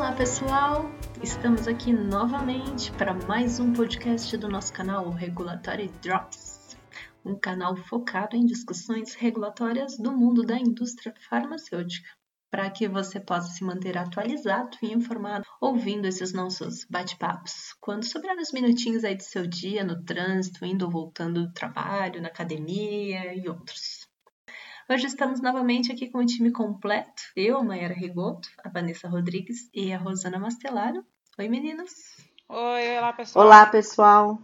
Olá 0.00 0.12
pessoal, 0.12 0.90
estamos 1.22 1.68
aqui 1.68 1.92
novamente 1.92 2.90
para 2.92 3.12
mais 3.12 3.60
um 3.60 3.70
podcast 3.74 4.34
do 4.38 4.48
nosso 4.48 4.72
canal 4.72 5.10
Regulatory 5.10 5.88
Drops, 6.00 6.74
um 7.22 7.38
canal 7.38 7.76
focado 7.76 8.34
em 8.34 8.46
discussões 8.46 9.12
regulatórias 9.12 9.98
do 9.98 10.10
mundo 10.10 10.42
da 10.42 10.58
indústria 10.58 11.14
farmacêutica, 11.28 12.08
para 12.50 12.70
que 12.70 12.88
você 12.88 13.20
possa 13.20 13.50
se 13.50 13.62
manter 13.62 13.98
atualizado 13.98 14.74
e 14.82 14.90
informado 14.90 15.44
ouvindo 15.60 16.06
esses 16.06 16.32
nossos 16.32 16.86
bate-papos, 16.86 17.74
quando 17.78 18.06
sobrar 18.06 18.38
uns 18.38 18.52
minutinhos 18.52 19.04
aí 19.04 19.14
do 19.14 19.22
seu 19.22 19.46
dia 19.46 19.84
no 19.84 20.02
trânsito, 20.02 20.64
indo 20.64 20.86
ou 20.86 20.90
voltando 20.90 21.46
do 21.46 21.52
trabalho, 21.52 22.22
na 22.22 22.28
academia 22.28 23.34
e 23.34 23.46
outros. 23.50 23.99
Hoje 24.92 25.06
estamos 25.06 25.40
novamente 25.40 25.92
aqui 25.92 26.08
com 26.08 26.18
o 26.18 26.26
time 26.26 26.50
completo. 26.50 27.22
Eu, 27.36 27.58
a 27.58 27.62
Mayara 27.62 27.94
Rigoto, 27.94 28.48
a 28.64 28.68
Vanessa 28.68 29.08
Rodrigues 29.08 29.70
e 29.72 29.92
a 29.92 29.98
Rosana 29.98 30.36
Mastelaro. 30.36 31.04
Oi, 31.38 31.48
meninas. 31.48 31.92
Oi, 32.48 32.98
olá, 32.98 33.12
pessoal. 33.12 33.46
Olá, 33.46 33.66
pessoal. 33.66 34.42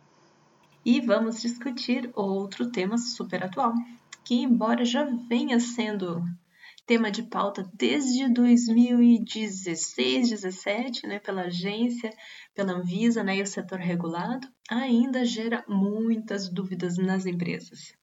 E 0.85 1.01
vamos 1.01 1.43
discutir 1.43 2.09
outro 2.15 2.71
tema 2.71 2.97
super 2.97 3.43
atual, 3.43 3.75
que 4.25 4.37
embora 4.37 4.85
já 4.85 5.03
venha 5.29 5.59
sendo 5.59 6.23
tema 6.87 7.11
de 7.11 7.25
pauta 7.25 7.69
desde 7.75 8.33
2016, 8.33 10.31
17, 10.31 11.09
né, 11.09 11.19
pela 11.19 11.43
agência, 11.47 12.13
pela 12.55 12.75
Anvisa, 12.75 13.25
né, 13.25 13.39
e 13.39 13.43
o 13.43 13.47
setor 13.49 13.81
regulado, 13.81 14.47
ainda 14.71 15.25
gera 15.25 15.65
muitas 15.67 16.49
dúvidas 16.49 16.97
nas 16.99 17.27
empresas 17.27 17.97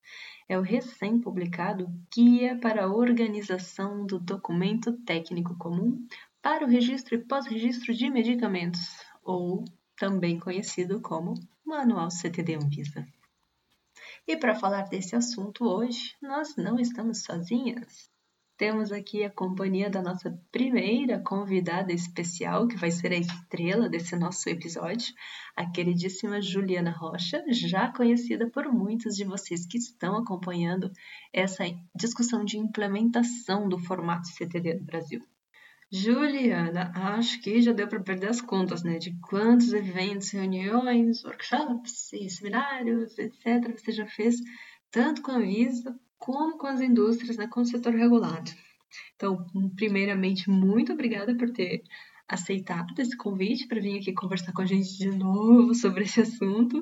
é 0.54 0.58
o 0.58 0.62
recém-publicado 0.62 1.92
Guia 2.16 2.59
para 2.59 2.84
a 2.84 2.94
Organização 2.94 4.06
do 4.06 4.20
Documento 4.20 4.94
Técnico 5.00 5.58
Comum 5.58 6.08
para 6.44 6.64
o 6.64 6.70
Registro 6.70 7.16
e 7.16 7.18
Pós-Registro 7.18 7.92
de 7.92 8.08
Medicamentos, 8.08 9.00
ou 9.24 9.66
também 9.98 10.40
conhecido 10.40 11.02
como 11.02 11.34
Manual 11.66 12.12
CTD 12.12 12.54
Anvisa. 12.54 13.04
E 14.28 14.38
para 14.38 14.54
falar 14.54 14.84
desse 14.84 15.16
assunto 15.16 15.66
hoje, 15.66 16.14
nós 16.22 16.56
não 16.56 16.80
estamos 16.80 17.24
sozinhas. 17.24 18.12
Temos 18.64 18.94
aqui 18.94 19.25
a 19.25 19.30
companhia 19.30 19.89
da 19.89 20.02
nossa 20.02 20.39
primeira 20.50 21.19
convidada 21.19 21.92
especial, 21.92 22.66
que 22.66 22.78
vai 22.78 22.89
ser 22.89 23.11
a 23.11 23.17
estrela 23.17 23.89
desse 23.89 24.16
nosso 24.16 24.47
episódio, 24.47 25.14
a 25.53 25.69
queridíssima 25.69 26.42
Juliana 26.42 26.89
Rocha, 26.89 27.44
já 27.50 27.91
conhecida 27.91 28.50
por 28.50 28.72
muitos 28.72 29.17
de 29.17 29.25
vocês 29.25 29.66
que 29.66 29.78
estão 29.78 30.16
acompanhando 30.16 30.89
essa 31.34 31.66
discussão 31.94 32.45
de 32.45 32.58
implementação 32.58 33.67
do 33.67 33.78
formato 33.78 34.30
CTD 34.30 34.75
no 34.75 34.86
Brasil. 34.86 35.22
Juliana, 35.91 36.94
acho 36.95 37.41
que 37.41 37.61
já 37.61 37.73
deu 37.73 37.89
para 37.89 38.00
perder 38.00 38.30
as 38.30 38.39
contas, 38.39 38.81
né? 38.81 38.97
De 38.97 39.14
quantos 39.19 39.73
eventos, 39.73 40.31
reuniões, 40.31 41.22
workshops 41.25 42.14
e 42.14 42.30
seminários, 42.30 43.19
etc., 43.19 43.78
você 43.78 43.91
já 43.91 44.08
fez, 44.08 44.38
tanto 44.89 45.22
com 45.22 45.31
a 45.31 45.39
Visa 45.39 45.94
como 46.24 46.58
com 46.58 46.68
as 46.68 46.80
indústrias, 46.80 47.36
né, 47.36 47.48
com 47.48 47.60
o 47.60 47.66
setor 47.66 47.94
regulado. 47.94 48.50
Então, 49.14 49.46
primeiramente, 49.76 50.50
muito 50.50 50.94
obrigada 50.94 51.36
por 51.36 51.52
ter 51.52 51.84
aceitado 52.26 52.98
esse 52.98 53.18
convite 53.18 53.68
para 53.68 53.82
vir 53.82 54.00
aqui 54.00 54.14
conversar 54.14 54.54
com 54.54 54.62
a 54.62 54.66
gente 54.66 54.98
de 54.98 55.10
novo 55.10 55.76
sobre 55.76 56.06
esse 56.06 56.22
assunto. 56.22 56.82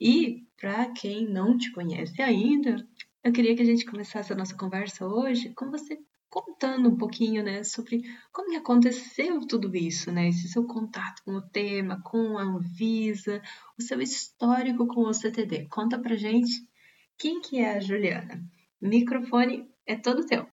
E 0.00 0.46
para 0.56 0.88
quem 0.92 1.28
não 1.28 1.58
te 1.58 1.72
conhece 1.72 2.22
ainda, 2.22 2.86
eu 3.24 3.32
queria 3.32 3.56
que 3.56 3.62
a 3.62 3.64
gente 3.64 3.84
começasse 3.84 4.32
a 4.32 4.36
nossa 4.36 4.56
conversa 4.56 5.04
hoje 5.04 5.52
com 5.52 5.68
você 5.68 5.98
contando 6.28 6.90
um 6.90 6.96
pouquinho, 6.96 7.42
né, 7.42 7.64
sobre 7.64 8.04
como 8.32 8.56
aconteceu 8.56 9.44
tudo 9.48 9.74
isso, 9.76 10.12
né, 10.12 10.28
esse 10.28 10.46
seu 10.46 10.64
contato 10.64 11.24
com 11.24 11.32
o 11.32 11.42
tema, 11.42 12.00
com 12.04 12.38
a 12.38 12.44
Anvisa, 12.44 13.42
o 13.76 13.82
seu 13.82 14.00
histórico 14.00 14.86
com 14.86 15.00
o 15.00 15.12
CTD. 15.12 15.66
Conta 15.66 15.98
pra 15.98 16.14
gente 16.14 16.52
quem 17.18 17.40
que 17.40 17.58
é 17.58 17.76
a 17.76 17.80
Juliana 17.80 18.48
microfone 18.80 19.68
é 19.86 19.96
todo 19.96 20.26
teu. 20.26 20.46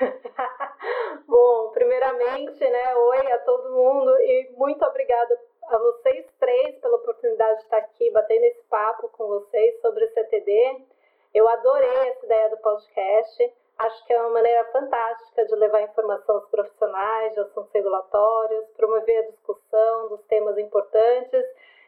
Bom, 1.26 1.70
primeiramente, 1.72 2.58
né, 2.58 2.94
oi 2.96 3.32
a 3.32 3.38
todo 3.40 3.74
mundo 3.74 4.10
e 4.20 4.50
muito 4.56 4.84
obrigada 4.84 5.38
a 5.68 5.78
vocês 5.78 6.26
três 6.38 6.78
pela 6.80 6.96
oportunidade 6.96 7.58
de 7.58 7.64
estar 7.64 7.76
aqui 7.78 8.10
batendo 8.10 8.44
esse 8.44 8.62
papo 8.64 9.08
com 9.10 9.26
vocês 9.28 9.80
sobre 9.80 10.04
o 10.04 10.12
CTD. 10.12 10.86
Eu 11.34 11.48
adorei 11.48 12.08
essa 12.08 12.26
ideia 12.26 12.50
do 12.50 12.56
podcast. 12.58 13.54
Acho 13.78 14.06
que 14.06 14.12
é 14.12 14.20
uma 14.20 14.30
maneira 14.30 14.64
fantástica 14.72 15.46
de 15.46 15.54
levar 15.54 15.82
informação 15.82 16.36
aos 16.36 16.48
profissionais 16.48 17.32
de 17.34 17.40
assuntos 17.40 17.72
regulatórios, 17.72 18.68
promover 18.76 19.18
a 19.18 19.30
discussão 19.30 20.08
dos 20.08 20.22
temas 20.24 20.58
importantes 20.58 21.44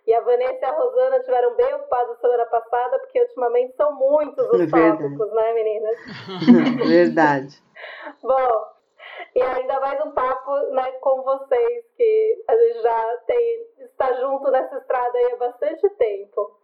e 0.07 0.15
a 0.15 0.21
Vanessa 0.21 0.59
e 0.61 0.65
a 0.65 0.73
Rosana 0.73 1.21
tiveram 1.21 1.55
bem 1.55 1.75
ocupadas 1.75 2.19
semana 2.21 2.47
passada, 2.47 2.99
porque 2.99 3.21
ultimamente 3.21 3.77
são 3.77 3.95
muitos 3.95 4.49
os 4.51 4.67
tópicos, 4.71 5.33
né, 5.33 5.53
meninas? 5.53 5.97
Verdade. 6.89 7.63
Bom, 8.23 8.67
e 9.35 9.43
ainda 9.43 9.81
mais 9.81 10.05
um 10.05 10.11
papo 10.11 10.57
né, 10.73 10.93
com 11.01 11.23
vocês, 11.23 11.85
que 11.97 12.45
a 12.49 12.57
gente 12.57 12.83
já 12.83 13.17
tem, 13.27 13.67
está 13.79 14.13
junto 14.15 14.51
nessa 14.51 14.77
estrada 14.77 15.19
aí 15.19 15.33
há 15.33 15.37
bastante 15.37 15.89
tempo. 15.91 16.59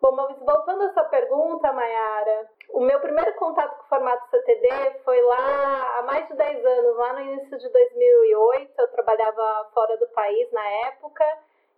Bom, 0.00 0.12
mas 0.12 0.38
voltando 0.38 0.84
a 0.84 0.92
sua 0.92 1.04
pergunta, 1.04 1.72
Mayara, 1.72 2.48
o 2.70 2.80
meu 2.80 3.00
primeiro 3.00 3.34
contato 3.34 3.78
com 3.78 3.84
o 3.84 3.88
formato 3.88 4.30
CTD 4.30 5.00
foi 5.04 5.20
lá 5.22 5.98
há 5.98 6.02
mais 6.02 6.28
de 6.28 6.36
10 6.36 6.64
anos, 6.64 6.96
lá 6.96 7.12
no 7.14 7.20
início 7.20 7.58
de 7.58 7.68
2008. 7.68 8.72
Eu 8.78 8.88
trabalhava 8.92 9.70
fora 9.74 9.96
do 9.96 10.06
país 10.10 10.50
na 10.52 10.64
época 10.86 11.24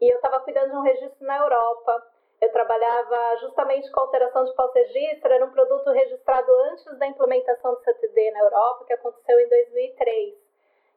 e 0.00 0.12
eu 0.12 0.16
estava 0.16 0.41
cuidando 0.41 0.71
de 0.71 0.77
um 0.77 0.83
registro 0.83 1.27
na 1.27 1.38
Europa. 1.38 2.06
Eu 2.41 2.50
trabalhava 2.53 3.37
justamente 3.41 3.91
com 3.91 4.00
alteração 4.00 4.44
de 4.44 4.55
pós-registro, 4.55 5.33
era 5.33 5.44
um 5.44 5.50
produto 5.50 5.91
registrado 5.91 6.50
antes 6.71 6.99
da 6.99 7.06
implementação 7.06 7.75
do 7.75 7.81
CTD 7.81 8.31
na 8.31 8.41
Europa, 8.41 8.84
que 8.87 8.94
aconteceu 8.94 9.38
em 9.38 9.49
2003. 9.49 10.34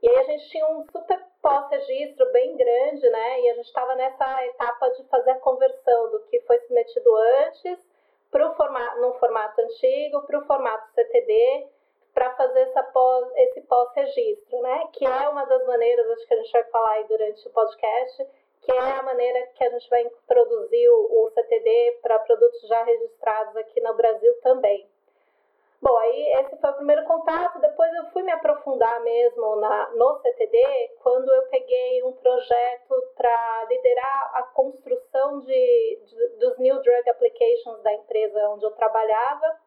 E 0.02 0.10
aí 0.10 0.18
a 0.18 0.24
gente 0.24 0.50
tinha 0.50 0.68
um 0.68 0.86
super 0.90 1.20
pós-registro 1.42 2.32
bem 2.32 2.56
grande, 2.56 3.10
né? 3.10 3.42
E 3.42 3.50
a 3.50 3.54
gente 3.56 3.66
estava 3.66 3.96
nessa 3.96 4.46
etapa 4.46 4.90
de 4.92 5.04
fazer 5.06 5.32
a 5.32 5.40
conversão 5.40 6.12
do 6.12 6.20
que 6.22 6.40
foi 6.42 6.60
submetido 6.60 7.14
antes 7.46 7.80
para 8.32 8.50
o 8.50 8.56
formato, 8.56 9.02
num 9.02 9.14
formato 9.14 9.62
antigo 9.62 10.22
para 10.24 10.40
o 10.40 10.46
formato 10.46 10.92
CTD 10.94 11.68
para 12.14 12.36
fazer 12.36 12.60
essa 12.62 12.84
pós, 12.84 13.32
esse 13.36 13.62
pós-registro, 13.62 14.62
né? 14.62 14.88
Que 14.94 15.06
é 15.06 15.30
uma 15.30 15.46
das 15.46 15.66
maneiras, 15.66 16.10
acho 16.12 16.28
que 16.28 16.34
a 16.34 16.38
gente 16.38 16.52
vai 16.52 16.64
falar 16.66 16.92
aí 16.92 17.04
durante 17.06 17.48
o 17.48 17.52
podcast, 17.52 18.28
que 18.64 18.72
é 18.72 18.80
a 18.80 19.04
maneira 19.04 19.48
que 19.48 19.64
a 19.64 19.70
gente 19.70 19.90
vai 19.90 20.02
introduzir 20.04 20.90
o, 20.90 21.32
CTD 21.34 22.00
para 22.02 22.20
produtos 22.20 22.62
já 22.68 22.84
registrados 22.84 23.56
aqui 23.58 23.82
no 23.82 23.94
Brasil 23.94 24.34
também. 24.42 24.88
Bom, 25.82 25.98
aí 25.98 26.34
esse 26.40 26.56
foi 26.58 26.70
o 26.70 26.76
primeiro 26.76 27.04
contato. 27.04 27.60
Depois 27.60 27.94
eu 27.94 28.06
fui 28.12 28.24
me 28.24 28.32
aprofundar 28.32 29.02
mesmo 29.02 29.58
na, 29.58 29.90
no 29.92 30.16
CTD 30.22 30.92
quando 31.02 31.30
eu 31.30 31.42
peguei 31.48 32.04
um 32.04 32.14
projeto 32.14 32.96
para 33.16 33.66
liderar 33.70 34.32
a 34.36 34.44
construção 34.44 35.42
de, 35.42 36.02
de, 36.06 36.28
dos 36.38 36.58
New 36.58 36.82
Drug 36.82 37.10
Applications 37.10 37.82
da 37.82 37.94
empresa 37.94 38.50
onde 38.50 38.64
eu 38.64 38.72
trabalhava, 38.72 39.60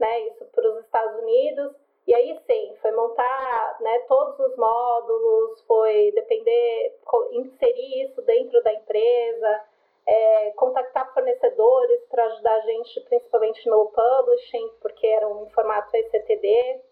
né, 0.00 0.20
isso 0.22 0.44
para 0.46 0.68
os 0.70 0.80
Estados 0.80 1.20
Unidos. 1.20 1.83
E 2.06 2.14
aí 2.14 2.38
sim, 2.46 2.76
foi 2.82 2.92
montar 2.92 3.76
né, 3.80 3.98
todos 4.00 4.38
os 4.38 4.56
módulos, 4.56 5.62
foi 5.62 6.12
depender, 6.12 6.98
inserir 7.32 8.04
isso 8.04 8.20
dentro 8.22 8.62
da 8.62 8.74
empresa, 8.74 9.64
é, 10.06 10.50
contactar 10.50 11.14
fornecedores 11.14 12.04
para 12.10 12.24
ajudar 12.26 12.54
a 12.56 12.60
gente, 12.60 13.00
principalmente 13.08 13.66
no 13.70 13.86
publishing, 13.86 14.70
porque 14.82 15.06
era 15.06 15.26
um 15.26 15.48
formato 15.50 15.96
ECTD. 15.96 16.82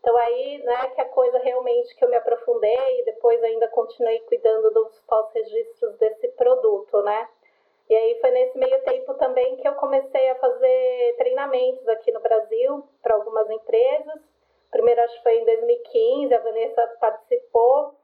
Então 0.00 0.16
aí, 0.16 0.62
né, 0.64 0.88
que 0.94 1.00
a 1.02 1.08
coisa 1.08 1.38
realmente 1.38 1.94
que 1.94 2.04
eu 2.04 2.08
me 2.08 2.16
aprofundei 2.16 3.00
e 3.00 3.04
depois 3.04 3.42
ainda 3.42 3.68
continuei 3.68 4.20
cuidando 4.20 4.70
dos 4.70 4.98
pós-registros 5.00 5.96
desse 5.98 6.28
produto, 6.28 7.02
né? 7.02 7.28
E 7.90 7.94
aí 7.94 8.18
foi 8.20 8.30
nesse 8.30 8.56
meio 8.56 8.82
tempo 8.84 9.12
também 9.14 9.54
que 9.56 9.68
eu 9.68 9.74
comecei 9.74 10.30
a 10.30 10.36
fazer 10.36 11.14
treinamentos 11.18 11.86
aqui 11.88 12.10
no 12.10 12.20
Brasil 12.20 12.82
para 13.02 13.14
algumas 13.14 13.50
empresas 13.50 14.31
primeiro 14.72 15.02
acho 15.02 15.16
que 15.16 15.22
foi 15.22 15.36
em 15.36 15.44
2015, 15.44 16.34
a 16.34 16.40
Vanessa 16.40 16.96
participou, 16.98 17.94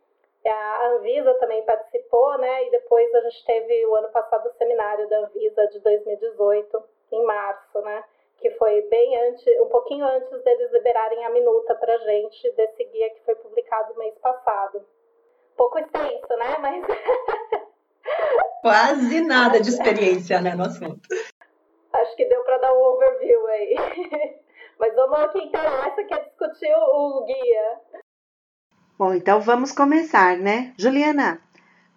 a 0.46 0.88
Anvisa 0.88 1.34
também 1.34 1.62
participou, 1.64 2.38
né? 2.38 2.66
E 2.66 2.70
depois 2.70 3.12
a 3.14 3.20
gente 3.22 3.44
teve 3.44 3.86
o 3.86 3.96
ano 3.96 4.08
passado 4.10 4.46
o 4.46 4.56
seminário 4.56 5.08
da 5.08 5.18
Anvisa 5.20 5.66
de 5.66 5.80
2018, 5.80 6.84
em 7.12 7.24
março, 7.24 7.80
né? 7.80 8.04
Que 8.36 8.50
foi 8.52 8.82
bem 8.82 9.28
antes, 9.28 9.44
um 9.60 9.68
pouquinho 9.68 10.06
antes 10.06 10.42
deles 10.44 10.72
liberarem 10.72 11.24
a 11.24 11.30
minuta 11.30 11.74
pra 11.74 11.98
gente 11.98 12.50
desse 12.52 12.84
guia 12.84 13.10
que 13.10 13.24
foi 13.24 13.34
publicado 13.34 13.98
mês 13.98 14.14
passado. 14.18 14.84
Pouco 15.56 15.78
extenso, 15.78 16.36
né? 16.36 16.56
Mas. 16.60 16.84
Quase 18.62 19.20
nada 19.22 19.60
de 19.60 19.70
experiência, 19.70 20.40
né, 20.40 20.54
no 20.54 20.64
assunto. 20.64 21.00
Acho 21.92 22.16
que 22.16 22.26
deu 22.26 22.42
para 22.44 22.58
dar 22.58 22.74
um 22.74 22.82
overview 22.82 23.46
aí. 23.46 23.74
Mas 24.78 24.94
vamos 24.94 25.18
ao 25.18 25.32
que 25.32 25.40
interessa, 25.40 26.04
que 26.04 26.14
é 26.14 26.24
discutir 26.24 26.72
o 26.74 27.24
guia. 27.24 27.80
Bom, 28.98 29.14
então 29.14 29.40
vamos 29.40 29.72
começar, 29.72 30.36
né? 30.36 30.72
Juliana, 30.76 31.40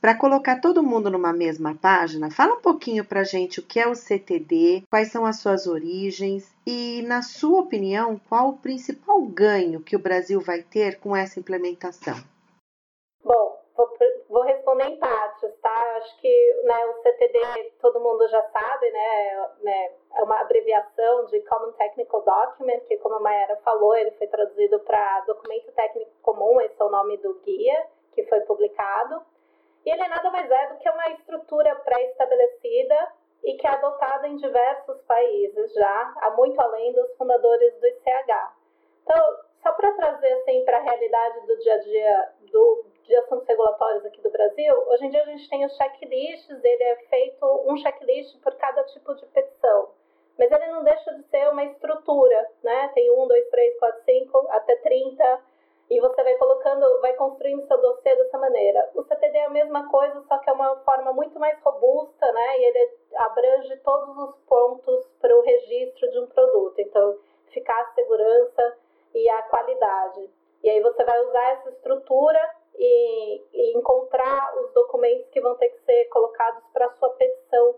para 0.02 0.16
colocar 0.16 0.60
todo 0.60 0.82
mundo 0.82 1.12
numa 1.12 1.32
mesma 1.32 1.76
página, 1.76 2.32
fala 2.32 2.56
um 2.56 2.62
pouquinho 2.62 3.06
para 3.06 3.22
a 3.22 3.24
gente 3.24 3.60
o 3.60 3.64
que 3.64 3.80
é 3.80 3.88
o 3.88 3.94
CTD, 3.94 4.84
quais 4.90 5.12
são 5.12 5.26
as 5.26 5.40
suas 5.40 5.68
origens 5.68 6.52
e, 6.66 7.04
na 7.04 7.22
sua 7.22 7.60
opinião, 7.60 8.20
qual 8.28 8.50
o 8.50 8.58
principal 8.58 9.22
ganho 9.22 9.80
que 9.80 9.96
o 9.96 10.00
Brasil 10.00 10.42
vai 10.42 10.64
ter 10.64 11.00
com 11.00 11.16
essa 11.16 11.40
implementação. 11.40 12.18
Bom, 13.24 13.61
vou, 13.86 13.98
vou 14.30 14.44
responder 14.44 14.86
em 14.86 14.98
partes, 14.98 15.54
tá? 15.62 15.96
Acho 15.98 16.18
que 16.20 16.62
né, 16.64 16.86
o 16.88 17.02
CTD 17.02 17.74
todo 17.82 18.00
mundo 18.00 18.28
já 18.28 18.42
sabe, 18.50 18.92
né, 18.92 19.50
né? 19.62 19.92
É 20.18 20.24
uma 20.24 20.40
abreviação 20.42 21.26
de 21.26 21.42
Common 21.42 21.72
Technical 21.74 22.22
Document, 22.22 22.82
que, 22.82 22.98
como 22.98 23.16
a 23.16 23.20
Mayara 23.20 23.56
falou, 23.58 23.96
ele 23.96 24.12
foi 24.12 24.28
traduzido 24.28 24.80
para 24.82 25.22
Documento 25.22 25.72
Técnico 25.72 26.12
Comum, 26.22 26.60
esse 26.62 26.80
é 26.80 26.86
o 26.86 26.90
nome 26.90 27.18
do 27.18 27.34
guia 27.46 27.88
que 28.14 28.24
foi 28.26 28.42
publicado. 28.42 29.22
E 29.86 29.90
ele 29.90 30.08
nada 30.08 30.30
mais 30.30 30.50
é 30.50 30.68
do 30.68 30.78
que 30.78 30.90
uma 30.90 31.10
estrutura 31.12 31.76
pré-estabelecida 31.76 33.14
e 33.44 33.56
que 33.56 33.66
é 33.66 33.72
adotada 33.72 34.28
em 34.28 34.36
diversos 34.36 35.02
países 35.04 35.74
já, 35.74 36.14
há 36.18 36.30
muito 36.32 36.60
além 36.60 36.94
dos 36.94 37.16
fundadores 37.16 37.74
do 37.80 37.88
ICH. 37.88 38.52
Então, 39.04 39.38
só 39.64 39.72
para 39.74 39.92
trazer 39.94 40.34
assim, 40.34 40.64
para 40.66 40.78
a 40.78 40.82
realidade 40.82 41.48
do 41.48 41.58
dia 41.60 41.74
a 41.74 41.78
dia 41.80 42.34
do, 42.52 42.86
de 43.04 43.16
assuntos 43.16 43.48
regulatórios 43.48 44.06
aqui 44.06 44.22
do 44.22 44.32
Brasil, 44.32 44.76
hoje 44.88 45.06
em 45.06 45.10
dia 45.10 45.22
a 45.22 45.26
gente 45.26 45.50
tem 45.50 45.66
os 45.66 45.76
checklists, 45.76 46.64
ele 46.64 46.84
é 46.84 46.96
feito 47.10 47.46
um 47.66 47.78
checklist 47.78 48.40
por 48.42 48.56
cada 48.56 48.84
tipo 48.86 49.14
de 49.16 49.26
petição. 49.28 49.90
Mas 50.38 50.52
ele 50.52 50.68
não 50.68 50.84
deixa 50.84 51.14
de 51.14 51.24
ser 51.24 51.50
uma 51.50 51.64
estrutura, 51.66 52.50
né? 52.64 52.90
Tem 52.94 53.12
um, 53.12 53.28
dois, 53.28 53.48
três, 53.50 53.78
quatro, 53.78 54.02
cinco, 54.06 54.48
até 54.50 54.76
30 54.78 55.42
e 55.92 56.00
você 56.00 56.24
vai 56.24 56.36
colocando, 56.36 57.02
vai 57.02 57.14
construindo 57.16 57.68
seu 57.68 57.78
dossiê 57.82 58.16
dessa 58.16 58.38
maneira. 58.38 58.90
O 58.96 59.04
CTD 59.04 59.38
é 59.38 59.46
a 59.46 59.50
mesma 59.50 59.90
coisa, 59.90 60.22
só 60.22 60.38
que 60.38 60.50
é 60.50 60.54
uma 60.54 60.78
forma 60.86 61.12
muito 61.12 61.38
mais 61.38 61.60
robusta, 61.62 62.32
né? 62.32 62.60
E 62.60 62.64
ele 62.64 62.98
abrange 63.18 63.76
todos 63.78 64.18
os 64.18 64.36
pontos 64.46 65.06
para 65.20 65.38
o 65.38 65.42
registro 65.42 66.10
de 66.12 66.20
um 66.20 66.28
produto. 66.28 66.80
Então, 66.80 67.20
ficar 67.48 67.78
a 67.82 67.94
segurança 67.94 68.78
e 69.14 69.30
a 69.30 69.42
qualidade. 69.44 70.30
E 70.64 70.70
aí 70.70 70.80
você 70.80 71.04
vai 71.04 71.20
usar 71.26 71.52
essa 71.52 71.70
estrutura 71.72 72.40
e, 72.78 73.42
e 73.54 73.78
encontrar 73.78 74.58
os 74.60 74.74
documentos 74.74 75.30
que 75.30 75.42
vão 75.42 75.56
ter 75.56 75.70
que 75.70 75.80
ser 75.86 76.06
colocados 76.06 76.64
para 76.74 76.90
sua 76.94 77.10
petição 77.12 77.76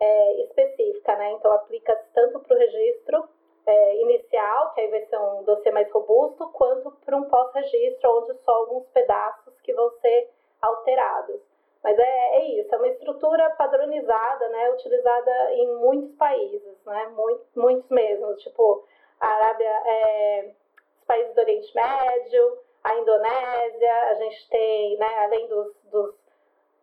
é, 0.00 0.42
específica, 0.42 1.16
né? 1.16 1.32
Então, 1.32 1.52
aplica-se 1.52 2.04
tanto 2.12 2.40
para 2.40 2.54
o 2.54 2.58
registro 2.58 3.28
é, 3.66 4.02
inicial, 4.02 4.72
que 4.74 4.80
aí 4.80 4.88
vai 4.88 5.04
ser 5.06 5.18
um 5.18 5.42
dossiê 5.42 5.72
mais 5.72 5.90
robusto, 5.90 6.48
quanto 6.52 6.90
para 7.04 7.16
um 7.16 7.24
pós-registro, 7.24 8.18
onde 8.18 8.38
só 8.44 8.52
alguns 8.52 8.86
pedaços 8.88 9.60
que 9.62 9.72
vão 9.72 9.90
ser 10.00 10.30
alterados. 10.62 11.40
Mas 11.82 11.98
é, 11.98 12.36
é 12.36 12.44
isso, 12.60 12.74
é 12.74 12.78
uma 12.78 12.88
estrutura 12.88 13.50
padronizada, 13.50 14.48
né, 14.48 14.70
utilizada 14.70 15.52
em 15.52 15.76
muitos 15.76 16.16
países, 16.16 16.84
né, 16.84 17.06
muito, 17.14 17.44
muitos 17.54 17.88
mesmo, 17.90 18.34
tipo 18.36 18.84
a 19.20 19.26
Arábia, 19.26 19.82
é, 19.86 20.50
os 20.98 21.04
países 21.06 21.34
do 21.34 21.40
Oriente 21.40 21.74
Médio, 21.74 22.58
a 22.86 22.94
Indonésia, 22.96 24.10
a 24.10 24.14
gente 24.14 24.48
tem, 24.48 24.96
né, 24.96 25.24
além 25.24 25.46
dos, 25.48 25.74
dos 25.90 26.14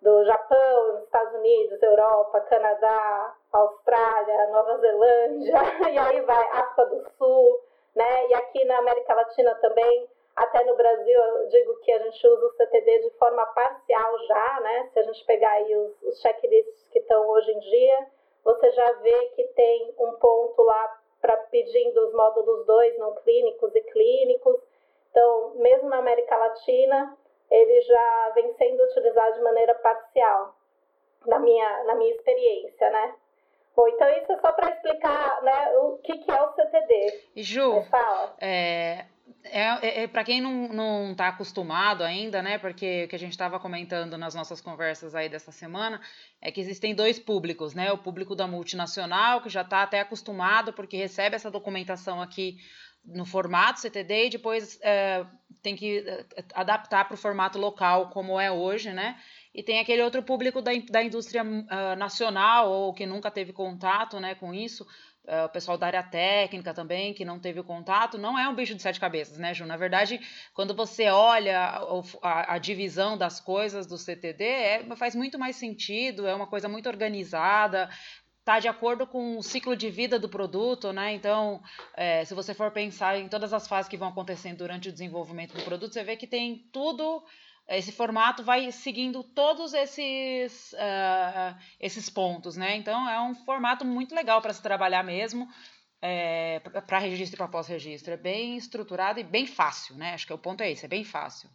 do 0.01 0.25
Japão, 0.25 0.99
Estados 1.01 1.33
Unidos, 1.35 1.81
Europa, 1.81 2.41
Canadá, 2.41 3.35
Austrália, 3.53 4.47
Nova 4.47 4.77
Zelândia, 4.79 5.55
e 5.89 5.97
aí 5.97 6.21
vai 6.21 6.47
África 6.51 6.85
do 6.87 7.09
Sul, 7.17 7.59
né? 7.95 8.27
E 8.27 8.33
aqui 8.33 8.65
na 8.65 8.79
América 8.79 9.13
Latina 9.13 9.55
também, 9.55 10.09
até 10.35 10.65
no 10.65 10.75
Brasil, 10.75 11.17
eu 11.17 11.47
digo 11.47 11.79
que 11.79 11.91
a 11.93 11.99
gente 11.99 12.27
usa 12.27 12.45
o 12.47 12.51
CTD 12.51 12.99
de 12.99 13.09
forma 13.11 13.45
parcial 13.45 14.19
já, 14.27 14.59
né? 14.59 14.89
Se 14.91 14.99
a 14.99 15.03
gente 15.03 15.25
pegar 15.25 15.51
aí 15.51 15.73
os, 15.73 16.03
os 16.03 16.19
checklists 16.21 16.89
que 16.89 16.99
estão 16.99 17.25
hoje 17.29 17.51
em 17.53 17.59
dia, 17.59 18.07
você 18.43 18.71
já 18.71 18.91
vê 18.93 19.27
que 19.35 19.43
tem 19.55 19.95
um 19.97 20.11
ponto 20.15 20.61
lá 20.63 20.99
para 21.21 21.37
pedindo 21.37 22.05
os 22.05 22.13
módulos 22.13 22.65
2 22.65 22.97
não 22.97 23.15
clínicos 23.15 23.73
e 23.73 23.81
clínicos. 23.81 24.57
Então, 25.13 25.53
mesmo 25.57 25.89
na 25.89 25.97
América 25.97 26.35
Latina, 26.35 27.15
ele 27.51 27.81
já 27.81 28.31
vem 28.33 28.51
sendo 28.55 28.83
utilizado 28.83 29.35
de 29.35 29.41
maneira 29.43 29.75
parcial, 29.75 30.55
na 31.27 31.37
minha, 31.37 31.83
na 31.83 31.93
minha 31.93 32.15
experiência, 32.15 32.89
né? 32.89 33.13
Bom, 33.75 33.87
então 33.87 34.09
isso 34.09 34.31
é 34.31 34.39
só 34.39 34.51
para 34.53 34.71
explicar 34.71 35.41
né, 35.43 35.77
o 35.77 35.97
que, 35.99 36.17
que 36.17 36.31
é 36.31 36.41
o 36.41 36.53
CTD. 36.53 37.21
Ju, 37.37 37.83
fala. 37.91 38.35
É, 38.39 39.05
é, 39.43 40.03
é 40.03 40.07
para 40.07 40.23
quem 40.23 40.41
não 40.41 41.11
está 41.11 41.27
acostumado 41.27 42.03
ainda, 42.03 42.41
né? 42.41 42.57
Porque 42.57 43.03
o 43.05 43.07
que 43.07 43.15
a 43.15 43.19
gente 43.19 43.31
estava 43.31 43.59
comentando 43.59 44.17
nas 44.17 44.33
nossas 44.33 44.61
conversas 44.61 45.13
aí 45.13 45.29
dessa 45.29 45.51
semana 45.51 46.01
é 46.41 46.51
que 46.51 46.59
existem 46.59 46.95
dois 46.95 47.19
públicos, 47.19 47.73
né? 47.75 47.91
O 47.91 47.97
público 47.97 48.35
da 48.35 48.47
multinacional, 48.47 49.41
que 49.41 49.49
já 49.49 49.61
está 49.61 49.83
até 49.83 49.99
acostumado, 49.99 50.73
porque 50.73 50.97
recebe 50.97 51.35
essa 51.35 51.51
documentação 51.51 52.21
aqui 52.21 52.57
no 53.05 53.25
formato 53.25 53.79
CTD 53.79 54.27
e 54.27 54.29
depois 54.29 54.79
é, 54.81 55.25
tem 55.61 55.75
que 55.75 55.99
é, 55.99 56.25
adaptar 56.53 57.05
para 57.05 57.15
o 57.15 57.17
formato 57.17 57.57
local, 57.57 58.09
como 58.09 58.39
é 58.39 58.51
hoje, 58.51 58.91
né? 58.91 59.17
E 59.53 59.61
tem 59.61 59.79
aquele 59.79 60.01
outro 60.01 60.21
público 60.23 60.61
da, 60.61 60.71
da 60.89 61.03
indústria 61.03 61.43
uh, 61.43 61.95
nacional 61.97 62.71
ou 62.71 62.93
que 62.93 63.05
nunca 63.05 63.29
teve 63.29 63.53
contato 63.53 64.19
né, 64.19 64.33
com 64.33 64.51
isso, 64.51 64.83
uh, 65.25 65.45
o 65.45 65.49
pessoal 65.49 65.77
da 65.77 65.85
área 65.85 66.01
técnica 66.01 66.73
também, 66.73 67.13
que 67.13 67.23
não 67.23 67.39
teve 67.39 67.61
contato, 67.61 68.17
não 68.17 68.37
é 68.37 68.47
um 68.49 68.55
bicho 68.55 68.73
de 68.73 68.81
sete 68.81 68.99
cabeças, 68.99 69.37
né, 69.37 69.53
Ju? 69.53 69.65
Na 69.65 69.77
verdade, 69.77 70.19
quando 70.55 70.73
você 70.73 71.07
olha 71.09 71.59
a, 71.59 72.01
a, 72.23 72.55
a 72.55 72.57
divisão 72.57 73.15
das 73.15 73.39
coisas 73.39 73.85
do 73.85 73.97
CTD, 73.97 74.43
é, 74.43 74.95
faz 74.95 75.15
muito 75.15 75.37
mais 75.37 75.55
sentido, 75.55 76.27
é 76.27 76.33
uma 76.33 76.47
coisa 76.47 76.67
muito 76.67 76.89
organizada, 76.89 77.89
está 78.43 78.59
de 78.59 78.67
acordo 78.67 79.07
com 79.07 79.37
o 79.37 79.43
ciclo 79.43 79.73
de 79.73 79.89
vida 79.89 80.19
do 80.19 80.27
produto, 80.27 80.91
né? 80.91 81.13
Então, 81.13 81.63
é, 81.95 82.25
se 82.25 82.33
você 82.33 82.53
for 82.53 82.71
pensar 82.71 83.17
em 83.17 83.29
todas 83.29 83.53
as 83.53 83.67
fases 83.67 83.89
que 83.89 83.95
vão 83.95 84.09
acontecendo 84.09 84.57
durante 84.57 84.89
o 84.89 84.91
desenvolvimento 84.91 85.55
do 85.55 85.63
produto, 85.63 85.93
você 85.93 86.03
vê 86.03 86.17
que 86.17 86.27
tem 86.27 86.69
tudo. 86.71 87.23
Esse 87.69 87.93
formato 87.93 88.43
vai 88.43 88.69
seguindo 88.73 89.23
todos 89.23 89.73
esses, 89.73 90.73
uh, 90.73 91.57
esses 91.79 92.09
pontos, 92.09 92.57
né? 92.57 92.75
Então, 92.75 93.09
é 93.09 93.21
um 93.21 93.33
formato 93.33 93.85
muito 93.85 94.13
legal 94.13 94.41
para 94.41 94.51
se 94.51 94.61
trabalhar 94.61 95.03
mesmo, 95.03 95.47
é, 96.01 96.59
para 96.85 96.99
registro 96.99 97.37
e 97.37 97.37
para 97.37 97.47
pós-registro. 97.47 98.13
É 98.13 98.17
bem 98.17 98.57
estruturado 98.57 99.21
e 99.21 99.23
bem 99.23 99.47
fácil, 99.47 99.95
né? 99.95 100.13
Acho 100.13 100.27
que 100.27 100.33
o 100.33 100.37
ponto 100.37 100.59
é 100.59 100.69
esse, 100.69 100.83
é 100.83 100.89
bem 100.89 101.05
fácil. 101.05 101.49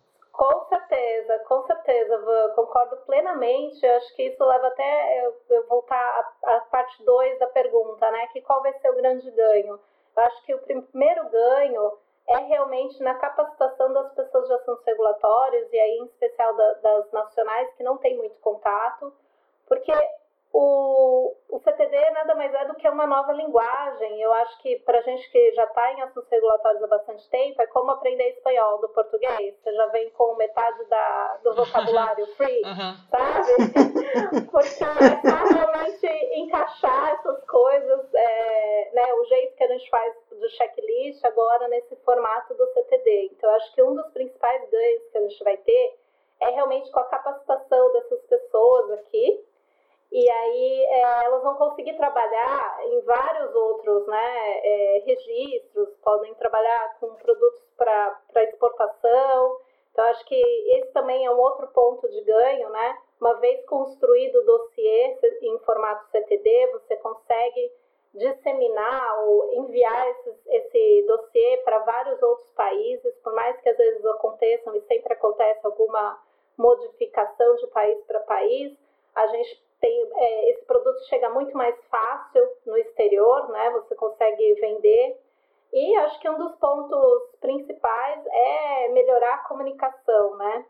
Certeza, 1.88 2.52
concordo 2.54 2.99
plenamente. 3.07 3.87
Acho 3.87 4.14
que 4.14 4.25
isso 4.25 4.45
leva 4.45 4.66
até 4.66 5.25
eu, 5.25 5.35
eu 5.49 5.66
voltar 5.68 6.35
à, 6.45 6.61
parte 6.71 7.02
2 7.02 7.38
da 7.38 7.47
pergunta, 7.47 8.11
né? 8.11 8.26
Que 8.26 8.42
qual 8.42 8.61
vai 8.61 8.75
ser 8.75 8.90
o 8.90 8.95
grande 8.95 9.30
ganho? 9.30 9.80
Eu 10.14 10.23
acho 10.23 10.45
que 10.45 10.54
o 10.54 10.59
primeiro 10.59 11.30
ganho 11.30 11.92
é 12.28 12.37
realmente 12.40 13.02
na 13.02 13.14
capacitação 13.14 13.90
das 13.95 14.12
pessoas 14.12 14.47
de 14.49 14.52
assuntos 14.52 14.85
regulatórios, 14.85 15.73
e 15.73 15.80
aí 15.80 15.99
em 16.00 16.04
especial 16.04 16.54
da, 16.54 16.73
das 16.75 17.11
nacionais 17.11 17.73
que 17.75 17.83
não 17.83 17.97
têm 17.97 18.18
muito 18.18 18.38
contato, 18.40 19.11
porque 19.66 19.92
o, 20.52 21.34
o 21.50 21.60
CTD 21.60 22.10
nada 22.10 22.34
mais 22.34 22.52
é 22.54 22.64
do 22.64 22.74
que 22.74 22.88
uma 22.88 23.06
nova 23.06 23.32
linguagem. 23.32 24.20
Eu 24.20 24.32
acho 24.32 24.58
que 24.60 24.76
para 24.80 25.02
gente 25.02 25.30
que 25.30 25.52
já 25.52 25.64
está 25.64 25.92
em 25.92 26.02
assuntos 26.02 26.28
regulatórios 26.30 26.82
há 26.82 26.86
bastante 26.86 27.28
tempo, 27.28 27.60
é 27.60 27.66
como 27.66 27.90
aprender 27.90 28.30
espanhol 28.30 28.78
do 28.78 28.88
português. 28.88 29.54
Você 29.62 29.72
já 29.72 29.86
vem 29.86 30.10
com 30.10 30.34
metade 30.36 30.84
da, 30.84 31.38
do 31.44 31.54
vocabulário 31.54 32.26
free, 32.36 32.62
uhum. 32.64 32.96
sabe? 33.10 34.48
Porque 34.50 34.84
é 34.84 35.54
realmente 35.54 36.06
encaixar 36.40 37.12
essas 37.12 37.44
coisas, 37.44 38.14
é, 38.14 38.90
né, 38.94 39.14
o 39.14 39.24
jeito 39.26 39.56
que 39.56 39.64
a 39.64 39.68
gente 39.68 39.90
faz 39.90 40.14
do 40.30 40.48
checklist 40.50 41.24
agora 41.24 41.68
nesse 41.68 41.94
formato 41.96 42.54
do 42.54 42.66
CTD. 42.72 43.30
Então, 43.32 43.50
eu 43.50 43.56
acho 43.56 43.74
que 43.74 43.82
um 43.82 43.94
dos 43.94 44.10
principais 44.12 44.70
ganhos 44.70 45.02
que 45.10 45.18
a 45.18 45.20
gente 45.22 45.44
vai 45.44 45.56
ter 45.58 45.98
é 46.40 46.50
realmente 46.50 46.90
com 46.90 47.00
a 47.00 47.04
capacitação 47.04 47.92
dessas 47.92 48.20
pessoas 48.26 48.92
aqui, 48.92 49.44
e 50.10 50.30
aí 50.30 50.84
é, 50.86 51.24
elas 51.24 51.42
vão 51.42 51.54
conseguir 51.56 51.94
trabalhar 51.96 52.80
em 52.86 53.00
vários 53.02 53.54
outros 53.54 54.06
né, 54.06 54.60
é, 54.64 55.02
registros, 55.04 55.94
podem 56.02 56.34
trabalhar 56.34 56.96
com 56.98 57.14
produtos 57.14 57.62
para 57.76 58.44
exportação. 58.44 59.60
Então, 59.92 60.04
acho 60.06 60.24
que 60.24 60.40
esse 60.78 60.92
também 60.92 61.26
é 61.26 61.30
um 61.30 61.38
outro 61.38 61.66
ponto 61.68 62.08
de 62.08 62.20
ganho, 62.22 62.70
né? 62.70 62.98
Uma 63.20 63.34
vez 63.34 63.64
construído 63.66 64.36
o 64.36 64.44
dossiê 64.44 65.18
em 65.42 65.58
formato 65.60 66.08
CTD, 66.10 66.70
você 66.72 66.96
consegue 66.96 67.72
disseminar 68.14 69.24
ou 69.24 69.52
enviar 69.54 70.08
esse 70.46 71.04
dossiê 71.06 71.58
para 71.58 71.80
vários 71.80 72.22
outros 72.22 72.50
países, 72.52 73.14
por 73.22 73.34
mais 73.34 73.60
que 73.60 73.68
às 73.68 73.76
vezes 73.76 74.04
aconteçam 74.06 74.74
e 74.74 74.80
sempre 74.82 75.12
acontece 75.12 75.66
alguma 75.66 76.18
modificação 76.56 77.56
de 77.56 77.66
país 77.68 77.98
para 78.04 78.20
país, 78.20 78.72
a 79.14 79.26
gente 79.26 79.67
tem, 79.80 80.11
é, 80.14 80.50
esse 80.50 80.64
produto 80.64 80.99
chega 81.08 81.30
muito 81.30 81.56
mais 81.56 81.76
fácil 81.87 82.49
no 82.66 82.76
exterior, 82.76 83.49
né? 83.50 83.70
Você 83.70 83.94
consegue 83.94 84.54
vender 84.54 85.18
E 85.73 85.97
acho 85.97 86.18
que 86.20 86.28
um 86.28 86.38
dos 86.38 86.54
pontos 86.56 87.37
principais 87.40 88.26
é 88.26 88.88
melhorar 88.88 89.35
a 89.35 89.49
comunicação, 89.49 90.37
né? 90.37 90.66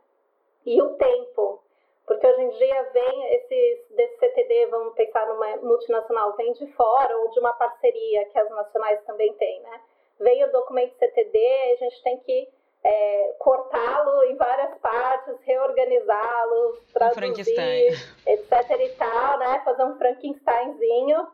E 0.67 0.81
o 0.83 0.97
tempo. 0.97 1.63
Porque 2.07 2.27
hoje 2.27 2.43
em 2.43 2.49
dia 2.51 2.83
vem 2.93 3.35
esses 3.35 3.89
desse 3.91 4.19
CTD, 4.19 4.67
vamos 4.67 4.95
pensar 4.95 5.27
numa 5.29 5.57
multinacional, 5.59 6.35
vem 6.37 6.53
de 6.55 6.67
fora 6.73 7.17
ou 7.19 7.31
de 7.31 7.39
uma 7.39 7.53
parceria 7.53 8.25
que 8.27 8.39
as 8.39 8.51
nacionais 8.51 9.05
também 9.05 9.33
têm, 9.35 9.61
né? 9.61 9.81
Vem 10.19 10.45
o 10.45 10.53
documento 10.53 10.97
CTD, 10.99 11.39
a 11.73 11.77
gente 11.77 12.03
tem 12.03 12.19
que 12.21 12.49
é, 12.85 13.35
cortá-lo 13.39 14.25
em 14.25 14.37
várias 14.37 14.79
partes, 14.79 15.35
reorganizá-lo, 15.43 16.79
traduzir, 16.93 17.93
etc 18.27 18.81
e 18.81 18.89
tal, 18.91 19.39
né? 19.39 19.63
Fazer 19.65 19.85
um 19.85 19.97
Frankensteinzinho. 19.97 21.27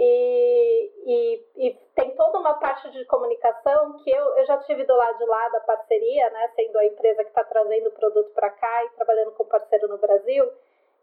E, 0.00 0.92
e, 1.06 1.44
e, 1.56 1.74
tem 1.96 2.14
toda 2.14 2.38
uma 2.38 2.54
parte 2.54 2.88
de 2.92 3.04
comunicação 3.06 3.94
que 3.98 4.10
eu, 4.10 4.24
eu 4.36 4.46
já 4.46 4.56
tive 4.58 4.84
do 4.84 4.94
lado 4.94 5.18
de 5.18 5.24
lá 5.24 5.48
da 5.48 5.60
parceria, 5.60 6.30
né, 6.30 6.52
sendo 6.54 6.78
a 6.78 6.84
empresa 6.84 7.24
que 7.24 7.30
está 7.30 7.42
trazendo 7.42 7.88
o 7.88 7.92
produto 7.92 8.30
para 8.32 8.48
cá 8.50 8.84
e 8.84 8.90
trabalhando 8.90 9.32
com 9.32 9.44
parceiro 9.44 9.88
no 9.88 9.98
Brasil. 9.98 10.48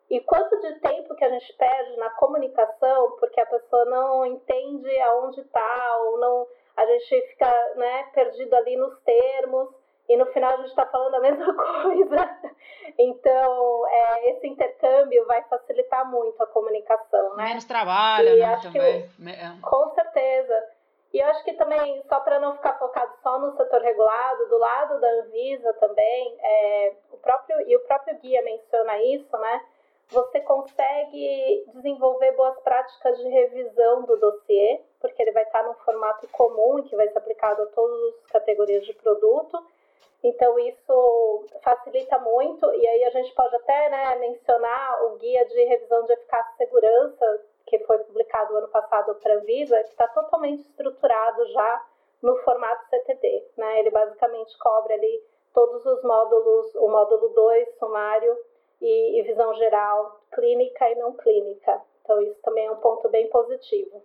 E 0.09 0.21
quanto 0.21 0.61
de 0.61 0.79
tempo 0.79 1.13
que 1.13 1.25
a 1.25 1.29
gente 1.29 1.51
perde 1.57 1.97
na 1.97 2.11
comunicação, 2.11 3.17
porque 3.19 3.41
a 3.41 3.45
pessoa 3.45 3.83
não 3.83 4.25
entende 4.25 4.99
aonde 5.01 5.41
está, 5.41 5.97
ou 6.03 6.17
não, 6.17 6.47
a 6.77 6.85
gente 6.85 7.21
fica 7.29 7.73
né, 7.75 8.09
perdido 8.13 8.53
ali 8.53 8.77
nos 8.77 8.97
termos 9.01 9.75
e 10.07 10.17
no 10.17 10.25
final 10.27 10.53
a 10.53 10.57
gente 10.57 10.69
está 10.69 10.85
falando 10.85 11.15
a 11.15 11.19
mesma 11.19 11.53
coisa. 11.55 12.39
Então, 12.97 13.88
é, 13.88 14.31
esse 14.31 14.47
intercâmbio 14.47 15.25
vai 15.25 15.41
facilitar 15.43 16.09
muito 16.09 16.41
a 16.41 16.47
comunicação, 16.47 17.35
né? 17.35 17.45
Menos 17.45 17.65
trabalho, 17.65 18.38
né, 18.38 18.59
também. 18.62 19.09
Que, 19.09 19.29
é. 19.29 19.51
com 19.62 19.89
certeza. 19.95 20.63
E 21.13 21.19
eu 21.19 21.27
acho 21.27 21.43
que 21.43 21.53
também, 21.53 22.03
só 22.09 22.19
para 22.19 22.39
não 22.39 22.55
ficar 22.55 22.77
focado 22.77 23.12
só 23.24 23.39
no 23.39 23.55
setor 23.55 23.81
regulado, 23.81 24.50
do 24.50 24.57
lado 24.57 25.00
da 25.00 25.07
Anvisa 25.07 25.74
também, 25.75 26.38
é, 26.41 26.93
o 27.12 27.17
próprio, 27.17 27.62
e 27.67 27.75
o 27.75 27.79
próprio 27.81 28.17
guia 28.19 28.41
menciona 28.43 29.01
isso, 29.01 29.38
né? 29.38 29.62
Você 30.09 30.39
consegue 30.41 31.65
desenvolver 31.74 32.31
boas 32.33 32.59
práticas 32.59 33.17
de 33.17 33.27
revisão 33.27 34.03
do 34.03 34.17
dossiê, 34.17 34.81
porque 35.00 35.21
ele 35.21 35.31
vai 35.31 35.43
estar 35.43 35.63
num 35.63 35.74
formato 35.75 36.27
comum 36.27 36.79
e 36.79 36.83
que 36.83 36.95
vai 36.95 37.07
ser 37.07 37.17
aplicado 37.17 37.63
a 37.63 37.65
todas 37.67 38.13
as 38.13 38.27
categorias 38.27 38.85
de 38.85 38.93
produto 38.93 39.57
então, 40.27 40.58
isso 40.60 41.46
facilita 41.62 42.17
muito, 42.20 42.65
e 42.74 42.88
aí 42.88 43.03
a 43.03 43.10
gente 43.12 43.34
pode 43.36 43.55
até 43.55 43.89
né, 43.89 44.15
mencionar 44.15 45.05
o 45.05 45.17
Guia 45.17 45.46
de 45.46 45.63
Revisão 45.65 46.03
de 46.03 46.13
Eficácia 46.13 46.51
e 46.53 46.58
Segurança, 46.58 47.44
que 47.67 47.79
foi 47.86 48.00
publicado 48.00 48.58
ano 48.58 48.67
passado 48.70 49.13
para 49.15 49.34
a 49.34 49.38
Anvisa, 49.38 49.84
que 49.84 49.89
está 49.89 50.08
totalmente 50.08 50.62
estruturado 50.62 51.46
já 51.48 51.86
no 52.22 52.36
formato 52.38 52.89
CTD. 52.89 53.46
Né? 53.55 53.79
Ele 53.82 53.91
basicamente 53.91 54.58
cobre 54.58 54.94
ali 54.94 55.24
todos 55.53 55.86
os 55.86 56.03
módulos, 56.03 56.74
o 56.75 56.88
módulo 56.88 57.29
2, 57.29 57.77
sumário 57.77 58.36
e, 58.82 59.20
e 59.20 59.24
visão 59.24 59.53
geral, 59.53 60.22
clínica 60.34 60.89
e 60.89 60.96
não 60.96 61.13
clínica. 61.13 61.82
Então, 62.01 62.22
isso 62.22 62.39
também 62.41 62.65
é 62.65 62.72
um 62.72 62.77
ponto 62.77 63.08
bem 63.10 63.29
positivo. 63.29 64.01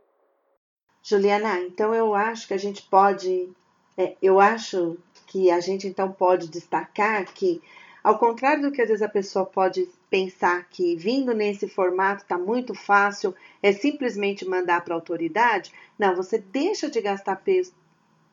Juliana, 1.02 1.60
então 1.60 1.94
eu 1.94 2.14
acho 2.14 2.46
que 2.46 2.54
a 2.54 2.58
gente 2.58 2.82
pode, 2.82 3.50
é, 3.96 4.16
eu 4.20 4.38
acho 4.38 4.98
que 5.30 5.48
a 5.48 5.60
gente 5.60 5.86
então 5.86 6.10
pode 6.10 6.48
destacar 6.48 7.24
que, 7.32 7.62
ao 8.02 8.18
contrário 8.18 8.62
do 8.62 8.72
que 8.72 8.82
às 8.82 8.88
vezes 8.88 9.00
a 9.00 9.08
pessoa 9.08 9.46
pode 9.46 9.88
pensar 10.10 10.66
que 10.68 10.96
vindo 10.96 11.32
nesse 11.32 11.68
formato 11.68 12.24
está 12.24 12.36
muito 12.36 12.74
fácil, 12.74 13.32
é 13.62 13.72
simplesmente 13.72 14.44
mandar 14.44 14.84
para 14.84 14.92
a 14.92 14.96
autoridade, 14.96 15.72
não, 15.96 16.16
você 16.16 16.36
deixa 16.36 16.90
de 16.90 17.00
gastar 17.00 17.40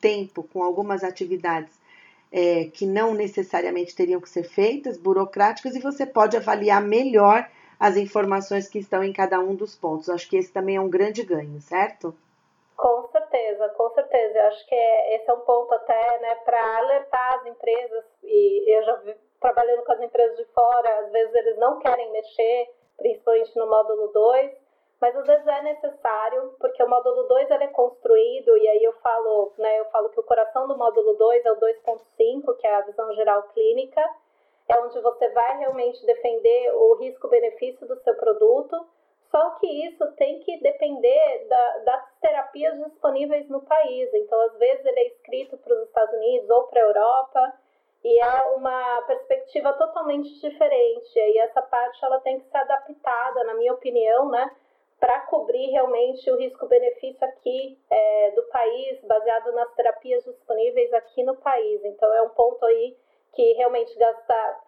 tempo 0.00 0.42
com 0.52 0.60
algumas 0.60 1.04
atividades 1.04 1.72
é, 2.32 2.64
que 2.64 2.84
não 2.84 3.14
necessariamente 3.14 3.94
teriam 3.94 4.20
que 4.20 4.28
ser 4.28 4.42
feitas, 4.42 4.98
burocráticas, 4.98 5.76
e 5.76 5.80
você 5.80 6.04
pode 6.04 6.36
avaliar 6.36 6.82
melhor 6.82 7.48
as 7.78 7.96
informações 7.96 8.68
que 8.68 8.80
estão 8.80 9.04
em 9.04 9.12
cada 9.12 9.38
um 9.38 9.54
dos 9.54 9.76
pontos. 9.76 10.10
Acho 10.10 10.28
que 10.28 10.36
esse 10.36 10.50
também 10.50 10.74
é 10.74 10.80
um 10.80 10.90
grande 10.90 11.22
ganho, 11.22 11.60
certo? 11.60 12.12
Com 12.76 13.02
certeza, 13.12 13.17
com 13.74 13.90
certeza. 13.90 14.38
Eu 14.38 14.46
acho 14.46 14.66
que 14.66 14.74
é, 14.74 15.16
esse 15.16 15.30
é 15.30 15.34
um 15.34 15.40
ponto 15.40 15.72
até 15.74 16.18
né, 16.20 16.34
para 16.44 16.78
alertar 16.78 17.40
as 17.40 17.46
empresas, 17.46 18.04
e 18.22 18.76
eu 18.76 18.82
já 18.82 18.94
vi 18.96 19.16
trabalhando 19.40 19.84
com 19.84 19.92
as 19.92 20.00
empresas 20.00 20.36
de 20.36 20.44
fora, 20.46 20.98
às 21.00 21.12
vezes 21.12 21.34
eles 21.34 21.58
não 21.58 21.78
querem 21.78 22.10
mexer, 22.10 22.68
principalmente 22.96 23.56
no 23.56 23.68
módulo 23.68 24.08
2, 24.08 24.52
mas 25.00 25.16
às 25.16 25.26
vezes 25.26 25.46
é 25.46 25.62
necessário, 25.62 26.54
porque 26.58 26.82
o 26.82 26.88
módulo 26.88 27.22
2 27.24 27.50
é 27.50 27.66
construído, 27.68 28.56
e 28.56 28.68
aí 28.68 28.82
eu 28.82 28.92
falo, 28.94 29.52
né, 29.56 29.78
eu 29.78 29.84
falo 29.86 30.08
que 30.10 30.18
o 30.18 30.24
coração 30.24 30.66
do 30.66 30.76
módulo 30.76 31.14
2 31.14 31.44
é 31.44 31.52
o 31.52 31.56
2.5, 31.56 32.56
que 32.56 32.66
é 32.66 32.74
a 32.74 32.80
visão 32.80 33.12
geral 33.14 33.44
clínica, 33.54 34.02
é 34.68 34.78
onde 34.80 35.00
você 35.00 35.28
vai 35.30 35.58
realmente 35.58 36.04
defender 36.04 36.74
o 36.74 36.94
risco-benefício 36.96 37.86
do 37.86 37.96
seu 38.02 38.14
produto, 38.16 38.76
só 39.30 39.50
que 39.56 39.66
isso 39.86 40.06
tem 40.12 40.40
que 40.40 40.58
depender 40.60 41.46
da, 41.48 41.78
das 41.78 42.18
terapias 42.20 42.78
disponíveis 42.84 43.48
no 43.48 43.60
país. 43.62 44.12
Então, 44.14 44.40
às 44.40 44.58
vezes, 44.58 44.84
ele 44.86 45.00
é 45.00 45.06
escrito 45.08 45.58
para 45.58 45.74
os 45.74 45.82
Estados 45.86 46.14
Unidos 46.14 46.48
ou 46.48 46.64
para 46.64 46.80
a 46.80 46.84
Europa 46.84 47.52
e 48.04 48.20
é 48.20 48.42
uma 48.56 49.02
perspectiva 49.02 49.72
totalmente 49.74 50.32
diferente. 50.40 51.18
E 51.18 51.38
essa 51.38 51.60
parte 51.60 52.02
ela 52.04 52.20
tem 52.20 52.40
que 52.40 52.48
ser 52.48 52.56
adaptada, 52.56 53.44
na 53.44 53.54
minha 53.54 53.74
opinião, 53.74 54.30
né, 54.30 54.50
para 54.98 55.20
cobrir 55.26 55.70
realmente 55.70 56.28
o 56.30 56.36
risco-benefício 56.36 57.24
aqui 57.26 57.78
é, 57.90 58.30
do 58.30 58.42
país, 58.44 59.00
baseado 59.04 59.52
nas 59.52 59.72
terapias 59.74 60.24
disponíveis 60.24 60.92
aqui 60.94 61.22
no 61.22 61.36
país. 61.36 61.84
Então, 61.84 62.12
é 62.14 62.22
um 62.22 62.30
ponto 62.30 62.64
aí 62.64 62.96
que 63.34 63.52
realmente 63.52 63.96
gastar 63.98 64.67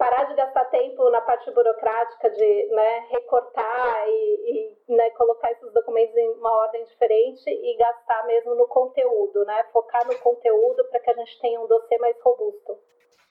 parar 0.00 0.24
de 0.24 0.34
gastar 0.34 0.64
tempo 0.70 1.10
na 1.10 1.20
parte 1.20 1.50
burocrática 1.50 2.30
de 2.30 2.66
né, 2.70 3.06
recortar 3.10 4.08
e, 4.08 4.76
e 4.88 4.94
né, 4.96 5.10
colocar 5.10 5.52
esses 5.52 5.70
documentos 5.74 6.16
em 6.16 6.30
uma 6.38 6.50
ordem 6.50 6.82
diferente 6.86 7.44
e 7.46 7.76
gastar 7.76 8.26
mesmo 8.26 8.54
no 8.54 8.66
conteúdo, 8.66 9.44
né? 9.44 9.62
Focar 9.70 10.06
no 10.06 10.16
conteúdo 10.16 10.82
para 10.88 11.00
que 11.00 11.10
a 11.10 11.14
gente 11.16 11.38
tenha 11.38 11.60
um 11.60 11.68
dossiê 11.68 11.98
mais 11.98 12.16
robusto. 12.22 12.78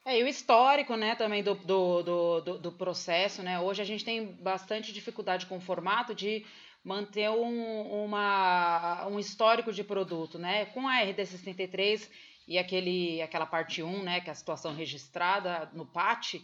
É, 0.06 0.20
e 0.20 0.24
o 0.24 0.28
histórico, 0.28 0.96
né, 0.96 1.16
também 1.16 1.42
do, 1.42 1.56
do, 1.56 2.04
do, 2.04 2.58
do, 2.60 2.72
processo, 2.74 3.42
né? 3.42 3.60
Hoje 3.60 3.82
a 3.82 3.86
gente 3.86 4.06
tem 4.06 4.24
bastante 4.24 4.94
dificuldade 4.94 5.48
com 5.48 5.58
o 5.58 5.62
formato 5.62 6.14
de 6.14 6.46
manter 6.84 7.32
um, 7.32 8.04
uma, 8.04 9.08
um 9.08 9.18
histórico 9.18 9.74
de 9.74 9.84
produto, 9.84 10.38
né? 10.38 10.66
Com 10.68 10.88
a 10.88 11.02
RD63 11.02 12.08
e 12.50 12.58
aquele, 12.58 13.22
aquela 13.22 13.46
parte 13.46 13.84
1, 13.84 14.02
né, 14.02 14.22
que 14.22 14.30
é 14.30 14.32
a 14.32 14.36
situação 14.36 14.74
registrada 14.74 15.70
no 15.72 15.86
PAT, 15.86 16.42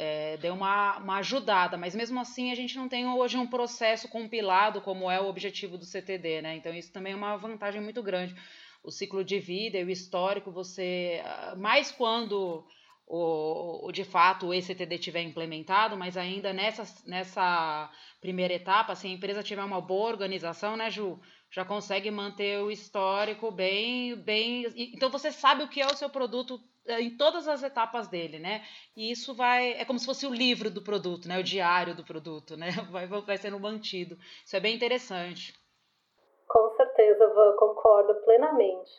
é, 0.00 0.36
deu 0.36 0.54
uma, 0.54 0.98
uma 0.98 1.16
ajudada, 1.16 1.76
mas 1.76 1.92
mesmo 1.92 2.20
assim 2.20 2.52
a 2.52 2.54
gente 2.54 2.76
não 2.76 2.88
tem 2.88 3.04
hoje 3.04 3.36
um 3.36 3.48
processo 3.48 4.08
compilado 4.08 4.80
como 4.80 5.10
é 5.10 5.20
o 5.20 5.26
objetivo 5.26 5.76
do 5.76 5.84
CTD, 5.84 6.40
né? 6.40 6.54
Então 6.54 6.72
isso 6.72 6.92
também 6.92 7.14
é 7.14 7.16
uma 7.16 7.36
vantagem 7.36 7.80
muito 7.82 8.00
grande. 8.00 8.32
O 8.80 8.92
ciclo 8.92 9.24
de 9.24 9.40
vida 9.40 9.76
e 9.76 9.84
o 9.84 9.90
histórico, 9.90 10.52
você. 10.52 11.20
Ah, 11.24 11.56
mais 11.56 11.90
quando 11.90 12.64
o, 13.08 13.88
o, 13.88 13.90
de 13.90 14.04
fato 14.04 14.46
o 14.46 14.54
ECTD 14.54 14.98
tiver 14.98 15.22
implementado, 15.22 15.96
mas 15.96 16.16
ainda 16.16 16.52
nessa, 16.52 16.84
nessa 17.04 17.90
primeira 18.20 18.54
etapa, 18.54 18.94
se 18.94 19.08
a 19.08 19.10
empresa 19.10 19.42
tiver 19.42 19.64
uma 19.64 19.80
boa 19.80 20.10
organização, 20.10 20.76
né, 20.76 20.90
Ju? 20.90 21.18
Já 21.50 21.64
consegue 21.64 22.08
manter 22.08 22.60
o 22.62 22.70
histórico 22.70 23.50
bem, 23.50 24.14
bem. 24.14 24.64
Então 24.94 25.10
você 25.10 25.32
sabe 25.32 25.64
o 25.64 25.68
que 25.68 25.80
é 25.80 25.86
o 25.86 25.96
seu 25.96 26.08
produto 26.08 26.60
em 26.88 27.16
todas 27.16 27.46
as 27.46 27.62
etapas 27.62 28.08
dele, 28.08 28.38
né? 28.38 28.62
E 28.96 29.10
isso 29.10 29.34
vai 29.34 29.72
é 29.72 29.84
como 29.84 29.98
se 29.98 30.06
fosse 30.06 30.26
o 30.26 30.32
livro 30.32 30.70
do 30.70 30.82
produto, 30.82 31.28
né? 31.28 31.38
O 31.38 31.44
diário 31.44 31.94
do 31.94 32.04
produto, 32.04 32.56
né? 32.56 32.70
Vai, 32.90 33.06
vai 33.06 33.36
sendo 33.36 33.60
mantido. 33.60 34.16
Isso 34.44 34.56
é 34.56 34.60
bem 34.60 34.74
interessante. 34.74 35.54
Com 36.48 36.74
certeza, 36.76 37.24
eu 37.24 37.56
concordo 37.56 38.14
plenamente. 38.24 38.90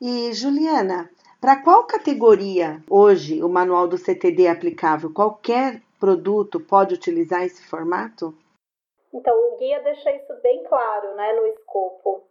E 0.00 0.32
Juliana, 0.32 1.10
para 1.40 1.62
qual 1.62 1.84
categoria 1.84 2.82
hoje 2.88 3.42
o 3.42 3.48
manual 3.48 3.88
do 3.88 3.98
CTD 3.98 4.44
é 4.44 4.50
aplicável? 4.50 5.12
Qualquer 5.12 5.82
produto 5.98 6.60
pode 6.60 6.94
utilizar 6.94 7.42
esse 7.42 7.66
formato? 7.66 8.32
Então, 9.12 9.34
o 9.34 9.56
guia 9.56 9.80
deixa 9.82 10.14
isso 10.14 10.32
bem 10.42 10.62
claro 10.64 11.14
né, 11.16 11.32
no 11.32 11.46
escopo. 11.46 12.27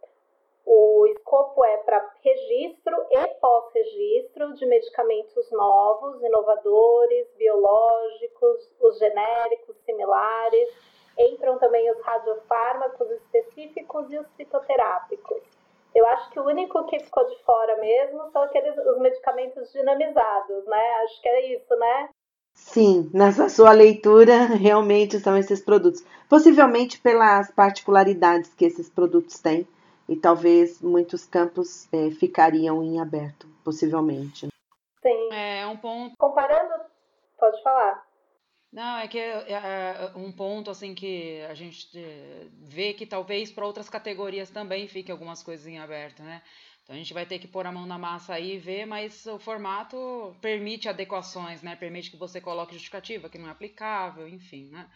O 0.70 1.06
escopo 1.06 1.64
é 1.64 1.78
para 1.78 2.12
registro 2.22 2.94
e 3.10 3.26
pós-registro 3.40 4.52
de 4.52 4.66
medicamentos 4.66 5.50
novos, 5.50 6.22
inovadores, 6.22 7.26
biológicos, 7.38 8.70
os 8.78 8.98
genéricos 8.98 9.74
similares. 9.86 10.68
Entram 11.18 11.58
também 11.58 11.90
os 11.90 11.98
radiofármacos 12.02 13.10
específicos 13.12 14.12
e 14.12 14.18
os 14.18 14.26
fitoterápicos. 14.36 15.40
Eu 15.94 16.06
acho 16.08 16.30
que 16.32 16.38
o 16.38 16.44
único 16.44 16.84
que 16.84 17.00
ficou 17.00 17.24
de 17.24 17.42
fora 17.44 17.78
mesmo 17.78 18.30
são 18.30 18.42
aqueles 18.42 18.76
os 18.76 18.98
medicamentos 18.98 19.72
dinamizados, 19.72 20.66
né? 20.66 20.94
Acho 21.04 21.22
que 21.22 21.28
é 21.30 21.54
isso, 21.54 21.76
né? 21.76 22.10
Sim, 22.52 23.10
nessa 23.14 23.48
sua 23.48 23.72
leitura, 23.72 24.44
realmente 24.44 25.18
são 25.18 25.34
esses 25.34 25.64
produtos. 25.64 26.04
Possivelmente 26.28 27.00
pelas 27.00 27.50
particularidades 27.52 28.52
que 28.52 28.66
esses 28.66 28.90
produtos 28.90 29.38
têm 29.38 29.66
e 30.08 30.16
talvez 30.16 30.80
muitos 30.80 31.26
campos 31.26 31.86
é, 31.92 32.10
ficariam 32.10 32.82
em 32.82 33.00
aberto, 33.00 33.46
possivelmente. 33.62 34.48
Sim. 35.02 35.28
É 35.32 35.66
um 35.66 35.76
ponto. 35.76 36.14
Comparando, 36.18 36.84
pode 37.38 37.62
falar. 37.62 38.06
Não, 38.72 38.98
é 38.98 39.08
que 39.08 39.18
é, 39.18 39.52
é 39.52 40.12
um 40.14 40.30
ponto 40.30 40.70
assim 40.70 40.94
que 40.94 41.40
a 41.48 41.54
gente 41.54 41.88
vê 42.52 42.92
que 42.92 43.06
talvez 43.06 43.50
para 43.50 43.66
outras 43.66 43.88
categorias 43.88 44.50
também 44.50 44.86
fique 44.86 45.10
algumas 45.10 45.42
coisas 45.42 45.66
em 45.66 45.78
aberto, 45.78 46.22
né? 46.22 46.42
Então 46.82 46.94
a 46.94 46.98
gente 46.98 47.12
vai 47.12 47.26
ter 47.26 47.38
que 47.38 47.48
pôr 47.48 47.66
a 47.66 47.72
mão 47.72 47.86
na 47.86 47.98
massa 47.98 48.34
aí 48.34 48.54
e 48.54 48.58
ver, 48.58 48.86
mas 48.86 49.26
o 49.26 49.38
formato 49.38 50.34
permite 50.40 50.88
adequações, 50.88 51.62
né? 51.62 51.76
Permite 51.76 52.10
que 52.10 52.16
você 52.16 52.40
coloque 52.40 52.72
justificativa, 52.72 53.28
que 53.28 53.38
não 53.38 53.48
é 53.48 53.52
aplicável, 53.52 54.26
enfim, 54.26 54.70
né? 54.70 54.88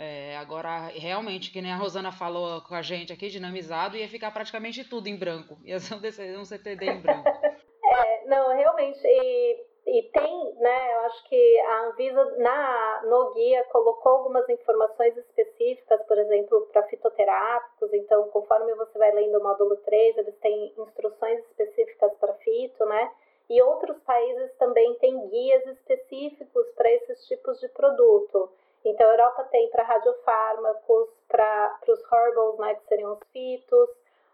É, 0.00 0.36
agora, 0.36 0.92
realmente, 0.94 1.50
que 1.50 1.60
nem 1.60 1.72
a 1.72 1.76
Rosana 1.76 2.12
falou 2.12 2.60
com 2.62 2.72
a 2.72 2.82
gente 2.82 3.12
aqui, 3.12 3.28
dinamizado, 3.28 3.96
ia 3.96 4.08
ficar 4.08 4.30
praticamente 4.30 4.88
tudo 4.88 5.08
em 5.08 5.18
branco. 5.18 5.58
Ia 5.64 5.80
ser 5.80 6.38
um 6.38 6.44
CTD 6.44 6.86
em 6.86 7.00
branco. 7.00 7.24
é, 7.84 8.24
não, 8.26 8.54
realmente. 8.54 9.00
E, 9.04 9.66
e 9.88 10.02
tem, 10.04 10.54
né, 10.54 10.94
eu 10.94 11.00
acho 11.00 11.28
que 11.28 11.58
a 11.58 11.86
Anvisa 11.86 12.24
na, 12.36 13.02
no 13.06 13.34
guia 13.34 13.64
colocou 13.72 14.12
algumas 14.12 14.48
informações 14.48 15.16
específicas, 15.16 16.00
por 16.06 16.16
exemplo, 16.16 16.68
para 16.72 16.84
fitoterápicos. 16.84 17.92
Então, 17.92 18.28
conforme 18.28 18.72
você 18.76 18.96
vai 18.96 19.10
lendo 19.10 19.36
o 19.40 19.42
módulo 19.42 19.78
3, 19.78 20.18
eles 20.18 20.38
têm 20.38 20.74
instruções 20.78 21.40
específicas 21.46 22.12
para 22.20 22.34
fito, 22.34 22.86
né? 22.86 23.10
E 23.50 23.60
outros 23.62 23.98
países 24.04 24.54
também 24.58 24.94
têm 25.00 25.28
guias 25.28 25.66
específicos 25.66 26.70
para 26.76 26.88
esses 26.92 27.26
tipos 27.26 27.58
de 27.58 27.68
produto. 27.70 28.48
Então, 28.84 29.06
a 29.06 29.12
Europa 29.12 29.44
tem 29.44 29.68
para 29.70 29.82
radiofármacos, 29.84 31.08
para 31.28 31.78
os 31.88 32.12
herbals, 32.12 32.58
né, 32.58 32.74
que 32.74 32.86
seriam 32.86 33.12
os 33.12 33.20
fitos. 33.32 33.90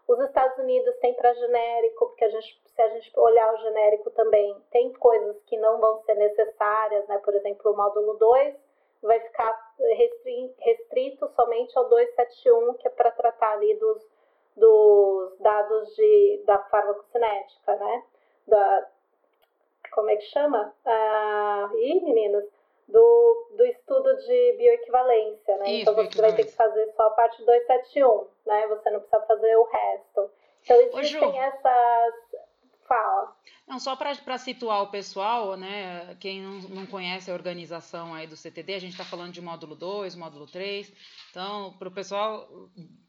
Os 0.07 0.19
Estados 0.19 0.57
Unidos 0.59 0.95
tem 0.97 1.13
para 1.15 1.33
genérico, 1.33 2.07
porque 2.07 2.25
a 2.25 2.29
gente, 2.29 2.61
se 2.63 2.81
a 2.81 2.89
gente 2.89 3.11
olhar 3.19 3.53
o 3.53 3.57
genérico 3.57 4.11
também, 4.11 4.55
tem 4.71 4.93
coisas 4.93 5.41
que 5.45 5.57
não 5.57 5.79
vão 5.79 5.97
ser 6.03 6.15
necessárias, 6.15 7.07
né? 7.07 7.17
Por 7.19 7.33
exemplo, 7.33 7.71
o 7.71 7.75
módulo 7.75 8.13
2 8.13 8.55
vai 9.01 9.19
ficar 9.19 9.73
restrito 10.59 11.27
somente 11.35 11.75
ao 11.77 11.89
271, 11.89 12.73
que 12.75 12.87
é 12.87 12.91
para 12.91 13.11
tratar 13.11 13.53
ali 13.53 13.73
dos, 13.75 14.07
dos 14.55 15.37
dados 15.39 15.95
de, 15.95 16.43
da 16.45 16.59
farmacocinética, 16.59 17.75
né? 17.75 18.03
Da, 18.47 18.87
como 19.91 20.09
é 20.09 20.17
que 20.17 20.25
chama? 20.25 20.73
Ah, 20.85 21.69
ih, 21.75 22.01
meninos, 22.01 22.45
do, 22.87 23.51
do 23.57 23.65
estudo 23.65 24.15
de 24.17 24.55
bioequivalência, 24.57 25.57
né? 25.57 25.71
Isso, 25.71 25.89
então 25.89 25.95
você 25.95 26.21
vai 26.21 26.35
ter 26.35 26.45
que 26.45 26.51
fazer 26.51 26.91
só 26.95 27.07
a 27.07 27.11
parte 27.11 27.37
271, 27.43 28.27
né? 28.45 28.67
Você 28.67 28.89
não 28.91 28.99
precisa 28.99 29.21
fazer 29.25 29.55
o 29.57 29.63
resto. 29.63 30.31
Então 30.63 30.81
existem 30.81 31.27
Ô, 31.27 31.41
essas. 31.41 32.13
Fala. 32.87 33.35
Não, 33.67 33.79
só 33.79 33.95
para 33.95 34.37
situar 34.37 34.83
o 34.83 34.91
pessoal, 34.91 35.57
né? 35.57 36.15
Quem 36.19 36.39
não, 36.39 36.59
não 36.69 36.85
conhece 36.85 37.31
a 37.31 37.33
organização 37.33 38.13
aí 38.13 38.27
do 38.27 38.37
CTD, 38.37 38.75
a 38.75 38.79
gente 38.79 38.91
está 38.91 39.03
falando 39.03 39.33
de 39.33 39.41
módulo 39.41 39.75
2, 39.75 40.13
módulo 40.15 40.45
3. 40.45 40.93
Então, 41.31 41.73
para 41.79 41.87
o 41.87 41.91
pessoal 41.91 42.47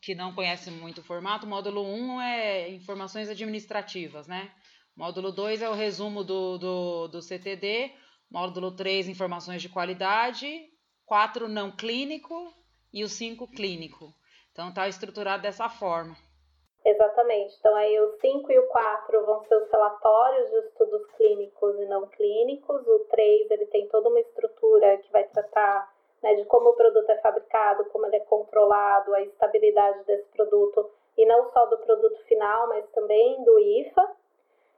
que 0.01 0.15
não 0.15 0.35
conhece 0.35 0.71
muito 0.71 1.03
o 1.03 1.05
formato, 1.05 1.47
módulo 1.47 1.83
1 1.83 2.21
é 2.23 2.71
informações 2.71 3.29
administrativas, 3.29 4.27
né? 4.27 4.51
Módulo 4.97 5.31
2 5.31 5.61
é 5.61 5.69
o 5.69 5.75
resumo 5.75 6.25
do, 6.25 6.57
do, 6.57 7.09
do 7.09 7.21
CTD. 7.21 7.93
Módulo 8.31 8.75
3, 8.75 9.09
informações 9.09 9.63
de 9.63 9.69
qualidade. 9.69 10.69
4, 11.07 11.49
não 11.49 11.71
clínico. 11.71 12.53
E 12.93 13.05
o 13.05 13.09
5, 13.09 13.47
clínico. 13.49 14.13
Então, 14.53 14.69
está 14.71 14.89
estruturado 14.89 15.43
dessa 15.43 15.69
forma. 15.69 16.17
Exatamente. 16.87 17.57
Então, 17.59 17.75
aí 17.75 17.99
o 17.99 18.17
5 18.21 18.53
e 18.53 18.59
o 18.61 18.67
4 18.69 19.27
vão 19.27 19.45
ser 19.45 19.57
os 19.57 19.71
relatórios 19.71 20.51
de 20.51 20.57
estudos 20.69 21.05
clínicos 21.17 21.81
e 21.81 21.87
não 21.87 22.07
clínicos. 22.07 22.87
O 22.87 23.01
3, 23.11 23.51
ele 23.51 23.67
tem 23.67 23.89
toda 23.89 24.09
uma 24.09 24.21
estrutura 24.21 24.97
que 24.99 25.11
vai 25.11 25.25
tratar 25.25 25.93
né, 26.23 26.35
de 26.37 26.45
como 26.45 26.71
o 26.71 26.77
produto 26.77 27.11
é 27.11 27.19
fabricado, 27.19 27.87
como 27.87 28.07
ele 28.07 28.17
é 28.17 28.21
controlado, 28.21 29.15
a 29.15 29.23
estabilidade 29.23 30.05
desse 30.05 30.29
produto, 30.29 30.89
e 31.17 31.27
não 31.27 31.51
só 31.51 31.67
do 31.67 31.79
produto 31.79 32.19
final, 32.25 32.69
mas 32.69 32.89
também 32.91 33.43
do 33.45 33.59
IFA. 33.59 34.17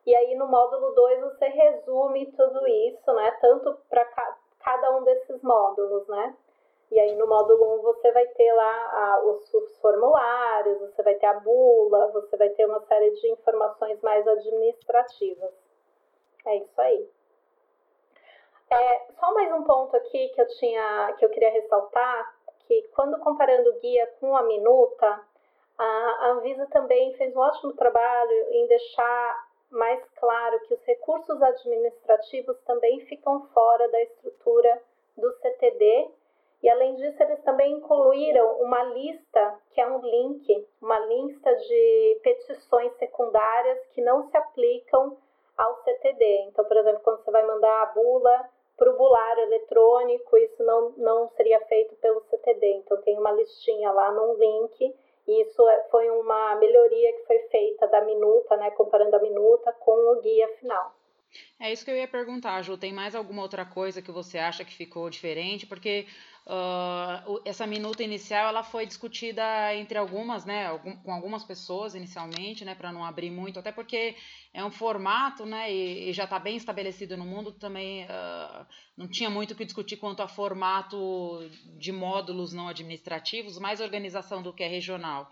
E 0.09 0.16
aí 0.16 0.35
no 0.37 0.47
módulo 0.49 0.94
2 0.94 1.21
você 1.21 1.49
resume 1.49 2.33
tudo 2.33 2.66
isso, 2.66 3.12
né? 3.12 3.31
Tanto 3.42 3.77
para 3.90 4.07
ca 4.07 4.38
cada 4.64 4.97
um 4.97 5.05
desses 5.05 5.42
módulos, 5.42 6.09
né? 6.09 6.35
E 6.90 6.99
aí 6.99 7.14
no 7.14 7.27
módulo 7.27 7.75
1 7.75 7.79
um 7.79 7.83
você 7.83 8.11
vai 8.12 8.27
ter 8.29 8.51
lá 8.55 8.90
a, 8.90 9.23
os, 9.27 9.53
os, 9.53 9.79
formulários, 9.81 10.81
você 10.81 11.03
vai 11.03 11.14
ter 11.16 11.27
a 11.27 11.40
bula, 11.40 12.11
você 12.12 12.38
vai 12.38 12.49
ter 12.49 12.64
uma 12.64 12.81
série 12.87 13.11
de 13.11 13.33
informações 13.33 14.01
mais 14.01 14.27
administrativas. 14.27 15.53
É 16.47 16.57
isso 16.57 16.81
aí. 16.81 17.07
É, 18.71 19.12
só 19.21 19.35
mais 19.35 19.53
um 19.53 19.62
ponto 19.62 19.94
aqui 19.94 20.29
que 20.29 20.40
eu 20.40 20.49
tinha 20.57 21.16
que 21.18 21.25
eu 21.27 21.29
queria 21.29 21.51
ressaltar, 21.51 22.35
que 22.66 22.81
quando 22.94 23.18
comparando 23.18 23.68
o 23.68 23.79
guia 23.79 24.07
com 24.18 24.35
a 24.35 24.42
minuta, 24.44 25.23
a 25.77 26.31
Anvisa 26.31 26.66
também 26.68 27.12
fez 27.18 27.37
um 27.37 27.40
ótimo 27.40 27.75
trabalho 27.75 28.47
em 28.53 28.66
deixar 28.68 29.48
mais 29.71 30.03
claro 30.17 30.61
que 30.61 30.75
os 30.75 30.83
recursos 30.85 31.41
administrativos 31.43 32.59
também 32.63 33.01
ficam 33.07 33.47
fora 33.49 33.89
da 33.89 34.03
estrutura 34.03 34.83
do 35.17 35.31
CTD. 35.41 36.11
E 36.63 36.69
além 36.69 36.97
disso, 36.97 37.23
eles 37.23 37.41
também 37.45 37.73
incluíram 37.75 38.61
uma 38.61 38.83
lista, 38.85 39.61
que 39.71 39.81
é 39.81 39.87
um 39.87 40.01
link, 40.01 40.67
uma 40.83 40.99
lista 41.01 41.55
de 41.55 42.21
petições 42.23 42.93
secundárias 42.97 43.87
que 43.89 44.01
não 44.01 44.29
se 44.29 44.37
aplicam 44.37 45.17
ao 45.57 45.77
CTD. 45.83 46.47
Então, 46.49 46.65
por 46.65 46.77
exemplo, 46.77 47.01
quando 47.03 47.23
você 47.23 47.31
vai 47.31 47.47
mandar 47.47 47.83
a 47.83 47.87
bula 47.87 48.49
para 48.77 48.91
o 48.91 48.97
bulário 48.97 49.43
eletrônico, 49.45 50.37
isso 50.39 50.63
não, 50.65 50.91
não 50.97 51.29
seria 51.31 51.61
feito 51.67 51.95
pelo 51.97 52.21
CTD. 52.23 52.75
Então, 52.75 53.01
tem 53.03 53.19
uma 53.19 53.33
listinha 53.33 53.93
lá 53.93 54.11
num 54.13 54.35
link 54.35 54.95
isso 55.29 55.69
é, 55.69 55.83
foi 55.91 56.09
uma 56.11 56.57
melhoria 56.57 57.12
que 57.12 57.27
foi 57.27 57.38
feita 57.51 57.87
da 57.87 58.01
minuta, 58.05 58.57
né, 58.57 58.71
comparando 58.73 59.14
a 59.17 59.21
minuta 59.21 59.73
com 59.73 59.93
o 59.93 60.21
guia 60.21 60.49
final. 60.59 60.95
É 61.61 61.71
isso 61.71 61.85
que 61.85 61.91
eu 61.91 61.97
ia 61.97 62.09
perguntar, 62.09 62.62
Ju. 62.62 62.79
Tem 62.79 62.93
mais 62.93 63.14
alguma 63.14 63.43
outra 63.43 63.64
coisa 63.64 64.01
que 64.01 64.11
você 64.11 64.38
acha 64.38 64.64
que 64.64 64.75
ficou 64.75 65.11
diferente? 65.11 65.67
Porque 65.67 66.07
uh, 66.49 67.41
essa 67.45 67.67
minuta 67.67 68.03
inicial 68.03 68.49
ela 68.49 68.63
foi 68.63 68.87
discutida 68.87 69.75
entre 69.75 69.99
algumas, 69.99 70.45
né, 70.45 70.77
com 71.05 71.13
algumas 71.13 71.45
pessoas 71.45 71.95
inicialmente, 71.95 72.65
né, 72.65 72.75
para 72.75 72.93
não 72.93 73.05
abrir 73.05 73.31
muito, 73.31 73.59
até 73.59 73.71
porque 73.71 74.17
é 74.53 74.65
um 74.65 74.71
formato, 74.71 75.45
né, 75.45 75.73
e, 75.73 76.09
e 76.09 76.13
já 76.13 76.25
está 76.25 76.39
bem 76.39 76.57
estabelecido 76.57 77.17
no 77.17 77.25
mundo. 77.25 77.53
Também 77.53 78.05
uh, 78.05 78.67
não 78.97 79.07
tinha 79.09 79.29
muito 79.29 79.53
o 79.53 79.55
que 79.55 79.65
discutir 79.65 79.99
quanto 79.99 80.23
a 80.23 80.29
formato 80.29 81.07
de 81.79 81.93
módulos 81.93 82.53
não 82.53 82.69
administrativos, 82.69 83.59
mais 83.59 83.81
organização 83.81 84.43
do 84.43 84.53
que 84.53 84.65
é 84.65 84.69
regional. 84.69 85.31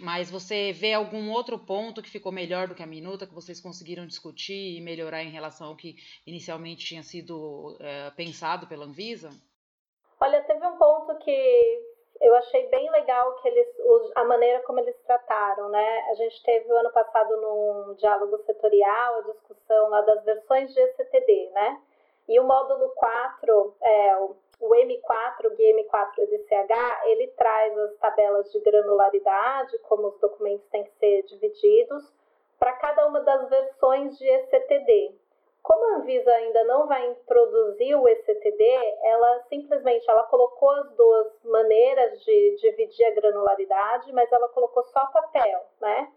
Mas 0.00 0.30
você 0.30 0.72
vê 0.72 0.92
algum 0.94 1.30
outro 1.30 1.58
ponto 1.58 2.02
que 2.02 2.10
ficou 2.10 2.32
melhor 2.32 2.66
do 2.66 2.74
que 2.74 2.82
a 2.82 2.86
minuta, 2.86 3.26
que 3.26 3.34
vocês 3.34 3.60
conseguiram 3.60 4.06
discutir 4.06 4.76
e 4.76 4.80
melhorar 4.80 5.22
em 5.22 5.30
relação 5.30 5.68
ao 5.68 5.76
que 5.76 5.96
inicialmente 6.26 6.84
tinha 6.84 7.02
sido 7.02 7.76
é, 7.80 8.10
pensado 8.10 8.66
pela 8.66 8.86
Anvisa? 8.86 9.30
Olha, 10.24 10.42
teve 10.44 10.66
um 10.66 10.78
ponto 10.78 11.14
que 11.16 11.82
eu 12.18 12.34
achei 12.36 12.66
bem 12.68 12.90
legal 12.90 13.34
que 13.42 13.48
eles, 13.48 13.68
a 14.14 14.24
maneira 14.24 14.62
como 14.62 14.80
eles 14.80 14.96
trataram, 15.06 15.68
né? 15.68 16.00
A 16.10 16.14
gente 16.14 16.42
teve 16.42 16.72
o 16.72 16.76
ano 16.78 16.90
passado 16.92 17.36
num 17.36 17.94
diálogo 17.96 18.38
setorial 18.38 19.16
a 19.16 19.20
discussão 19.20 19.90
lá 19.90 20.00
das 20.00 20.24
versões 20.24 20.72
de 20.72 20.80
ECTD, 20.80 21.50
né? 21.52 21.78
E 22.26 22.40
o 22.40 22.44
módulo 22.44 22.88
4, 22.94 23.76
é, 23.82 24.16
o 24.16 24.36
o 24.60 24.70
M4, 24.70 25.46
o 25.46 25.50
GM4 25.50 26.26
de 26.26 26.38
CH, 26.38 27.06
ele 27.06 27.26
traz 27.36 27.76
as 27.76 27.96
tabelas 27.96 28.50
de 28.50 28.60
granularidade, 28.60 29.76
como 29.80 30.08
os 30.08 30.18
documentos 30.20 30.66
têm 30.68 30.84
que 30.84 30.92
ser 30.92 31.22
divididos, 31.24 32.10
para 32.58 32.72
cada 32.74 33.06
uma 33.06 33.20
das 33.20 33.46
versões 33.50 34.16
de 34.16 34.26
ECTD. 34.26 35.18
Como 35.64 35.82
a 35.82 35.96
Anvisa 35.96 36.30
ainda 36.30 36.62
não 36.64 36.86
vai 36.86 37.06
introduzir 37.06 37.96
o 37.96 38.06
ECTD, 38.06 38.98
ela 39.02 39.44
simplesmente 39.48 40.08
ela 40.10 40.22
colocou 40.24 40.70
as 40.72 40.90
duas 40.92 41.42
maneiras 41.42 42.22
de 42.22 42.56
dividir 42.60 43.06
a 43.06 43.14
granularidade, 43.14 44.12
mas 44.12 44.30
ela 44.30 44.46
colocou 44.50 44.82
só 44.84 45.06
papel, 45.06 45.64
né? 45.80 46.12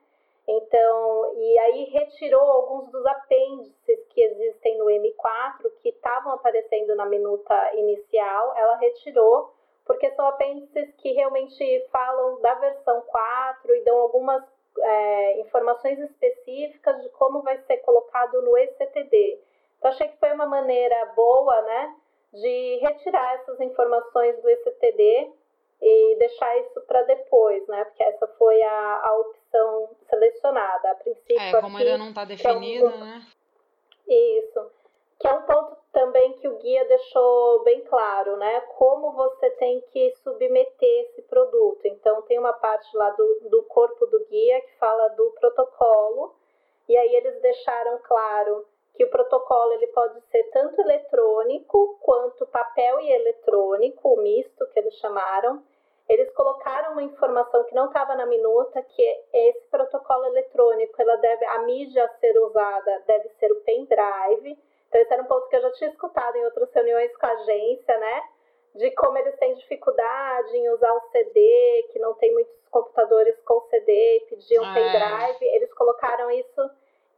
Então, 0.46 1.34
e 1.34 1.60
aí 1.60 1.84
retirou 1.86 2.42
alguns 2.42 2.92
dos 2.92 3.06
apêndices 3.06 4.06
que 4.10 4.22
existem 4.22 4.78
no 4.78 4.86
M4, 4.88 5.72
que 5.82 5.90
estavam 5.90 6.34
aparecendo 6.34 6.94
na 6.96 7.06
minuta 7.06 7.74
inicial, 7.76 8.54
ela 8.58 8.76
retirou, 8.76 9.54
porque 9.86 10.12
são 10.12 10.28
apêndices 10.28 10.94
que 10.96 11.14
realmente 11.14 11.88
falam 11.90 12.42
da 12.42 12.54
versão 12.56 13.02
4 13.02 13.76
e 13.76 13.84
dão 13.86 13.98
algumas 13.98 14.44
é, 14.82 15.42
informações 15.42 16.00
específicas 16.00 17.02
de 17.02 17.10
como 17.10 17.42
vai 17.42 17.58
ser 17.64 17.78
colocado 17.78 18.42
no 18.42 18.58
ECTD. 18.58 19.40
Então, 19.78 19.92
achei 19.92 20.08
que 20.08 20.18
foi 20.18 20.32
uma 20.34 20.46
maneira 20.46 21.14
boa, 21.16 21.62
né, 21.62 21.96
de 22.34 22.80
retirar 22.82 23.36
essas 23.36 23.60
informações 23.62 24.42
do 24.42 24.50
ECTD 24.50 25.32
e 25.82 26.16
deixar 26.18 26.58
isso 26.60 26.82
para 26.82 27.04
depois, 27.04 27.66
né? 27.68 27.86
Porque 27.86 28.04
essa 28.04 28.28
foi 28.30 28.62
a, 28.64 29.02
a 29.04 29.18
opção 29.20 29.90
selecionada. 30.10 30.92
A 30.92 30.96
princípio. 30.96 31.40
É, 31.40 31.52
como 31.62 31.78
aqui, 31.78 31.86
ainda 31.86 31.98
não 31.98 32.10
está 32.10 32.26
definido, 32.26 32.88
é 32.88 32.90
um, 32.90 33.00
né? 33.00 33.28
Isso. 34.08 34.72
Que 35.20 35.28
é 35.28 35.34
um 35.34 35.42
ponto 35.44 35.78
também 35.92 36.34
que 36.34 36.48
o 36.48 36.58
guia 36.58 36.86
deixou 36.86 37.64
bem 37.64 37.82
claro, 37.86 38.38
né? 38.38 38.62
Como 38.78 39.14
você 39.14 39.50
tem 39.52 39.82
que 39.92 40.12
submeter 40.24 41.06
esse 41.06 41.24
produto. 41.24 41.86
Então, 41.86 42.22
tem 42.24 42.38
uma 42.38 42.54
parte 42.54 42.96
lá 42.96 43.10
do, 43.12 43.50
do 43.50 43.64
corpo 43.64 44.06
do 44.06 44.26
guia 44.26 44.62
que 44.62 44.78
fala 44.78 45.08
do 45.10 45.32
protocolo, 45.40 46.36
e 46.88 46.96
aí 46.96 47.16
eles 47.16 47.42
deixaram 47.42 47.98
claro 48.04 48.66
que 48.98 49.04
o 49.06 49.10
protocolo 49.10 49.74
ele 49.74 49.88
pode 49.88 50.20
ser 50.32 50.44
tanto 50.52 50.82
eletrônico 50.82 52.00
quanto 52.02 52.48
papel 52.48 53.00
e 53.00 53.12
eletrônico, 53.12 54.10
o 54.10 54.22
misto 54.22 54.66
que 54.68 54.80
eles 54.80 54.96
chamaram. 54.96 55.64
Eles 56.10 56.32
colocaram 56.32 56.94
uma 56.94 57.04
informação 57.04 57.64
que 57.66 57.76
não 57.76 57.88
estava 57.88 58.16
na 58.16 58.26
minuta, 58.26 58.82
que 58.82 59.04
esse 59.34 59.68
protocolo 59.68 60.26
eletrônico, 60.26 61.00
ela 61.02 61.16
deve, 61.18 61.46
a 61.46 61.60
mídia 61.60 62.06
a 62.06 62.10
ser 62.18 62.38
usada 62.40 63.04
deve 63.06 63.30
ser 63.40 63.52
o 63.52 63.62
pendrive. 63.62 64.58
Então, 64.88 65.02
esse 65.02 65.14
era 65.14 65.22
um 65.22 65.26
ponto 65.26 65.48
que 65.50 65.56
eu 65.56 65.62
já 65.62 65.72
tinha 65.74 65.90
escutado 65.90 66.36
em 66.36 66.46
outras 66.46 66.72
reuniões 66.74 67.16
com 67.18 67.26
a 67.26 67.32
agência, 67.32 67.98
né? 67.98 68.24
De 68.76 68.92
como 68.92 69.18
eles 69.18 69.36
têm 69.38 69.56
dificuldade 69.56 70.56
em 70.56 70.70
usar 70.70 70.94
o 70.94 71.02
CD, 71.12 71.90
que 71.92 72.00
não 72.00 72.14
tem 72.16 72.34
muitos 72.34 72.54
computadores 72.70 73.36
com 73.42 73.62
CD, 73.70 74.26
pediam 74.30 74.64
ah, 74.64 74.74
pendrive. 74.74 75.46
É. 75.46 75.56
Eles 75.56 75.74
colocaram 75.74 76.30
isso 76.32 76.70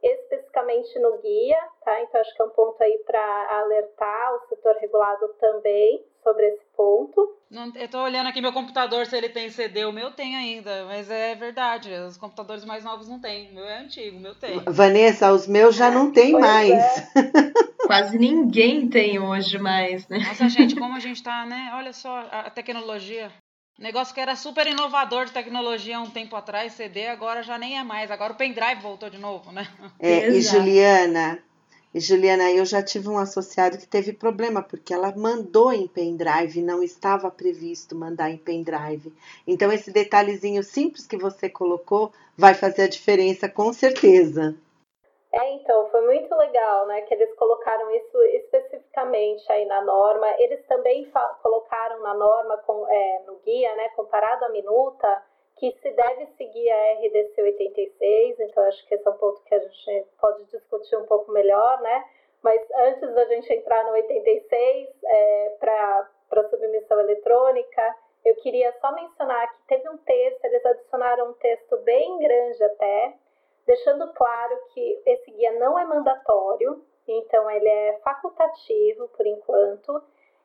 especificamente 0.02 0.98
no 0.98 1.18
guia, 1.18 1.58
tá? 1.84 2.00
Então 2.02 2.20
acho 2.20 2.34
que 2.34 2.42
é 2.42 2.44
um 2.44 2.50
ponto 2.50 2.82
aí 2.82 3.02
para 3.06 3.60
alertar 3.60 4.34
o 4.34 4.48
setor 4.48 4.74
regulado 4.76 5.28
também 5.40 6.04
sobre 6.22 6.46
esse 6.46 6.64
ponto. 6.76 7.36
Não, 7.50 7.72
eu 7.74 7.84
estou 7.84 8.02
olhando 8.02 8.28
aqui 8.28 8.40
meu 8.40 8.52
computador 8.52 9.06
se 9.06 9.16
ele 9.16 9.28
tem 9.28 9.50
CD, 9.50 9.84
o 9.84 9.92
meu 9.92 10.10
tem 10.12 10.36
ainda, 10.36 10.84
mas 10.84 11.10
é 11.10 11.34
verdade, 11.34 11.92
os 11.92 12.16
computadores 12.16 12.64
mais 12.64 12.84
novos 12.84 13.08
não 13.08 13.20
tem, 13.20 13.50
o 13.50 13.54
meu 13.54 13.64
é 13.64 13.78
antigo, 13.78 14.16
o 14.16 14.20
meu 14.20 14.34
tem. 14.34 14.62
Vanessa, 14.66 15.32
os 15.32 15.46
meus 15.46 15.74
já 15.74 15.90
não 15.90 16.12
tem 16.12 16.32
pois 16.32 16.44
mais. 16.44 16.70
É. 16.70 17.10
Quase 17.86 18.18
ninguém 18.18 18.88
tem 18.88 19.18
hoje 19.18 19.58
mais, 19.58 20.06
né? 20.08 20.18
Nossa, 20.18 20.48
gente, 20.48 20.76
como 20.76 20.96
a 20.96 21.00
gente 21.00 21.22
tá, 21.22 21.44
né? 21.44 21.72
Olha 21.74 21.92
só 21.92 22.24
a 22.30 22.48
tecnologia. 22.50 23.32
Negócio 23.80 24.14
que 24.14 24.20
era 24.20 24.36
super 24.36 24.66
inovador 24.66 25.24
de 25.24 25.32
tecnologia 25.32 25.98
um 25.98 26.10
tempo 26.10 26.36
atrás, 26.36 26.74
CD, 26.74 27.06
agora 27.06 27.42
já 27.42 27.56
nem 27.56 27.78
é 27.78 27.82
mais. 27.82 28.10
Agora 28.10 28.34
o 28.34 28.36
pendrive 28.36 28.82
voltou 28.82 29.08
de 29.08 29.16
novo, 29.16 29.50
né? 29.50 29.66
É, 29.98 30.28
e 30.28 30.42
Juliana, 30.42 31.42
e 31.94 31.98
Juliana, 31.98 32.50
eu 32.52 32.66
já 32.66 32.82
tive 32.82 33.08
um 33.08 33.18
associado 33.18 33.78
que 33.78 33.86
teve 33.86 34.12
problema, 34.12 34.62
porque 34.62 34.92
ela 34.92 35.16
mandou 35.16 35.72
em 35.72 35.88
pendrive, 35.88 36.60
não 36.60 36.82
estava 36.82 37.30
previsto 37.30 37.96
mandar 37.96 38.30
em 38.30 38.36
pendrive. 38.36 39.12
Então, 39.46 39.72
esse 39.72 39.90
detalhezinho 39.90 40.62
simples 40.62 41.06
que 41.06 41.16
você 41.16 41.48
colocou 41.48 42.12
vai 42.36 42.52
fazer 42.52 42.82
a 42.82 42.88
diferença, 42.88 43.48
com 43.48 43.72
certeza. 43.72 44.54
É, 45.32 45.52
então, 45.52 45.88
foi 45.90 46.00
muito 46.06 46.34
legal, 46.34 46.86
né, 46.86 47.02
que 47.02 47.14
eles 47.14 47.32
colocaram 47.34 47.88
isso 47.92 48.22
especificamente 48.22 49.50
aí 49.52 49.64
na 49.64 49.80
norma. 49.82 50.26
Eles 50.38 50.66
também 50.66 51.08
colocaram 51.40 52.00
na 52.00 52.14
norma, 52.14 52.56
com, 52.58 52.86
é, 52.88 53.22
no 53.26 53.36
guia, 53.36 53.74
né, 53.76 53.90
comparado 53.90 54.44
à 54.46 54.48
minuta, 54.48 55.22
que 55.56 55.70
se 55.80 55.90
deve 55.92 56.26
seguir 56.36 56.70
a 56.70 56.92
RDC 56.94 57.42
86, 57.42 58.40
então 58.40 58.64
acho 58.64 58.84
que 58.88 58.94
esse 58.94 59.06
é 59.06 59.10
um 59.10 59.18
ponto 59.18 59.42
que 59.44 59.54
a 59.54 59.58
gente 59.60 60.06
pode 60.20 60.44
discutir 60.46 60.96
um 60.96 61.06
pouco 61.06 61.30
melhor, 61.30 61.80
né, 61.80 62.04
mas 62.42 62.60
antes 62.74 63.14
da 63.14 63.24
gente 63.26 63.52
entrar 63.52 63.84
no 63.84 63.92
86, 63.92 64.88
é, 65.04 65.56
para 65.60 66.48
submissão 66.48 66.98
eletrônica, 66.98 67.96
eu 68.24 68.34
queria 68.36 68.72
só 68.80 68.92
mencionar 68.92 69.50
que 69.52 69.66
teve 69.68 69.88
um 69.90 69.98
texto, 69.98 70.44
eles 70.44 70.64
adicionaram 70.64 71.30
um 71.30 71.34
texto 71.34 71.76
bem 71.78 72.18
grande 72.18 72.64
até, 72.64 73.14
deixando 73.66 74.12
claro 74.14 74.58
que 74.72 75.02
esse 75.06 75.30
guia 75.30 75.58
não 75.58 75.78
é 75.78 75.84
mandatório, 75.84 76.84
então 77.06 77.50
ele 77.50 77.68
é 77.68 78.00
facultativo 78.04 79.08
por 79.08 79.26
enquanto. 79.26 80.02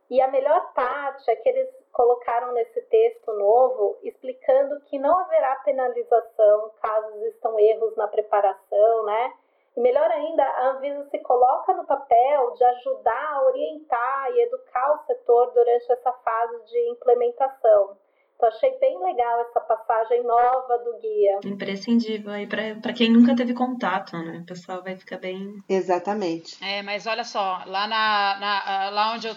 E 0.10 0.22
a 0.22 0.28
melhor 0.28 0.72
parte 0.74 1.30
é 1.32 1.36
que 1.36 1.50
eles 1.50 1.70
colocaram 1.92 2.52
nesse 2.54 2.82
texto 2.84 3.34
novo 3.34 3.98
explicando 4.04 4.80
que 4.82 5.00
não 5.00 5.18
haverá 5.18 5.56
penalização 5.58 6.72
caso 6.82 7.16
existam 7.16 7.60
erros 7.60 7.96
na 7.96 8.08
preparação, 8.08 9.06
né? 9.06 9.34
E 9.76 9.82
melhor 9.82 10.10
ainda, 10.10 10.44
a 10.44 10.70
Anvisa 10.70 11.04
se 11.10 11.20
coloca 11.20 11.74
no 11.74 11.86
papel 11.86 12.52
de 12.52 12.64
ajudar 12.64 13.34
a 13.34 13.44
orientar 13.46 14.32
e 14.32 14.42
educar 14.44 14.94
o 14.94 15.06
setor 15.06 15.52
durante 15.52 15.92
essa 15.92 16.14
fase 16.14 16.66
de 16.66 16.90
implementação. 16.92 17.98
Então, 18.36 18.50
achei 18.50 18.78
bem 18.80 19.00
legal 19.02 19.42
essa 19.42 19.62
passagem 19.62 20.24
nova 20.24 20.78
do 20.80 21.00
guia. 21.00 21.40
Imprescindível 21.46 22.32
aí 22.32 22.46
para 22.46 22.94
quem 22.94 23.10
nunca 23.10 23.36
teve 23.36 23.54
contato, 23.54 24.18
né? 24.18 24.40
O 24.40 24.46
pessoal 24.46 24.84
vai 24.84 24.98
ficar 24.98 25.18
bem. 25.18 25.64
Exatamente. 25.70 26.64
É, 26.64 26.82
mas 26.82 27.08
olha 27.08 27.24
só, 27.24 27.64
lá, 27.66 27.88
na, 27.88 28.38
na 28.40 28.90
lá 28.90 29.14
onde, 29.14 29.28
eu 29.28 29.36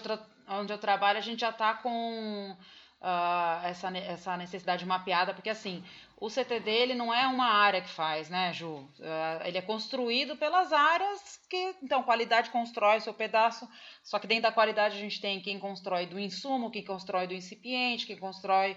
onde 0.51 0.73
eu 0.73 0.79
trabalho, 0.79 1.19
a 1.19 1.23
gente 1.23 1.41
já 1.41 1.51
está 1.51 1.75
com 1.75 2.57
uh, 3.01 3.67
essa, 3.67 3.89
essa 3.97 4.37
necessidade 4.37 4.85
mapeada, 4.85 5.33
porque 5.33 5.51
assim, 5.51 5.83
o 6.21 6.29
CTD 6.29 6.71
ele 6.71 6.95
não 6.95 7.15
é 7.15 7.27
uma 7.29 7.47
área 7.47 7.81
que 7.81 7.89
faz, 7.89 8.29
né, 8.29 8.53
Ju? 8.53 8.69
Uh, 8.69 9.45
ele 9.45 9.59
é 9.59 9.63
construído 9.63 10.37
pelas 10.37 10.73
áreas 10.73 11.41
que, 11.49 11.77
então, 11.83 12.03
qualidade 12.03 12.51
constrói 12.51 13.01
seu 13.01 13.15
pedaço, 13.15 13.69
só 14.03 14.19
que 14.19 14.27
dentro 14.27 14.43
da 14.45 14.53
qualidade 14.53 14.97
a 14.97 15.01
gente 15.01 15.21
tem 15.21 15.41
quem 15.41 15.61
constrói 15.61 16.07
do 16.07 16.19
insumo, 16.19 16.71
quem 16.71 16.85
constrói 16.85 17.29
do 17.29 17.35
incipiente, 17.35 18.07
quem 18.07 18.19
constrói. 18.19 18.77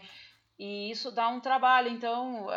E 0.60 0.92
isso 0.92 1.12
dá 1.12 1.28
um 1.30 1.40
trabalho, 1.40 1.90
então, 1.90 2.46
uh, 2.46 2.52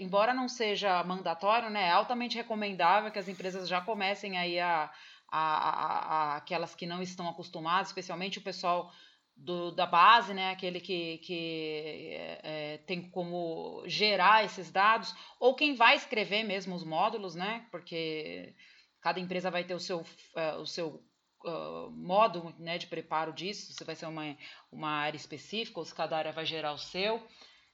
embora 0.00 0.34
não 0.34 0.48
seja 0.48 1.04
mandatório, 1.04 1.70
né, 1.70 1.84
é 1.84 1.90
altamente 1.90 2.36
recomendável 2.36 3.12
que 3.12 3.18
as 3.20 3.28
empresas 3.28 3.68
já 3.68 3.80
comecem 3.80 4.36
aí 4.36 4.58
a, 4.58 4.90
a, 5.30 5.38
a, 5.38 6.32
a 6.32 6.36
aquelas 6.38 6.74
que 6.74 6.86
não 6.86 7.00
estão 7.00 7.28
acostumadas, 7.28 7.88
especialmente 7.88 8.38
o 8.38 8.42
pessoal 8.42 8.92
do, 9.38 9.70
da 9.70 9.86
base, 9.86 10.34
né, 10.34 10.50
aquele 10.50 10.80
que, 10.80 11.18
que 11.18 12.10
é, 12.12 12.40
é, 12.42 12.78
tem 12.78 13.08
como 13.08 13.82
gerar 13.86 14.44
esses 14.44 14.70
dados, 14.70 15.14
ou 15.38 15.54
quem 15.54 15.74
vai 15.74 15.96
escrever 15.96 16.42
mesmo 16.42 16.74
os 16.74 16.84
módulos, 16.84 17.34
né, 17.34 17.66
porque 17.70 18.54
cada 19.00 19.20
empresa 19.20 19.50
vai 19.50 19.62
ter 19.62 19.74
o 19.74 19.80
seu, 19.80 20.04
é, 20.36 20.54
o 20.56 20.66
seu 20.66 21.02
uh, 21.44 21.90
modo 21.90 22.52
né, 22.58 22.78
de 22.78 22.88
preparo 22.88 23.32
disso, 23.32 23.72
se 23.72 23.84
vai 23.84 23.94
ser 23.94 24.06
uma, 24.06 24.36
uma 24.72 24.90
área 24.90 25.16
específica 25.16 25.78
ou 25.78 25.84
se 25.84 25.94
cada 25.94 26.16
área 26.16 26.32
vai 26.32 26.44
gerar 26.44 26.72
o 26.72 26.78
seu, 26.78 27.24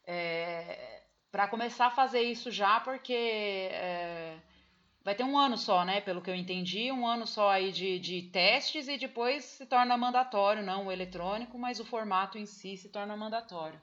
é, 0.07 1.03
para 1.33 1.49
começar 1.49 1.87
a 1.87 1.91
fazer 1.91 2.23
isso 2.23 2.51
já, 2.51 2.79
porque 2.79 3.15
é, 3.15 4.39
vai 5.05 5.15
ter 5.15 5.23
um 5.23 5.39
ano 5.39 5.59
só, 5.59 5.85
né? 5.85 6.01
Pelo 6.01 6.23
que 6.23 6.31
eu 6.31 6.35
entendi, 6.35 6.91
um 6.91 7.07
ano 7.07 7.27
só 7.27 7.51
aí 7.51 7.71
de, 7.71 7.99
de 7.99 8.23
testes 8.23 8.89
e 8.89 8.97
depois 8.97 9.45
se 9.45 9.67
torna 9.67 9.97
mandatório, 9.97 10.65
não 10.65 10.87
o 10.87 10.93
eletrônico, 10.93 11.59
mas 11.59 11.79
o 11.79 11.85
formato 11.85 12.39
em 12.39 12.47
si 12.47 12.77
se 12.77 12.89
torna 12.89 13.17
mandatório. 13.17 13.79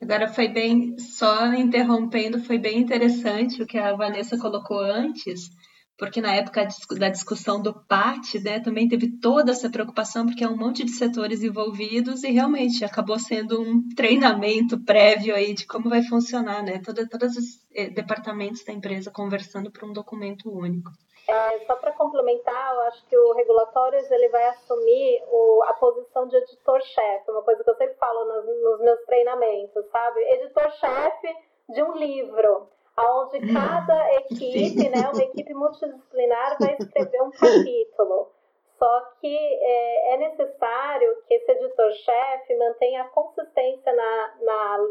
Agora 0.00 0.28
foi 0.28 0.46
bem, 0.46 0.96
só 0.98 1.52
interrompendo, 1.54 2.38
foi 2.44 2.58
bem 2.58 2.78
interessante 2.78 3.60
o 3.60 3.66
que 3.66 3.78
a 3.78 3.96
Vanessa 3.96 4.38
colocou 4.38 4.78
antes, 4.78 5.50
porque 5.98 6.20
na 6.20 6.34
época 6.34 6.68
da 6.96 7.08
discussão 7.08 7.60
do 7.60 7.74
PAT, 7.74 8.38
né, 8.42 8.60
também 8.60 8.88
teve 8.88 9.18
toda 9.20 9.50
essa 9.50 9.68
preocupação, 9.68 10.24
porque 10.24 10.44
é 10.44 10.48
um 10.48 10.56
monte 10.56 10.84
de 10.84 10.92
setores 10.92 11.42
envolvidos 11.42 12.22
e 12.22 12.30
realmente 12.30 12.84
acabou 12.84 13.18
sendo 13.18 13.60
um 13.60 13.82
treinamento 13.96 14.78
prévio 14.84 15.34
aí 15.34 15.52
de 15.52 15.66
como 15.66 15.90
vai 15.90 16.02
funcionar, 16.02 16.62
né, 16.62 16.80
todos 16.84 17.36
os 17.36 17.66
eh, 17.74 17.90
departamentos 17.90 18.64
da 18.64 18.72
empresa 18.72 19.10
conversando 19.10 19.72
para 19.72 19.86
um 19.86 19.92
documento 19.92 20.48
único. 20.48 20.90
É, 21.26 21.66
só 21.66 21.76
para 21.76 21.92
complementar, 21.92 22.74
eu 22.74 22.80
acho 22.82 23.04
que 23.06 23.18
o 23.18 23.34
regulatórios 23.34 24.10
ele 24.10 24.28
vai 24.28 24.46
assumir 24.46 25.22
o, 25.26 25.62
a 25.64 25.74
posição 25.74 26.26
de 26.26 26.36
editor-chefe, 26.36 27.30
uma 27.30 27.42
coisa 27.42 27.62
que 27.62 27.68
eu 27.68 27.76
sempre 27.76 27.96
falo 27.96 28.24
nos, 28.24 28.46
nos 28.62 28.80
meus 28.80 29.00
treinamentos, 29.04 29.84
sabe? 29.90 30.20
Editor-chefe 30.20 31.36
de 31.68 31.82
um 31.82 31.96
livro 31.96 32.68
onde 32.98 33.52
cada 33.52 34.14
equipe, 34.18 34.88
né, 34.88 35.08
uma 35.12 35.22
equipe 35.22 35.54
multidisciplinar 35.54 36.56
vai 36.58 36.76
escrever 36.78 37.22
um 37.22 37.30
capítulo. 37.30 38.30
Só 38.78 39.00
que 39.20 39.36
é, 39.36 40.14
é 40.14 40.16
necessário 40.18 41.22
que 41.26 41.34
esse 41.34 41.50
editor-chefe 41.50 42.56
mantenha 42.56 43.02
a 43.02 43.08
consistência 43.08 43.92
na, 43.92 44.34
na, 44.40 44.86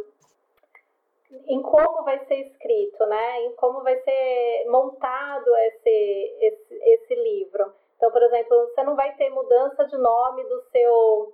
em 1.47 1.61
como 1.61 2.03
vai 2.03 2.19
ser 2.25 2.35
escrito, 2.47 3.05
né, 3.05 3.41
em 3.43 3.55
como 3.55 3.83
vai 3.83 3.97
ser 4.01 4.65
montado 4.69 5.55
esse, 5.55 6.37
esse, 6.41 6.75
esse 6.83 7.15
livro. 7.15 7.73
Então, 7.95 8.11
por 8.11 8.21
exemplo, 8.23 8.57
você 8.67 8.83
não 8.83 8.95
vai 8.95 9.15
ter 9.15 9.29
mudança 9.29 9.85
de 9.85 9.97
nome 9.97 10.43
do 10.43 10.61
seu, 10.71 11.33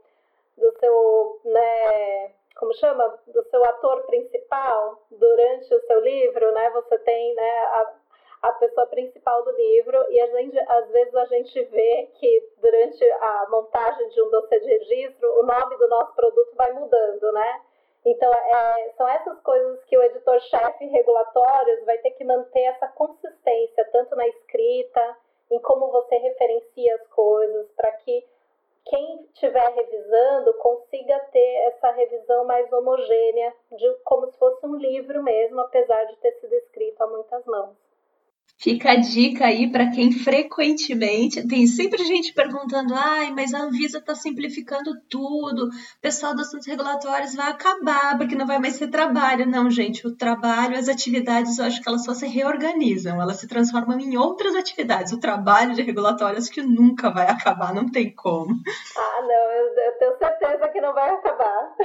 do 0.58 0.80
seu, 0.80 1.42
né, 1.46 2.32
como 2.56 2.74
chama, 2.76 3.20
do 3.28 3.44
seu 3.50 3.64
ator 3.66 4.04
principal 4.04 5.02
durante 5.12 5.74
o 5.74 5.82
seu 5.82 6.00
livro, 6.02 6.52
né? 6.52 6.70
Você 6.72 6.98
tem, 7.00 7.36
né, 7.36 7.60
a, 7.66 7.94
a 8.44 8.52
pessoa 8.54 8.88
principal 8.88 9.44
do 9.44 9.52
livro 9.52 10.06
e 10.10 10.20
a 10.20 10.28
gente, 10.28 10.60
às 10.60 10.90
vezes 10.90 11.16
a 11.16 11.26
gente 11.26 11.64
vê 11.66 12.12
que 12.20 12.50
durante 12.58 13.04
a 13.12 13.48
montagem 13.50 14.10
de 14.10 14.22
um 14.22 14.30
dossiê 14.30 14.60
de 14.60 14.68
registro 14.68 15.40
o 15.40 15.44
nome 15.44 15.78
do 15.78 15.88
nosso 15.88 16.14
produto 16.16 16.56
vai 16.56 16.72
mudando, 16.74 17.32
né? 17.32 17.62
Então, 18.06 18.34
é, 18.34 18.94
são 18.98 19.08
essas 19.08 19.40
coisas 19.42 19.82
que 19.86 19.98
o 19.98 20.04
editor-chefe 20.04 20.86
regulatórios 20.88 21.86
vai 21.86 21.98
ter 22.00 22.12
que 22.12 22.26
manter 22.26 22.64
essa 22.64 22.88
consistência, 22.90 23.90
tanto 23.94 24.14
na 24.16 24.28
escrita, 24.28 25.18
em 25.50 25.60
como 25.60 25.90
você 25.90 26.18
referencia 26.18 26.96
as 26.96 27.08
coisas, 27.08 27.72
para 27.72 27.92
que 27.94 28.26
quem 28.86 29.24
estiver 29.24 29.74
revisando 29.74 30.54
consiga 30.56 31.20
ter 31.32 31.56
essa 31.68 31.92
revisão 31.92 32.46
mais 32.46 32.72
homogênea, 32.72 33.54
de 33.72 33.94
como 34.04 34.28
se 34.28 34.38
fosse 34.38 34.66
um 34.66 34.76
livro 34.76 35.24
mesmo, 35.24 35.60
apesar 35.62 36.04
de 36.06 36.18
ter 36.18 36.34
sido 36.34 36.54
escrito 36.54 37.02
a 37.02 37.08
muitas 37.08 37.46
mãos. 37.46 37.78
Fica 38.64 38.92
a 38.92 38.96
dica 38.96 39.48
aí 39.48 39.70
para 39.70 39.92
quem 39.92 40.10
frequentemente 40.14 41.46
tem 41.46 41.68
sempre 41.68 42.02
gente 42.06 42.34
perguntando: 42.34 42.94
ai, 42.96 43.30
mas 43.32 43.54
a 43.54 43.60
Anvisa 43.60 43.98
está 43.98 44.16
simplificando 44.16 44.92
tudo, 45.10 45.66
o 45.66 46.02
pessoal 46.02 46.34
dos 46.34 46.48
assuntos 46.48 46.68
regulatórios 46.68 47.36
vai 47.36 47.52
acabar 47.52 48.18
porque 48.18 48.36
não 48.36 48.48
vai 48.48 48.60
mais 48.60 48.76
ser 48.76 48.88
trabalho. 48.88 49.46
Não, 49.46 49.70
gente, 49.70 50.08
o 50.08 50.16
trabalho, 50.16 50.78
as 50.78 50.88
atividades, 50.88 51.58
eu 51.60 51.66
acho 51.66 51.82
que 51.82 51.90
elas 51.90 52.06
só 52.06 52.14
se 52.14 52.26
reorganizam, 52.26 53.22
elas 53.22 53.36
se 53.36 53.50
transformam 53.50 54.00
em 54.00 54.16
outras 54.16 54.56
atividades. 54.56 55.12
O 55.12 55.20
trabalho 55.20 55.74
de 55.74 55.82
regulatório 55.82 56.38
acho 56.38 56.50
que 56.50 56.62
nunca 56.62 57.10
vai 57.10 57.28
acabar, 57.30 57.74
não 57.74 57.92
tem 57.92 58.16
como. 58.16 58.54
Ah, 58.96 59.22
não, 59.24 59.52
eu, 59.52 59.74
eu 59.76 59.98
tenho 60.00 60.18
certeza 60.18 60.70
que 60.70 60.80
não 60.80 60.94
vai 60.94 61.10
acabar. 61.10 61.76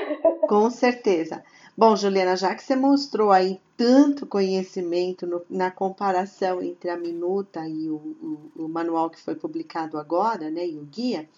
Com 0.46 0.70
certeza. 0.70 1.42
Bom, 1.78 1.94
Juliana, 1.94 2.36
já 2.36 2.56
que 2.56 2.64
você 2.64 2.74
mostrou 2.74 3.30
aí 3.30 3.60
tanto 3.76 4.26
conhecimento 4.26 5.24
no, 5.28 5.46
na 5.48 5.70
comparação 5.70 6.60
entre 6.60 6.90
a 6.90 6.96
minuta 6.96 7.68
e 7.68 7.88
o, 7.88 7.94
o, 7.94 8.64
o, 8.64 8.68
manual 8.68 9.08
que 9.08 9.20
foi 9.20 9.36
publicado 9.36 9.96
agora, 9.96 10.50
né, 10.50 10.66
e 10.66 10.76
o 10.76 10.82
guia, 10.82 11.28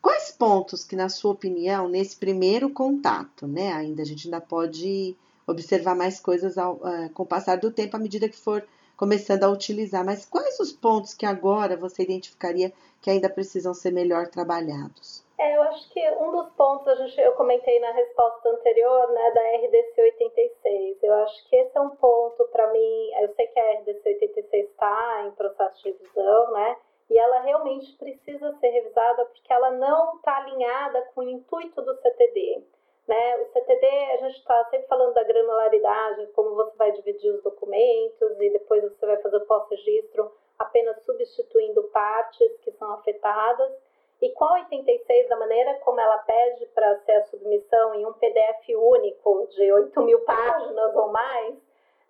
quais 0.00 0.30
pontos 0.30 0.84
que, 0.84 0.94
na 0.94 1.08
sua 1.08 1.32
opinião, 1.32 1.88
nesse 1.88 2.16
primeiro 2.16 2.70
contato, 2.70 3.48
né, 3.48 3.72
ainda 3.72 4.02
a 4.02 4.04
gente 4.04 4.28
ainda 4.28 4.40
pode 4.40 5.16
observar 5.44 5.96
mais 5.96 6.20
coisas 6.20 6.56
ao, 6.56 6.74
uh, 6.76 7.10
com 7.12 7.24
o 7.24 7.26
passar 7.26 7.56
do 7.56 7.72
tempo 7.72 7.96
à 7.96 7.98
medida 7.98 8.28
que 8.28 8.36
for 8.36 8.64
começando 8.96 9.42
a 9.42 9.50
utilizar, 9.50 10.04
mas 10.04 10.24
quais 10.24 10.60
os 10.60 10.70
pontos 10.70 11.14
que 11.14 11.26
agora 11.26 11.76
você 11.76 12.04
identificaria 12.04 12.72
que 13.02 13.10
ainda 13.10 13.28
precisam 13.28 13.74
ser 13.74 13.90
melhor 13.90 14.28
trabalhados? 14.28 15.23
É, 15.36 15.56
eu 15.56 15.62
acho 15.62 15.90
que 15.90 16.10
um 16.12 16.30
dos 16.30 16.48
pontos 16.54 16.86
a 16.86 16.94
gente, 16.94 17.20
eu 17.20 17.32
comentei 17.32 17.80
na 17.80 17.90
resposta 17.90 18.48
anterior, 18.50 19.10
né, 19.10 19.30
da 19.32 19.56
RDC 19.56 20.00
86. 20.00 21.02
Eu 21.02 21.12
acho 21.14 21.48
que 21.48 21.56
esse 21.56 21.76
é 21.76 21.80
um 21.80 21.96
ponto 21.96 22.46
para 22.48 22.72
mim. 22.72 23.10
Eu 23.20 23.34
sei 23.34 23.46
que 23.48 23.58
a 23.58 23.72
RDC 23.80 24.00
86 24.04 24.70
está 24.70 25.24
em 25.26 25.32
processo 25.32 25.82
de 25.82 25.90
revisão, 25.90 26.52
né? 26.52 26.76
E 27.10 27.18
ela 27.18 27.40
realmente 27.40 27.96
precisa 27.98 28.52
ser 28.58 28.68
revisada 28.68 29.24
porque 29.26 29.52
ela 29.52 29.72
não 29.72 30.16
está 30.16 30.36
alinhada 30.36 31.02
com 31.14 31.20
o 31.20 31.28
intuito 31.28 31.82
do 31.82 31.94
CTD. 31.96 32.64
Né? 33.06 33.36
O 33.42 33.52
CTD, 33.52 33.86
a 33.86 34.16
gente 34.16 34.38
está 34.38 34.64
sempre 34.70 34.86
falando 34.86 35.12
da 35.12 35.24
granularidade, 35.24 36.26
como 36.28 36.54
você 36.54 36.74
vai 36.76 36.92
dividir 36.92 37.30
os 37.30 37.42
documentos 37.42 38.40
e 38.40 38.50
depois 38.50 38.82
você 38.82 39.04
vai 39.04 39.20
fazer 39.20 39.36
o 39.36 39.46
pós-registro 39.46 40.32
apenas 40.58 41.04
substituindo 41.04 41.82
partes 41.84 42.56
que 42.60 42.72
são 42.72 42.92
afetadas. 42.92 43.72
E 44.22 44.30
com 44.30 44.44
a 44.44 44.54
86, 44.54 45.28
da 45.28 45.36
maneira 45.36 45.74
como 45.80 46.00
ela 46.00 46.18
pede 46.18 46.66
para 46.66 46.96
ser 47.00 47.12
a 47.12 47.24
submissão 47.24 47.94
em 47.94 48.06
um 48.06 48.12
PDF 48.12 48.68
único 48.76 49.46
de 49.48 49.72
8 49.72 50.02
mil 50.02 50.20
páginas 50.20 50.96
ou 50.96 51.08
mais, 51.08 51.56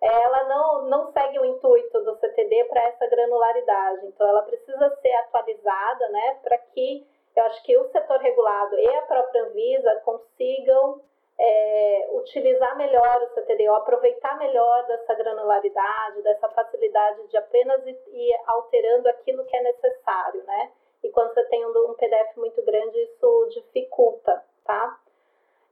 ela 0.01 0.43
não, 0.43 0.81
não 0.87 1.11
segue 1.11 1.39
o 1.39 1.45
intuito 1.45 2.01
do 2.03 2.15
CTD 2.15 2.65
para 2.65 2.83
essa 2.83 3.07
granularidade. 3.07 4.05
Então, 4.05 4.27
ela 4.27 4.43
precisa 4.43 4.89
ser 5.01 5.13
atualizada 5.13 6.09
né, 6.09 6.39
para 6.43 6.57
que 6.57 7.07
eu 7.35 7.43
acho 7.43 7.63
que 7.63 7.77
o 7.77 7.91
setor 7.91 8.19
regulado 8.19 8.79
e 8.79 8.87
a 8.95 9.01
própria 9.01 9.43
Anvisa 9.43 10.01
consigam 10.05 11.01
é, 11.37 12.09
utilizar 12.13 12.77
melhor 12.77 13.21
o 13.23 13.33
CTD, 13.33 13.67
ou 13.67 13.75
aproveitar 13.75 14.37
melhor 14.37 14.85
dessa 14.87 15.13
granularidade, 15.15 16.21
dessa 16.21 16.47
facilidade 16.49 17.27
de 17.27 17.37
apenas 17.37 17.85
ir, 17.85 17.97
ir 18.07 18.35
alterando 18.47 19.09
aquilo 19.09 19.45
que 19.45 19.57
é 19.57 19.63
necessário, 19.63 20.43
né? 20.43 20.71
E 21.05 21.11
quando 21.11 21.33
você 21.33 21.43
tem 21.45 21.65
um, 21.65 21.93
PDF 21.93 22.37
muito 22.37 22.61
grande, 22.63 22.97
isso 22.99 23.47
dificulta, 23.51 24.43
tá? 24.63 24.99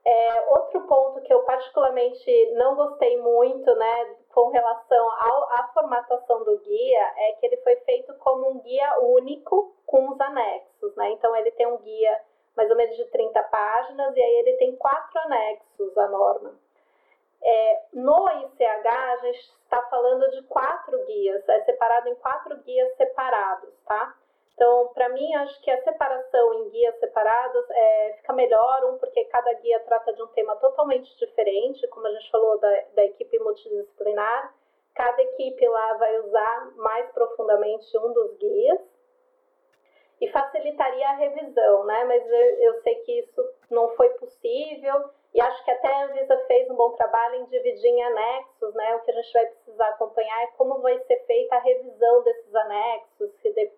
É, 0.06 0.42
outro 0.50 0.82
ponto 0.82 1.22
que 1.22 1.34
eu 1.34 1.44
particularmente 1.44 2.52
não 2.56 2.76
gostei 2.76 3.18
muito, 3.18 3.74
né, 3.76 4.16
com 4.34 4.50
relação 4.50 5.10
ao, 5.10 5.44
à 5.54 5.72
formatação 5.74 6.44
do 6.44 6.58
guia, 6.60 7.14
é 7.18 7.32
que 7.34 7.46
ele 7.46 7.58
foi 7.58 7.78
feito 7.78 8.14
como 8.16 8.50
um 8.50 8.60
guia 8.60 9.00
único 9.00 9.74
com 9.86 10.10
os 10.10 10.20
anexos, 10.20 10.96
né? 10.96 11.12
Então 11.12 11.36
ele 11.36 11.52
tem 11.52 11.66
um 11.68 11.78
guia 11.78 12.22
mais 12.56 12.70
ou 12.70 12.76
menos 12.76 12.96
de 12.96 13.06
30 13.06 13.42
páginas 13.44 14.16
e 14.16 14.22
aí 14.22 14.36
ele 14.36 14.58
tem 14.58 14.76
quatro 14.76 15.20
anexos 15.22 15.98
à 15.98 16.08
norma. 16.10 16.54
É, 17.42 17.82
no 17.94 18.30
ICH 18.30 18.88
a 18.88 19.18
gente 19.18 19.40
está 19.40 19.82
falando 19.84 20.30
de 20.32 20.44
quatro 20.44 20.98
guias, 21.06 21.48
é 21.50 21.64
separado 21.64 22.10
em 22.10 22.16
quatro 22.16 22.58
guias 22.58 22.96
separados, 22.96 23.74
tá? 23.86 24.16
Então, 24.54 24.92
para 24.94 25.10
mim, 25.10 25.34
acho 25.36 25.60
que 25.62 25.72
a 25.72 25.84
separação 25.84 26.54
em 26.54 26.70
guias 26.70 27.00
separados 27.00 27.66
é, 27.72 28.14
fica 28.18 28.34
melhor, 28.34 28.86
um, 28.86 28.98
porque 28.98 29.26
cada 29.26 29.52
guia 29.54 29.80
trata 29.80 30.14
de 30.14 30.22
um 30.22 30.28
tema 30.28 30.56
totalmente 30.58 31.18
diferente, 31.18 31.88
como 31.88 32.06
a 32.08 32.12
gente 32.12 32.30
falou 32.30 32.60
da, 32.60 32.82
da 32.94 33.04
equipe 33.04 33.40
multidisciplinar. 33.40 34.54
Cada 34.94 35.22
equipe 35.24 35.68
lá 35.68 35.94
vai 35.96 36.20
usar 36.20 36.72
mais 36.76 37.12
profundamente 37.12 37.98
um 37.98 38.14
dos 38.14 38.38
guias 38.38 38.80
e 40.22 40.30
facilitaria 40.30 41.10
a 41.10 41.16
revisão, 41.16 41.84
né? 41.86 42.04
Mas 42.06 42.24
eu, 42.26 42.60
eu 42.60 42.82
sei 42.84 42.96
que 43.04 43.20
isso 43.20 43.54
não 43.72 43.90
foi 43.96 44.10
possível 44.10 45.10
e 45.34 45.42
acho 45.42 45.66
que 45.66 45.72
até 45.72 45.88
a 45.88 46.06
Anvisa 46.06 46.38
fez 46.46 46.70
um 46.70 46.76
bom 46.76 46.92
trabalho 46.92 47.36
em 47.36 47.46
dividir 47.46 47.88
em 47.88 48.04
anexos, 48.04 48.74
né? 48.76 48.96
O 48.96 49.00
que 49.00 49.12
a 49.12 49.16
gente 49.16 49.34
vai 49.34 49.46
precisar 49.48 49.88
acompanhar 49.90 50.44
é 50.44 50.48
como 50.58 50.80
vai 50.80 51.00
ser 51.00 51.26
feita 51.26 51.56
a 51.56 51.60
revisão 51.60 52.22
desses 52.22 52.56
anexos, 52.56 53.32
se 53.42 53.52
de, 53.52 53.72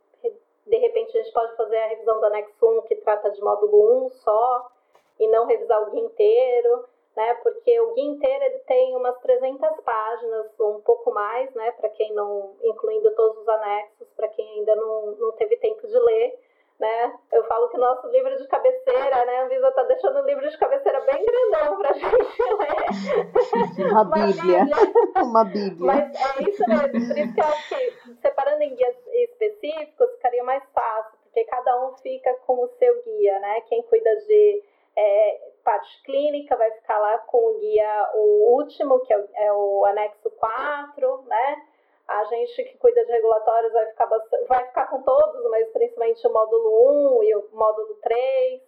de 0.65 0.77
repente 0.77 1.17
a 1.17 1.21
gente 1.21 1.33
pode 1.33 1.55
fazer 1.55 1.77
a 1.77 1.87
revisão 1.87 2.19
do 2.19 2.25
anexo 2.25 2.79
1, 2.79 2.81
que 2.83 2.95
trata 2.97 3.29
de 3.31 3.41
módulo 3.41 4.05
1 4.05 4.09
só, 4.09 4.71
e 5.19 5.27
não 5.27 5.45
revisar 5.45 5.81
o 5.83 5.91
guia 5.91 6.01
inteiro, 6.01 6.85
né? 7.15 7.33
Porque 7.35 7.79
o 7.79 7.93
guia 7.93 8.05
inteiro 8.05 8.43
ele 8.43 8.59
tem 8.59 8.95
umas 8.95 9.17
300 9.19 9.81
páginas, 9.81 10.59
ou 10.59 10.77
um 10.77 10.81
pouco 10.81 11.11
mais, 11.11 11.53
né? 11.53 11.71
Para 11.71 11.89
quem 11.89 12.13
não, 12.13 12.55
incluindo 12.63 13.13
todos 13.15 13.37
os 13.37 13.47
anexos, 13.47 14.07
para 14.15 14.27
quem 14.29 14.59
ainda 14.59 14.75
não, 14.75 15.11
não 15.13 15.31
teve 15.33 15.55
tempo 15.57 15.87
de 15.87 15.97
ler 15.97 16.39
né? 16.79 17.13
Eu 17.31 17.43
falo 17.45 17.69
que 17.69 17.77
nosso 17.77 18.07
livro 18.09 18.35
de 18.37 18.47
cabeceira, 18.47 19.25
né? 19.25 19.39
A 19.41 19.47
Visa 19.47 19.71
tá 19.71 19.83
deixando 19.83 20.19
o 20.19 20.25
livro 20.25 20.49
de 20.49 20.57
cabeceira 20.57 20.99
bem 21.01 21.23
grandão 21.23 21.77
pra 21.77 21.93
gente 21.95 22.43
ler. 22.43 23.91
Uma, 23.91 24.01
Uma 24.01 24.27
bíblia. 24.27 24.65
bíblia. 24.65 25.23
Uma 25.23 25.43
bíblia. 25.45 25.77
Mas 25.79 26.15
é 26.15 26.49
isso 26.49 26.63
mesmo. 26.67 26.91
Por 26.91 27.17
isso 27.17 27.33
que 27.33 27.39
eu 27.39 27.45
acho 27.45 27.69
que 27.69 28.15
separando 28.21 28.61
em 28.63 28.75
guias 28.75 28.95
específicos 29.07 30.11
ficaria 30.15 30.43
mais 30.43 30.63
fácil, 30.73 31.17
porque 31.23 31.43
cada 31.45 31.85
um 31.85 31.95
fica 31.97 32.33
com 32.45 32.63
o 32.63 32.67
seu 32.77 33.03
guia, 33.03 33.39
né? 33.39 33.61
Quem 33.61 33.81
cuida 33.83 34.09
de 34.27 34.63
é, 34.97 35.51
parte 35.63 36.03
clínica 36.03 36.55
vai 36.55 36.71
ficar 36.71 36.97
lá 36.99 37.17
com 37.19 37.37
o 37.37 37.59
guia, 37.59 38.09
o 38.15 38.55
último, 38.55 38.99
que 39.01 39.13
é 39.13 39.17
o, 39.17 39.27
é 39.35 39.53
o 39.53 39.85
anexo 39.85 40.29
4, 40.29 41.23
né? 41.27 41.61
A 42.07 42.23
gente 42.25 42.63
que 42.63 42.77
cuida 42.77 43.03
de 43.03 43.11
regulatórios 43.11 43.73
vai 43.73 43.85
ficar, 43.87 44.05
bastante, 44.05 44.45
vai 44.45 44.65
ficar 44.67 44.87
com 44.87 45.01
todos, 45.01 45.49
mas 45.49 45.67
principalmente 45.69 46.27
o 46.27 46.33
módulo 46.33 47.19
1 47.19 47.23
e 47.23 47.35
o 47.35 47.49
módulo 47.51 47.95
3, 47.95 48.61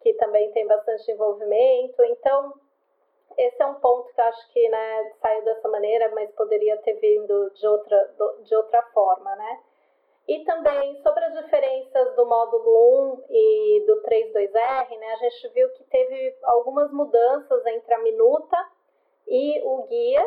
que 0.00 0.14
também 0.14 0.50
tem 0.52 0.66
bastante 0.66 1.10
envolvimento. 1.10 2.02
Então, 2.04 2.54
esse 3.36 3.62
é 3.62 3.66
um 3.66 3.74
ponto 3.74 4.12
que 4.12 4.20
eu 4.20 4.24
acho 4.24 4.52
que 4.52 4.68
né, 4.68 5.12
saiu 5.20 5.44
dessa 5.44 5.68
maneira, 5.68 6.10
mas 6.14 6.30
poderia 6.32 6.76
ter 6.78 6.94
vindo 6.94 7.50
de 7.50 7.66
outra, 7.66 8.14
de 8.42 8.54
outra 8.56 8.82
forma, 8.94 9.36
né? 9.36 9.60
E 10.26 10.44
também 10.44 11.00
sobre 11.02 11.24
as 11.24 11.34
diferenças 11.42 12.14
do 12.14 12.26
módulo 12.26 13.14
1 13.14 13.24
e 13.30 13.84
do 13.86 14.02
32R, 14.02 14.98
né, 14.98 15.12
a 15.12 15.16
gente 15.16 15.48
viu 15.54 15.70
que 15.70 15.84
teve 15.84 16.36
algumas 16.42 16.92
mudanças 16.92 17.64
entre 17.64 17.94
a 17.94 17.98
minuta 18.00 18.56
e 19.26 19.62
o 19.64 19.84
guia, 19.84 20.26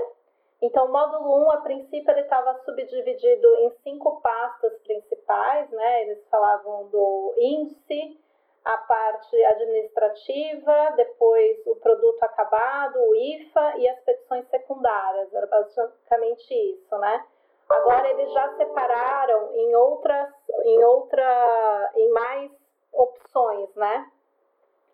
então, 0.61 0.85
o 0.85 0.91
módulo 0.91 1.45
1, 1.47 1.51
a 1.51 1.57
princípio, 1.61 2.11
ele 2.11 2.21
estava 2.21 2.53
subdividido 2.63 3.55
em 3.55 3.71
cinco 3.83 4.21
pastas 4.21 4.77
principais, 4.83 5.69
né? 5.71 6.03
Eles 6.03 6.23
falavam 6.29 6.87
do 6.89 7.33
índice, 7.37 8.19
a 8.63 8.77
parte 8.77 9.43
administrativa, 9.43 10.93
depois 10.95 11.65
o 11.65 11.75
produto 11.77 12.21
acabado, 12.21 12.99
o 12.99 13.15
IFA 13.15 13.77
e 13.77 13.89
as 13.89 13.99
petições 14.01 14.47
secundárias. 14.49 15.33
Era 15.33 15.47
basicamente 15.47 16.53
isso, 16.53 16.95
né? 16.99 17.25
Agora 17.67 18.07
eles 18.09 18.31
já 18.31 18.55
separaram 18.57 19.55
em 19.55 19.75
outras, 19.75 20.29
em 20.63 20.83
outra, 20.83 21.91
em 21.95 22.09
mais 22.11 22.51
opções, 22.93 23.73
né? 23.75 24.11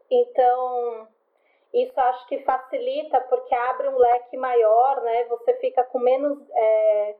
Então, 0.09 1.09
isso 1.73 1.99
acho 1.99 2.27
que 2.27 2.43
facilita 2.43 3.19
porque 3.21 3.53
abre 3.53 3.89
um 3.89 3.97
leque 3.97 4.37
maior, 4.37 5.01
né? 5.01 5.25
Você 5.25 5.53
fica 5.55 5.83
com 5.85 5.99
menos, 5.99 6.39
é, 6.51 7.15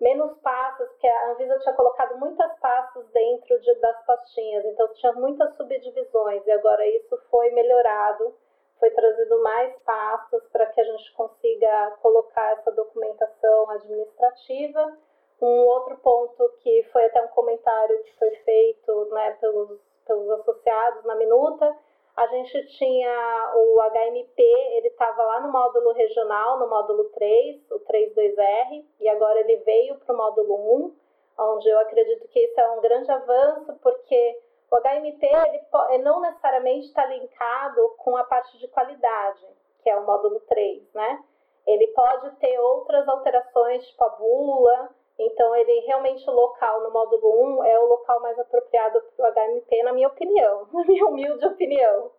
menos 0.00 0.36
pastas, 0.38 0.88
porque 0.88 1.06
a 1.06 1.30
Anvisa 1.30 1.58
tinha 1.60 1.74
colocado 1.74 2.18
muitas 2.18 2.58
pastas 2.58 3.06
dentro 3.12 3.60
de, 3.60 3.74
das 3.76 4.04
pastinhas, 4.04 4.64
então 4.64 4.88
tinha 4.94 5.12
muitas 5.12 5.54
subdivisões 5.56 6.44
e 6.46 6.50
agora 6.50 6.86
isso 6.86 7.16
foi 7.30 7.50
melhorado, 7.52 8.34
foi 8.80 8.90
trazido 8.90 9.40
mais 9.42 9.78
pastas 9.84 10.42
para 10.50 10.66
que 10.66 10.80
a 10.80 10.84
gente 10.84 11.12
consiga 11.14 11.96
colocar 12.02 12.58
essa 12.58 12.72
documentação 12.72 13.70
administrativa. 13.70 14.98
Um 15.40 15.66
outro 15.66 15.96
ponto 15.98 16.48
que 16.60 16.82
foi 16.92 17.04
até 17.04 17.22
um 17.22 17.28
comentário 17.28 18.02
que 18.02 18.18
foi 18.18 18.30
feito 18.30 19.04
né, 19.12 19.36
pelos, 19.40 19.80
pelos 20.04 20.30
associados 20.40 21.04
na 21.04 21.14
minuta, 21.14 21.76
a 22.16 22.26
gente 22.26 22.66
tinha 22.78 23.52
o 23.56 23.80
HMP, 23.80 24.42
ele 24.76 24.88
estava 24.88 25.22
lá 25.22 25.40
no 25.40 25.50
módulo 25.50 25.92
regional, 25.92 26.58
no 26.58 26.68
módulo 26.68 27.04
3, 27.04 27.70
o 27.70 27.80
32R, 27.80 28.84
e 29.00 29.08
agora 29.08 29.40
ele 29.40 29.56
veio 29.58 29.96
para 29.96 30.14
o 30.14 30.18
módulo 30.18 30.54
1, 30.86 30.96
onde 31.38 31.68
eu 31.68 31.78
acredito 31.80 32.28
que 32.28 32.40
isso 32.40 32.60
é 32.60 32.70
um 32.72 32.80
grande 32.82 33.10
avanço, 33.10 33.74
porque 33.82 34.40
o 34.70 34.76
HMP 34.76 35.26
ele, 35.26 36.02
não 36.02 36.20
necessariamente 36.20 36.86
está 36.86 37.06
linkado 37.06 37.94
com 37.98 38.16
a 38.16 38.24
parte 38.24 38.58
de 38.58 38.68
qualidade, 38.68 39.46
que 39.82 39.88
é 39.88 39.96
o 39.96 40.04
módulo 40.04 40.40
3, 40.40 40.92
né? 40.92 41.24
Ele 41.66 41.86
pode 41.88 42.30
ter 42.36 42.58
outras 42.58 43.08
alterações, 43.08 43.86
tipo 43.86 44.04
a 44.04 44.08
bula, 44.10 44.90
então 45.18 45.54
ele 45.54 45.80
realmente 45.86 46.28
o 46.28 46.32
local 46.32 46.82
no 46.82 46.90
módulo 46.90 47.60
1 47.60 47.64
é 47.64 47.78
o 47.78 47.86
local 47.86 48.20
mais 48.20 48.38
apropriado 48.38 49.02
para 49.16 49.28
o 49.28 49.32
HMP, 49.32 49.82
na 49.82 49.92
minha 49.92 50.08
opinião, 50.08 50.66
na 50.72 50.84
minha 50.84 51.06
humilde 51.06 51.44
opinião. 51.46 52.10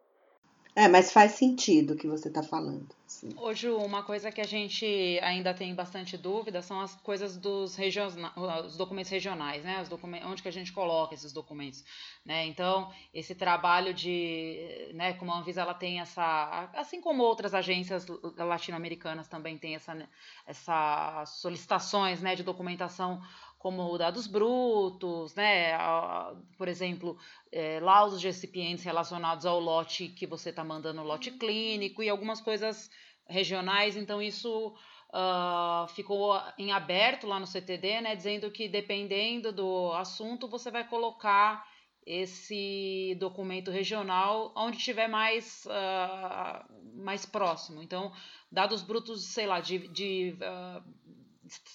É, 0.75 0.87
mas 0.87 1.11
faz 1.11 1.33
sentido 1.33 1.93
o 1.93 1.97
que 1.97 2.07
você 2.07 2.29
está 2.29 2.41
falando. 2.41 2.95
Hoje, 3.37 3.69
uma 3.69 4.03
coisa 4.03 4.31
que 4.33 4.41
a 4.41 4.45
gente 4.45 4.85
ainda 5.21 5.53
tem 5.53 5.73
bastante 5.73 6.17
dúvida 6.17 6.61
são 6.61 6.81
as 6.81 6.93
coisas 6.97 7.37
dos 7.37 7.77
os 8.35 8.75
documentos 8.75 9.09
regionais, 9.09 9.63
né? 9.63 9.81
Os 9.81 9.87
documentos, 9.87 10.27
onde 10.29 10.41
que 10.41 10.49
a 10.49 10.51
gente 10.51 10.73
coloca 10.73 11.13
esses 11.13 11.31
documentos, 11.31 11.85
né? 12.25 12.45
Então, 12.45 12.91
esse 13.13 13.33
trabalho 13.33 13.93
de, 13.93 14.91
né, 14.93 15.13
como 15.13 15.31
a 15.31 15.37
Anvisa 15.37 15.61
ela 15.61 15.73
tem 15.73 16.01
essa, 16.01 16.69
assim 16.73 16.99
como 16.99 17.23
outras 17.23 17.53
agências 17.53 18.05
latino-americanas 18.37 19.29
também 19.29 19.57
tem 19.57 19.75
essa, 19.75 19.97
essa 20.45 21.23
solicitações, 21.25 22.21
né, 22.21 22.35
de 22.35 22.43
documentação 22.43 23.21
como 23.57 23.97
dados 23.97 24.27
brutos, 24.27 25.33
né? 25.35 25.77
Por 26.57 26.67
exemplo, 26.67 27.17
é, 27.49 27.79
laudos 27.79 28.19
de 28.19 28.27
recipientes 28.27 28.83
relacionados 28.83 29.45
ao 29.45 29.61
lote 29.61 30.09
que 30.09 30.27
você 30.27 30.49
está 30.49 30.65
mandando, 30.65 31.01
lote 31.01 31.31
clínico 31.31 32.03
e 32.03 32.09
algumas 32.09 32.41
coisas 32.41 32.89
regionais. 33.27 33.95
Então, 33.95 34.21
isso 34.21 34.73
uh, 35.13 35.87
ficou 35.89 36.39
em 36.57 36.71
aberto 36.71 37.27
lá 37.27 37.39
no 37.39 37.47
CTD, 37.47 38.01
né? 38.01 38.15
Dizendo 38.15 38.51
que 38.51 38.67
dependendo 38.67 39.51
do 39.51 39.91
assunto, 39.93 40.47
você 40.47 40.71
vai 40.71 40.87
colocar 40.87 41.65
esse 42.05 43.15
documento 43.19 43.71
regional 43.71 44.51
onde 44.55 44.77
estiver 44.77 45.07
mais, 45.07 45.65
uh, 45.65 47.01
mais 47.01 47.25
próximo. 47.25 47.81
Então, 47.81 48.11
dados 48.51 48.81
brutos, 48.81 49.25
sei 49.25 49.45
lá, 49.45 49.61
de, 49.61 49.87
de 49.87 50.35
uh, 50.41 50.83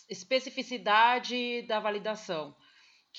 especificidade 0.09 1.63
da 1.63 1.81
validação, 1.81 2.55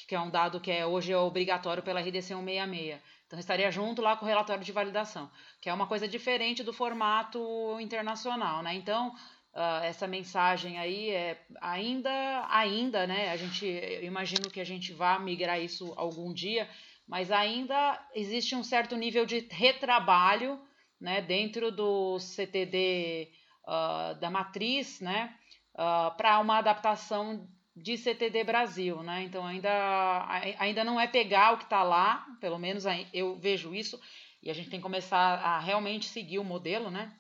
que 0.07 0.15
é 0.15 0.19
um 0.19 0.29
dado 0.29 0.59
que 0.59 0.71
é, 0.71 0.85
hoje 0.85 1.11
é 1.11 1.17
obrigatório 1.17 1.83
pela 1.83 1.99
RDC 1.99 2.21
166. 2.21 3.01
Então, 3.29 3.37
estaria 3.37 3.69
junto 3.69 4.01
lá 4.01 4.17
com 4.17 4.25
o 4.25 4.27
relatório 4.27 4.63
de 4.63 4.71
validação, 4.71 5.29
que 5.61 5.69
é 5.69 5.73
uma 5.73 5.85
coisa 5.85 6.07
diferente 6.07 6.63
do 6.63 6.73
formato 6.73 7.79
internacional, 7.79 8.63
né? 8.63 8.73
Então, 8.73 9.09
uh, 9.53 9.83
essa 9.83 10.07
mensagem 10.07 10.79
aí 10.79 11.11
é 11.11 11.39
ainda, 11.61 12.09
ainda, 12.49 13.05
né? 13.05 13.29
A 13.29 13.37
gente, 13.37 13.67
eu 13.67 14.03
imagino 14.03 14.49
que 14.49 14.59
a 14.59 14.63
gente 14.65 14.93
vá 14.93 15.19
migrar 15.19 15.61
isso 15.61 15.93
algum 15.95 16.33
dia, 16.33 16.67
mas 17.07 17.31
ainda 17.31 18.03
existe 18.15 18.55
um 18.55 18.63
certo 18.63 18.97
nível 18.97 19.27
de 19.27 19.47
retrabalho, 19.51 20.59
né? 20.99 21.21
Dentro 21.21 21.71
do 21.71 22.17
CTD 22.17 23.29
uh, 23.63 23.69
ah, 23.69 24.13
da 24.19 24.31
matriz, 24.31 24.99
né? 25.01 25.35
uh, 25.75 25.81
ah, 25.81 26.11
para 26.17 26.39
uma 26.39 26.57
adaptação 26.57 27.47
de 27.81 27.97
CTD 27.97 28.43
Brasil, 28.43 29.01
né? 29.03 29.23
Então 29.23 29.45
ainda, 29.45 30.27
ainda 30.57 30.83
não 30.83 30.99
é 30.99 31.07
pegar 31.07 31.53
o 31.53 31.57
que 31.57 31.63
está 31.63 31.83
lá, 31.83 32.25
pelo 32.39 32.59
menos 32.59 32.83
eu 33.13 33.35
vejo 33.37 33.73
isso, 33.73 33.99
e 34.41 34.49
a 34.49 34.53
gente 34.53 34.69
tem 34.69 34.79
que 34.79 34.83
começar 34.83 35.39
a 35.39 35.59
realmente 35.59 36.05
seguir 36.05 36.39
o 36.39 36.43
modelo, 36.43 36.89
né? 36.89 37.13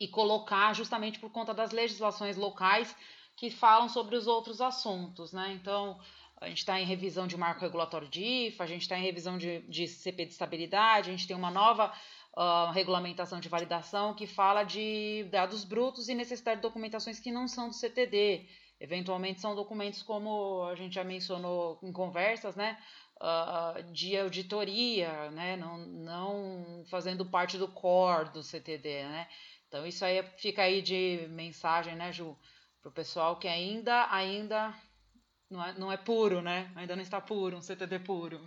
E 0.00 0.08
colocar 0.08 0.72
justamente 0.74 1.18
por 1.18 1.30
conta 1.30 1.54
das 1.54 1.70
legislações 1.70 2.36
locais 2.36 2.94
que 3.36 3.50
falam 3.50 3.88
sobre 3.88 4.16
os 4.16 4.26
outros 4.26 4.60
assuntos, 4.60 5.32
né? 5.32 5.52
Então 5.52 5.98
a 6.40 6.48
gente 6.48 6.58
está 6.58 6.80
em 6.80 6.84
revisão 6.84 7.26
de 7.26 7.36
marco 7.36 7.60
regulatório 7.60 8.08
de 8.08 8.22
IFA, 8.22 8.64
a 8.64 8.66
gente 8.66 8.82
está 8.82 8.98
em 8.98 9.02
revisão 9.02 9.38
de, 9.38 9.60
de 9.60 9.86
CP 9.86 10.26
de 10.26 10.32
estabilidade, 10.32 11.08
a 11.08 11.12
gente 11.12 11.26
tem 11.26 11.36
uma 11.36 11.50
nova 11.50 11.92
uh, 12.36 12.72
regulamentação 12.72 13.38
de 13.38 13.48
validação 13.48 14.14
que 14.14 14.26
fala 14.26 14.64
de 14.64 15.24
dados 15.30 15.64
brutos 15.64 16.08
e 16.08 16.14
necessidade 16.14 16.56
de 16.56 16.62
documentações 16.62 17.20
que 17.20 17.30
não 17.30 17.46
são 17.46 17.68
do 17.68 17.74
CTD. 17.74 18.46
Eventualmente 18.82 19.40
são 19.40 19.54
documentos 19.54 20.02
como 20.02 20.64
a 20.64 20.74
gente 20.74 20.96
já 20.96 21.04
mencionou 21.04 21.78
em 21.84 21.92
conversas, 21.92 22.56
né? 22.56 22.76
Uh, 23.20 23.80
de 23.92 24.18
auditoria, 24.18 25.30
né? 25.30 25.56
Não, 25.56 25.78
não 25.78 26.84
fazendo 26.90 27.24
parte 27.24 27.56
do 27.56 27.68
core 27.68 28.30
do 28.30 28.42
CTD, 28.42 29.04
né? 29.04 29.28
Então 29.68 29.86
isso 29.86 30.04
aí 30.04 30.20
fica 30.36 30.62
aí 30.62 30.82
de 30.82 31.28
mensagem, 31.30 31.94
né, 31.94 32.10
Ju, 32.10 32.36
para 32.80 32.88
o 32.88 32.92
pessoal 32.92 33.38
que 33.38 33.46
ainda, 33.46 34.12
ainda 34.12 34.74
não 35.48 35.64
é, 35.64 35.72
não 35.78 35.92
é 35.92 35.96
puro, 35.96 36.42
né? 36.42 36.72
Ainda 36.74 36.96
não 36.96 37.02
está 37.04 37.20
puro, 37.20 37.56
um 37.56 37.62
CTD 37.62 38.00
puro 38.00 38.40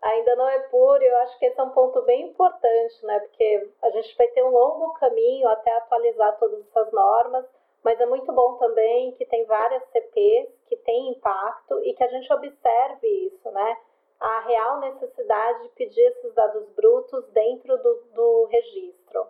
ainda 0.00 0.36
não 0.36 0.48
é 0.48 0.58
puro, 0.68 1.02
eu 1.02 1.16
acho 1.18 1.38
que 1.38 1.46
esse 1.46 1.58
é 1.58 1.62
um 1.62 1.70
ponto 1.70 2.00
bem 2.02 2.28
importante, 2.28 3.04
né? 3.04 3.18
Porque 3.20 3.72
a 3.82 3.90
gente 3.90 4.16
vai 4.16 4.28
ter 4.28 4.44
um 4.44 4.50
longo 4.50 4.92
caminho 4.94 5.48
até 5.48 5.76
atualizar 5.76 6.38
todas 6.38 6.60
essas 6.66 6.92
normas, 6.92 7.44
mas 7.88 7.98
é 7.98 8.04
muito 8.04 8.30
bom 8.34 8.58
também 8.58 9.12
que 9.12 9.24
tem 9.24 9.46
várias 9.46 9.82
CPs 9.90 10.50
que 10.66 10.76
têm 10.76 11.12
impacto 11.12 11.82
e 11.82 11.94
que 11.94 12.04
a 12.04 12.08
gente 12.08 12.30
observe 12.30 13.08
isso, 13.08 13.50
né? 13.50 13.78
A 14.20 14.40
real 14.40 14.80
necessidade 14.80 15.62
de 15.62 15.68
pedir 15.70 16.02
esses 16.02 16.34
dados 16.34 16.68
brutos 16.74 17.26
dentro 17.28 17.78
do, 17.78 17.94
do 18.12 18.44
registro. 18.50 19.26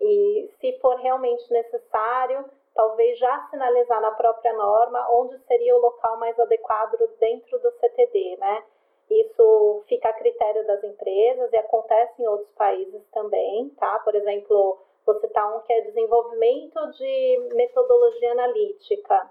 E 0.00 0.48
se 0.60 0.78
for 0.78 0.94
realmente 0.98 1.52
necessário, 1.52 2.44
talvez 2.76 3.18
já 3.18 3.48
sinalizar 3.50 4.00
na 4.00 4.12
própria 4.12 4.52
norma 4.52 5.04
onde 5.10 5.36
seria 5.40 5.74
o 5.74 5.80
local 5.80 6.16
mais 6.16 6.38
adequado 6.38 6.96
dentro 7.18 7.58
do 7.58 7.72
CTD, 7.72 8.36
né? 8.36 8.62
Isso 9.10 9.82
fica 9.88 10.10
a 10.10 10.12
critério 10.12 10.64
das 10.64 10.84
empresas 10.84 11.52
e 11.52 11.56
acontece 11.56 12.22
em 12.22 12.26
outros 12.28 12.52
países 12.52 13.02
também, 13.10 13.68
tá? 13.70 13.98
Por 14.04 14.14
exemplo, 14.14 14.78
vou 15.06 15.20
citar 15.20 15.56
um 15.56 15.60
que 15.60 15.72
é 15.72 15.82
desenvolvimento 15.82 16.90
de 16.92 17.48
metodologia 17.54 18.32
analítica. 18.32 19.30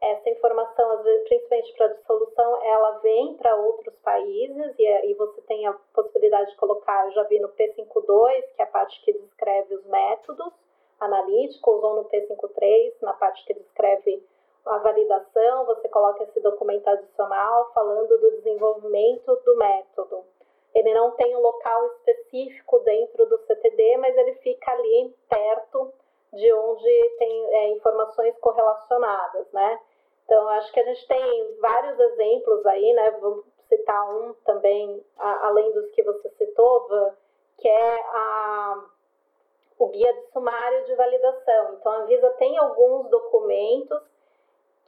Essa 0.00 0.30
informação, 0.30 0.90
às 0.92 1.04
vezes, 1.04 1.28
principalmente 1.28 1.74
para 1.76 1.88
dissolução, 1.88 2.64
ela 2.64 2.98
vem 3.00 3.34
para 3.34 3.54
outros 3.54 3.94
países 3.96 4.74
e, 4.78 5.10
e 5.10 5.14
você 5.14 5.42
tem 5.42 5.66
a 5.66 5.74
possibilidade 5.92 6.50
de 6.50 6.56
colocar, 6.56 7.10
já 7.10 7.22
vi 7.24 7.38
no 7.38 7.50
P52, 7.50 8.54
que 8.56 8.62
é 8.62 8.64
a 8.64 8.66
parte 8.66 8.98
que 9.04 9.12
descreve 9.12 9.74
os 9.74 9.84
métodos 9.84 10.54
analíticos, 10.98 11.82
ou 11.82 11.96
no 11.96 12.04
P53, 12.06 12.94
na 13.02 13.12
parte 13.12 13.44
que 13.44 13.52
descreve 13.52 14.26
a 14.66 14.78
validação, 14.78 15.66
você 15.66 15.88
coloca 15.88 16.24
esse 16.24 16.40
documento 16.40 16.86
adicional 16.88 17.70
falando 17.74 18.08
do 18.08 18.30
desenvolvimento 18.36 19.36
do 19.44 19.56
método. 19.56 20.24
Ele 20.74 20.94
não 20.94 21.10
tem 21.12 21.36
um 21.36 21.40
local 21.40 21.86
específico 21.86 22.78
dentro 22.80 23.26
do 23.26 23.38
CTD, 23.38 23.96
mas 23.98 24.16
ele 24.16 24.34
fica 24.36 24.70
ali 24.70 25.14
perto 25.28 25.92
de 26.32 26.52
onde 26.52 27.16
tem 27.18 27.54
é, 27.54 27.68
informações 27.70 28.38
correlacionadas, 28.38 29.50
né? 29.52 29.80
Então, 30.24 30.48
acho 30.50 30.72
que 30.72 30.78
a 30.78 30.84
gente 30.84 31.08
tem 31.08 31.56
vários 31.60 31.98
exemplos 31.98 32.64
aí, 32.66 32.92
né? 32.92 33.10
Vamos 33.20 33.44
citar 33.68 34.14
um 34.14 34.32
também, 34.44 35.04
a, 35.18 35.48
além 35.48 35.72
dos 35.72 35.90
que 35.90 36.02
você 36.04 36.30
citou, 36.30 36.86
que 37.58 37.68
é 37.68 38.00
a, 38.00 38.84
o 39.78 39.88
guia 39.88 40.12
de 40.12 40.30
sumário 40.32 40.84
de 40.84 40.94
validação. 40.94 41.74
Então, 41.74 41.92
a 41.92 41.96
Anvisa 42.02 42.30
tem 42.38 42.56
alguns 42.58 43.10
documentos 43.10 44.00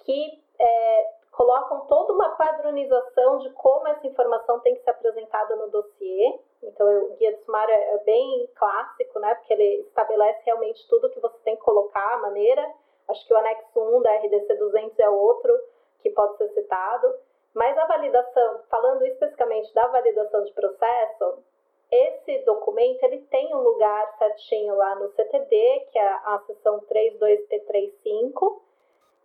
que 0.04 0.42
é, 0.60 1.14
colocam 1.32 1.86
toda 1.86 2.12
uma 2.12 2.30
padronização 2.36 3.38
de 3.38 3.50
como 3.50 3.88
essa 3.88 4.06
informação 4.06 4.60
tem 4.60 4.74
que 4.74 4.82
ser 4.82 4.90
apresentada 4.90 5.56
no 5.56 5.68
dossiê. 5.70 6.38
Então, 6.62 6.86
o 7.04 7.16
guia 7.16 7.32
de 7.32 7.42
sumário 7.44 7.74
é, 7.74 7.94
é 7.94 7.98
bem 8.04 8.48
clássico, 8.54 9.18
né? 9.18 9.34
Porque 9.34 9.52
ele 9.54 9.80
estabelece 9.88 10.42
realmente 10.44 10.86
tudo 10.88 11.10
que 11.10 11.20
você 11.20 11.36
tem 11.38 11.56
que 11.56 11.62
colocar, 11.62 12.14
a 12.14 12.18
maneira. 12.18 12.70
Acho 13.08 13.26
que 13.26 13.34
o 13.34 13.36
anexo 13.36 13.80
1 13.80 14.02
da 14.02 14.14
RDC 14.16 14.54
200 14.54 14.98
é 14.98 15.08
outro 15.08 15.58
que 16.00 16.10
pode 16.10 16.36
ser 16.36 16.48
citado. 16.50 17.14
Mas 17.54 17.76
a 17.76 17.86
validação, 17.86 18.60
falando 18.70 19.04
especificamente 19.04 19.72
da 19.74 19.86
validação 19.88 20.44
de 20.44 20.52
processo, 20.52 21.38
esse 21.90 22.38
documento 22.44 23.02
ele 23.04 23.20
tem 23.30 23.54
um 23.54 23.60
lugar 23.60 24.16
certinho 24.18 24.74
lá 24.74 24.94
no 24.96 25.10
CTD, 25.10 25.88
que 25.90 25.98
é 25.98 26.08
a 26.08 26.42
seção 26.46 26.80
32P35, 26.80 28.60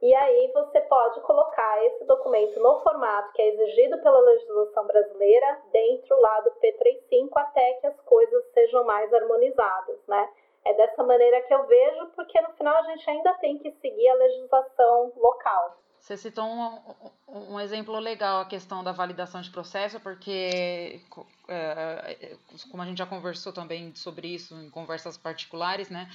e 0.01 0.13
aí 0.13 0.51
você 0.53 0.79
pode 0.81 1.19
colocar 1.21 1.83
esse 1.85 2.05
documento 2.05 2.59
no 2.59 2.79
formato 2.81 3.33
que 3.33 3.41
é 3.41 3.47
exigido 3.47 3.97
pela 3.99 4.19
legislação 4.19 4.85
brasileira 4.85 5.59
dentro 5.71 6.19
lá 6.21 6.39
do 6.41 6.51
P35 6.51 7.29
até 7.35 7.73
que 7.73 7.87
as 7.87 7.99
coisas 8.01 8.43
sejam 8.53 8.83
mais 8.83 9.11
harmonizadas, 9.11 9.99
né? 10.07 10.29
É 10.65 10.73
dessa 10.73 11.03
maneira 11.03 11.41
que 11.41 11.53
eu 11.53 11.65
vejo, 11.65 12.07
porque 12.15 12.39
no 12.41 12.49
final 12.53 12.75
a 12.77 12.83
gente 12.83 13.09
ainda 13.09 13.33
tem 13.35 13.57
que 13.57 13.71
seguir 13.71 14.09
a 14.09 14.15
legislação 14.15 15.13
local. 15.15 15.77
Você 15.99 16.15
citou 16.15 16.45
um, 16.45 16.79
um, 17.27 17.59
exemplo 17.59 17.97
legal, 17.99 18.41
a 18.41 18.45
questão 18.45 18.83
da 18.83 18.91
validação 18.91 19.41
de 19.41 19.49
processo, 19.49 19.99
porque, 19.99 21.01
é, 21.47 22.37
como 22.69 22.83
a 22.83 22.85
gente 22.85 22.99
já 22.99 23.05
conversou 23.05 23.51
também 23.51 23.93
sobre 23.95 24.27
isso 24.27 24.55
em 24.55 24.69
conversas 24.69 25.17
particulares, 25.17 25.89
né? 25.89 26.07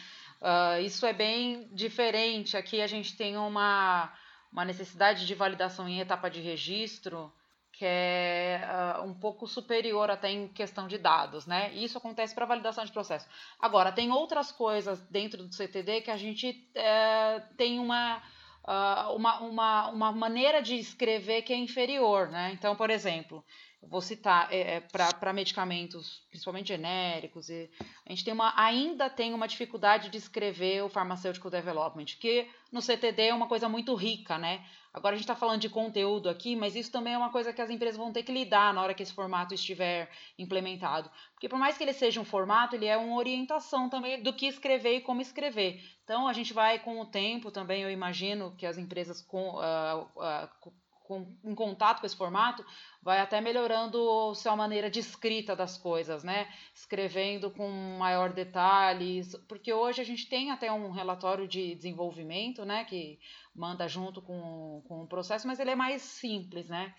Uh, 0.43 0.83
isso 0.83 1.07
é 1.07 1.13
bem 1.13 1.69
diferente. 1.73 2.57
Aqui 2.57 2.83
a 2.83 2.87
gente 2.89 3.17
tem 3.17 3.37
uma, 3.37 4.13
uma 4.51 4.65
necessidade 4.65 5.25
de 5.25 5.35
validação 5.35 5.89
em 5.89 6.01
etapa 6.01 6.29
de 6.29 6.41
registro 6.41 7.33
que 7.73 7.87
é 7.87 8.61
uh, 8.99 9.03
um 9.03 9.15
pouco 9.15 9.47
superior 9.47 10.11
até 10.11 10.31
em 10.31 10.47
questão 10.49 10.87
de 10.87 10.99
dados, 10.99 11.47
né? 11.47 11.73
Isso 11.73 11.97
acontece 11.97 12.35
para 12.35 12.45
validação 12.45 12.85
de 12.85 12.93
processo. 12.93 13.27
Agora, 13.59 13.91
tem 13.91 14.11
outras 14.11 14.53
coisas 14.53 15.01
dentro 15.09 15.43
do 15.43 15.55
CTD 15.55 16.03
que 16.03 16.11
a 16.11 16.17
gente 16.17 16.51
uh, 16.51 17.57
tem 17.57 17.79
uma 17.79 18.19
uh, 18.65 19.17
uma, 19.17 19.41
uma, 19.41 19.89
uma 19.89 20.13
maneira 20.13 20.61
de 20.61 20.77
escrever 20.77 21.43
que 21.43 21.53
é 21.53 21.57
inferior, 21.57 22.29
né? 22.29 22.51
Então, 22.53 22.77
por 22.77 22.91
exemplo, 22.91 23.45
vou 23.83 24.01
citar 24.01 24.53
é, 24.53 24.77
é 24.77 24.81
para 24.81 25.33
medicamentos, 25.33 26.23
principalmente 26.31 26.69
genéricos, 26.69 27.49
e 27.49 27.71
a 28.07 28.11
gente 28.11 28.25
tem 28.25 28.33
uma, 28.33 28.53
ainda 28.57 29.11
tem 29.11 29.35
uma 29.35 29.49
dificuldade 29.49 30.09
de 30.09 30.19
escrever 30.19 30.83
o 30.83 30.89
pharmaceutical 30.89 31.51
development, 31.51 32.07
que 32.21 32.49
no 32.71 32.81
CTD 32.81 33.29
é 33.29 33.35
uma 33.35 33.49
coisa 33.49 33.69
muito 33.69 33.95
rica, 33.95 34.39
né? 34.39 34.65
Agora 34.95 35.15
a 35.15 35.17
gente 35.17 35.25
está 35.25 35.35
falando 35.35 35.61
de 35.61 35.71
conteúdo 35.71 36.29
aqui, 36.29 36.55
mas 36.55 36.77
isso 36.77 36.93
também 36.93 37.15
é 37.15 37.19
uma 37.19 37.31
coisa 37.31 37.51
que 37.51 37.63
as 37.63 37.71
empresas 37.71 37.97
vão 37.97 38.13
ter 38.13 38.23
que 38.23 38.33
lidar 38.33 38.75
na 38.75 38.83
hora 38.83 38.93
que 38.93 39.03
esse 39.03 39.13
formato 39.13 39.55
estiver 39.55 40.11
implementado. 40.39 41.11
Porque 41.33 41.49
por 41.49 41.59
mais 41.59 41.79
que 41.79 41.85
ele 41.85 41.95
seja 41.95 42.21
um 42.21 42.27
formato, 42.27 42.77
ele 42.77 42.85
é 42.85 42.97
uma 42.97 43.17
orientação 43.17 43.89
também 43.89 44.23
do 44.23 44.35
que 44.35 44.47
escrever 44.47 44.97
e 44.97 45.01
como 45.01 45.23
escrever. 45.23 45.83
Então 46.05 46.29
a 46.29 46.33
gente 46.35 46.53
vai 46.53 46.79
com 46.79 47.01
o 47.01 47.07
tempo 47.07 47.51
também, 47.51 47.83
eu 47.83 47.91
imagino 47.91 48.55
que 48.55 48.67
as 48.67 48.77
empresas 48.77 49.23
com, 49.23 49.55
uh, 49.55 50.03
uh, 50.17 50.73
com, 51.13 51.51
em 51.51 51.55
contato 51.55 52.01
com 52.01 52.07
esse 52.07 52.17
formato, 52.17 52.65
vai 53.03 53.21
até 53.21 53.41
melhorando 53.41 54.35
sua 54.35 54.57
maneira 54.57 54.91
de 54.91 55.01
escrita 55.01 55.55
das 55.55 55.77
coisas, 55.77 56.25
né? 56.25 56.49
Escrevendo 56.75 57.51
com 57.51 57.69
maior 57.99 58.33
detalhes, 58.33 59.35
porque 59.49 59.73
hoje 59.73 60.01
a 60.01 60.05
gente 60.05 60.29
tem 60.29 60.51
até 60.51 60.73
um 60.73 60.91
relatório 60.91 61.47
de 61.47 61.75
desenvolvimento, 61.75 62.65
né? 62.65 62.85
Que 62.85 63.19
manda 63.55 63.87
junto 63.89 64.23
com, 64.23 64.83
com 64.89 65.03
o 65.03 65.07
processo, 65.07 65.47
mas 65.47 65.59
ele 65.61 65.71
é 65.71 65.77
mais 65.77 66.03
simples, 66.03 66.69
né? 66.69 66.95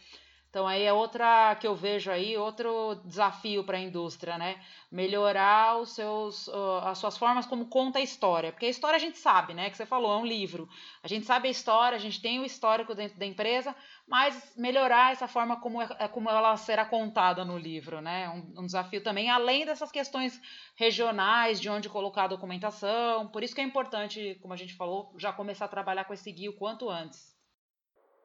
Então 0.53 0.67
aí 0.67 0.83
é 0.83 0.93
outra 0.93 1.55
que 1.55 1.65
eu 1.65 1.75
vejo 1.75 2.11
aí, 2.11 2.37
outro 2.37 3.01
desafio 3.05 3.63
para 3.63 3.79
a 3.79 3.81
indústria, 3.81 4.37
né? 4.37 4.61
Melhorar 4.91 5.79
os 5.79 5.95
seus, 5.95 6.47
as 6.83 6.99
suas 6.99 7.17
formas 7.17 7.47
como 7.47 7.65
conta 7.65 7.97
a 7.97 8.03
história. 8.03 8.51
Porque 8.51 8.67
a 8.67 8.69
história 8.69 8.97
a 8.97 8.99
gente 8.99 9.17
sabe, 9.17 9.55
né? 9.55 9.71
Que 9.71 9.75
você 9.75 9.83
falou, 9.83 10.13
é 10.13 10.17
um 10.17 10.25
livro. 10.27 10.69
A 11.01 11.07
gente 11.07 11.25
sabe 11.25 11.47
a 11.47 11.51
história, 11.51 11.95
a 11.95 11.99
gente 11.99 12.21
tem 12.21 12.39
o 12.39 12.45
histórico 12.45 12.93
dentro 12.93 13.17
da 13.17 13.25
empresa, 13.25 13.75
mas 14.07 14.53
melhorar 14.55 15.11
essa 15.11 15.27
forma 15.27 15.59
como, 15.59 15.81
é, 15.81 15.87
é 15.97 16.07
como 16.07 16.29
ela 16.29 16.55
será 16.55 16.85
contada 16.85 17.43
no 17.43 17.57
livro, 17.57 17.99
né? 17.99 18.29
Um, 18.29 18.61
um 18.61 18.65
desafio 18.67 19.01
também, 19.01 19.31
além 19.31 19.65
dessas 19.65 19.91
questões 19.91 20.39
regionais, 20.75 21.59
de 21.59 21.67
onde 21.67 21.89
colocar 21.89 22.25
a 22.25 22.27
documentação. 22.27 23.27
Por 23.27 23.41
isso 23.41 23.55
que 23.55 23.61
é 23.61 23.63
importante, 23.63 24.37
como 24.39 24.53
a 24.53 24.57
gente 24.57 24.75
falou, 24.75 25.15
já 25.17 25.33
começar 25.33 25.65
a 25.65 25.67
trabalhar 25.67 26.05
com 26.05 26.13
esse 26.13 26.31
guia 26.31 26.51
o 26.51 26.55
quanto 26.55 26.91
antes. 26.91 27.32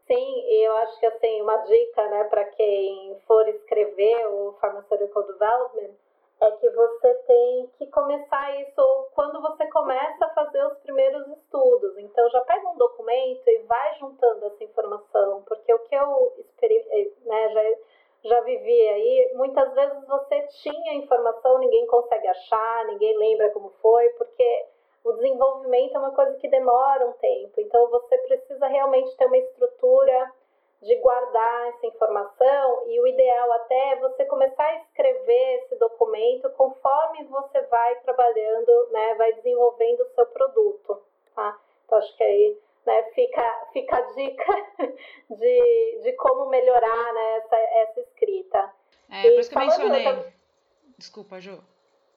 Sim, 0.08 0.40
e 0.46 0.66
eu 0.66 0.74
acho 0.78 0.98
que 0.98 1.06
assim, 1.06 1.42
uma 1.42 1.58
dica, 1.58 2.08
né, 2.08 2.24
para 2.24 2.44
quem 2.46 3.20
for 3.26 3.46
escrever 3.46 4.26
o 4.28 4.54
Pharmaceutical 4.58 5.22
Development 5.24 5.94
é 6.40 6.50
que 6.52 6.70
você 6.70 7.14
tem 7.26 7.70
que 7.76 7.86
começar 7.88 8.58
isso 8.62 9.08
quando 9.12 9.38
você 9.42 9.66
começa 9.66 10.24
a 10.24 10.30
fazer 10.30 10.64
os 10.66 10.78
primeiros 10.78 11.26
estudos. 11.36 11.98
Então 11.98 12.30
já 12.30 12.40
pega 12.42 12.70
um 12.70 12.76
documento 12.78 13.46
e 13.48 13.58
vai 13.64 13.98
juntando 13.98 14.46
essa 14.46 14.64
informação, 14.64 15.42
porque 15.46 15.74
o 15.74 15.78
que 15.80 15.94
eu 15.94 16.32
eh, 16.62 17.10
né, 17.26 17.48
já, 17.50 17.62
já 18.30 18.40
vivi 18.40 18.88
aí, 18.88 19.32
muitas 19.34 19.74
vezes 19.74 20.06
você 20.06 20.40
tinha 20.62 20.94
informação, 20.94 21.58
ninguém 21.58 21.86
consegue 21.86 22.28
achar, 22.28 22.86
ninguém 22.86 23.14
lembra 23.18 23.50
como 23.50 23.70
foi, 23.82 24.08
porque 24.10 24.66
o 25.04 25.12
desenvolvimento 25.12 25.94
é 25.94 25.98
uma 25.98 26.14
coisa 26.14 26.36
que 26.36 26.48
demora 26.48 27.06
um 27.06 27.12
tempo, 27.12 27.60
então 27.60 27.88
você 27.88 28.18
precisa 28.18 28.66
realmente 28.66 29.16
ter 29.16 29.26
uma 29.26 29.38
estrutura 29.38 30.32
de 30.80 30.94
guardar 30.96 31.68
essa 31.68 31.86
informação 31.86 32.84
e 32.86 33.00
o 33.00 33.06
ideal 33.06 33.52
até 33.52 33.92
é 33.92 33.96
você 33.96 34.24
começar 34.26 34.64
a 34.64 34.76
escrever 34.76 35.62
esse 35.62 35.76
documento 35.76 36.48
conforme 36.50 37.24
você 37.24 37.60
vai 37.62 37.96
trabalhando, 38.00 38.88
né, 38.92 39.14
vai 39.16 39.32
desenvolvendo 39.32 40.00
o 40.00 40.14
seu 40.14 40.26
produto, 40.26 41.02
tá? 41.34 41.58
Então 41.84 41.98
acho 41.98 42.16
que 42.16 42.22
aí 42.22 42.58
né, 42.86 43.02
fica, 43.14 43.66
fica 43.72 43.96
a 43.96 44.00
dica 44.12 44.66
de, 45.30 46.00
de 46.02 46.12
como 46.12 46.46
melhorar 46.46 47.12
né, 47.12 47.36
essa, 47.38 47.56
essa 47.56 48.00
escrita. 48.00 48.72
É, 49.10 49.26
e 49.26 49.30
por 49.32 49.40
isso 49.40 49.50
que 49.50 49.56
eu 49.56 49.60
mencionei. 49.60 50.06
Outra... 50.06 50.32
Desculpa, 50.96 51.40
Ju. 51.40 51.58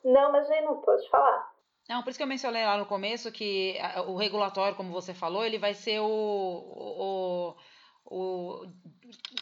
Não, 0.04 0.30
imagina, 0.30 0.74
pode 0.76 1.10
falar. 1.10 1.51
Não, 1.92 2.02
por 2.02 2.10
isso 2.10 2.18
que 2.18 2.24
eu 2.24 2.28
mencionei 2.28 2.66
lá 2.66 2.78
no 2.78 2.86
começo 2.86 3.30
que 3.34 3.76
o 4.08 4.16
regulatório, 4.16 4.78
como 4.78 4.94
você 4.94 5.14
falou, 5.14 5.44
ele 5.44 5.58
vai 5.58 5.74
ser 5.74 6.00
o, 6.00 6.06
o, 6.06 7.56
o, 8.06 8.66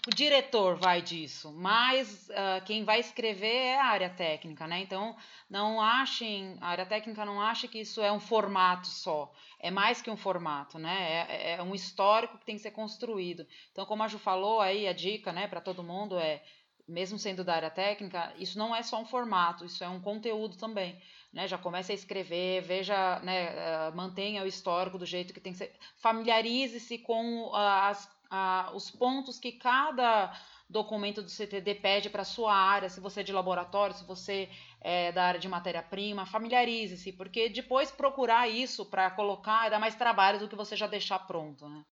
o 0.08 0.16
diretor 0.16 0.76
vai 0.76 1.00
disso, 1.00 1.54
mas 1.54 2.28
uh, 2.30 2.66
quem 2.66 2.84
vai 2.84 3.02
escrever 3.02 3.54
é 3.54 3.80
a 3.80 3.86
área 3.86 4.10
técnica, 4.10 4.66
né? 4.66 4.80
Então, 4.80 5.16
não 5.48 5.80
achem, 5.80 6.58
a 6.60 6.70
área 6.70 6.88
técnica 6.88 7.24
não 7.24 7.40
acha 7.40 7.68
que 7.68 7.82
isso 7.82 8.02
é 8.02 8.12
um 8.12 8.20
formato 8.20 8.88
só, 8.88 9.32
é 9.60 9.70
mais 9.70 10.02
que 10.02 10.10
um 10.10 10.18
formato, 10.18 10.80
né? 10.80 11.28
É, 11.30 11.52
é 11.52 11.62
um 11.62 11.76
histórico 11.76 12.40
que 12.40 12.46
tem 12.48 12.56
que 12.56 12.64
ser 12.64 12.72
construído. 12.72 13.46
Então, 13.72 13.86
como 13.86 14.02
a 14.02 14.08
Ju 14.08 14.18
falou 14.18 14.60
aí, 14.60 14.88
a 14.88 14.94
dica, 14.94 15.32
né, 15.32 15.48
para 15.48 15.62
todo 15.62 15.84
mundo 15.84 16.18
é, 16.18 16.42
mesmo 16.88 17.20
sendo 17.20 17.44
da 17.44 17.54
área 17.54 17.70
técnica, 17.70 18.34
isso 18.40 18.58
não 18.58 18.76
é 18.76 18.82
só 18.82 19.00
um 19.00 19.06
formato, 19.06 19.66
isso 19.66 19.84
é 19.84 19.88
um 19.88 20.02
conteúdo 20.02 20.58
também 20.58 21.00
né? 21.32 21.48
Já 21.48 21.58
comece 21.58 21.92
a 21.92 21.96
escrever, 21.96 22.62
veja, 22.62 23.20
né? 23.20 23.52
Uh, 23.52 23.96
mantenha 23.96 24.44
o 24.44 24.48
histórico 24.48 24.98
do 24.98 25.06
jeito 25.06 25.34
que 25.34 25.40
tem 25.40 25.52
que 25.52 25.60
ser. 25.60 25.74
Familiarize-se 25.98 26.98
com 27.00 27.46
uh, 27.48 27.56
as, 27.56 28.06
uh, 28.06 28.76
os 28.76 28.90
pontos 28.90 29.40
que 29.40 29.54
cada 29.54 30.34
documento 30.70 31.22
do 31.22 31.30
CTD 31.30 31.76
pede 31.76 32.10
para 32.10 32.24
sua 32.24 32.54
área, 32.54 32.90
se 32.90 33.00
você 33.00 33.22
é 33.22 33.24
de 33.24 33.34
laboratório, 33.34 33.96
se 33.96 34.06
você 34.06 34.48
é 34.82 35.12
da 35.12 35.24
área 35.24 35.40
de 35.40 35.48
matéria-prima, 35.48 36.28
familiarize-se, 36.28 37.12
porque 37.14 37.50
depois 37.50 37.92
procurar 37.92 38.48
isso 38.48 38.86
para 38.86 39.10
colocar 39.10 39.70
dá 39.70 39.80
mais 39.80 39.96
trabalho 39.96 40.40
do 40.40 40.48
que 40.48 40.56
você 40.56 40.76
já 40.76 40.86
deixar 40.86 41.26
pronto, 41.26 41.68
né? 41.68 41.84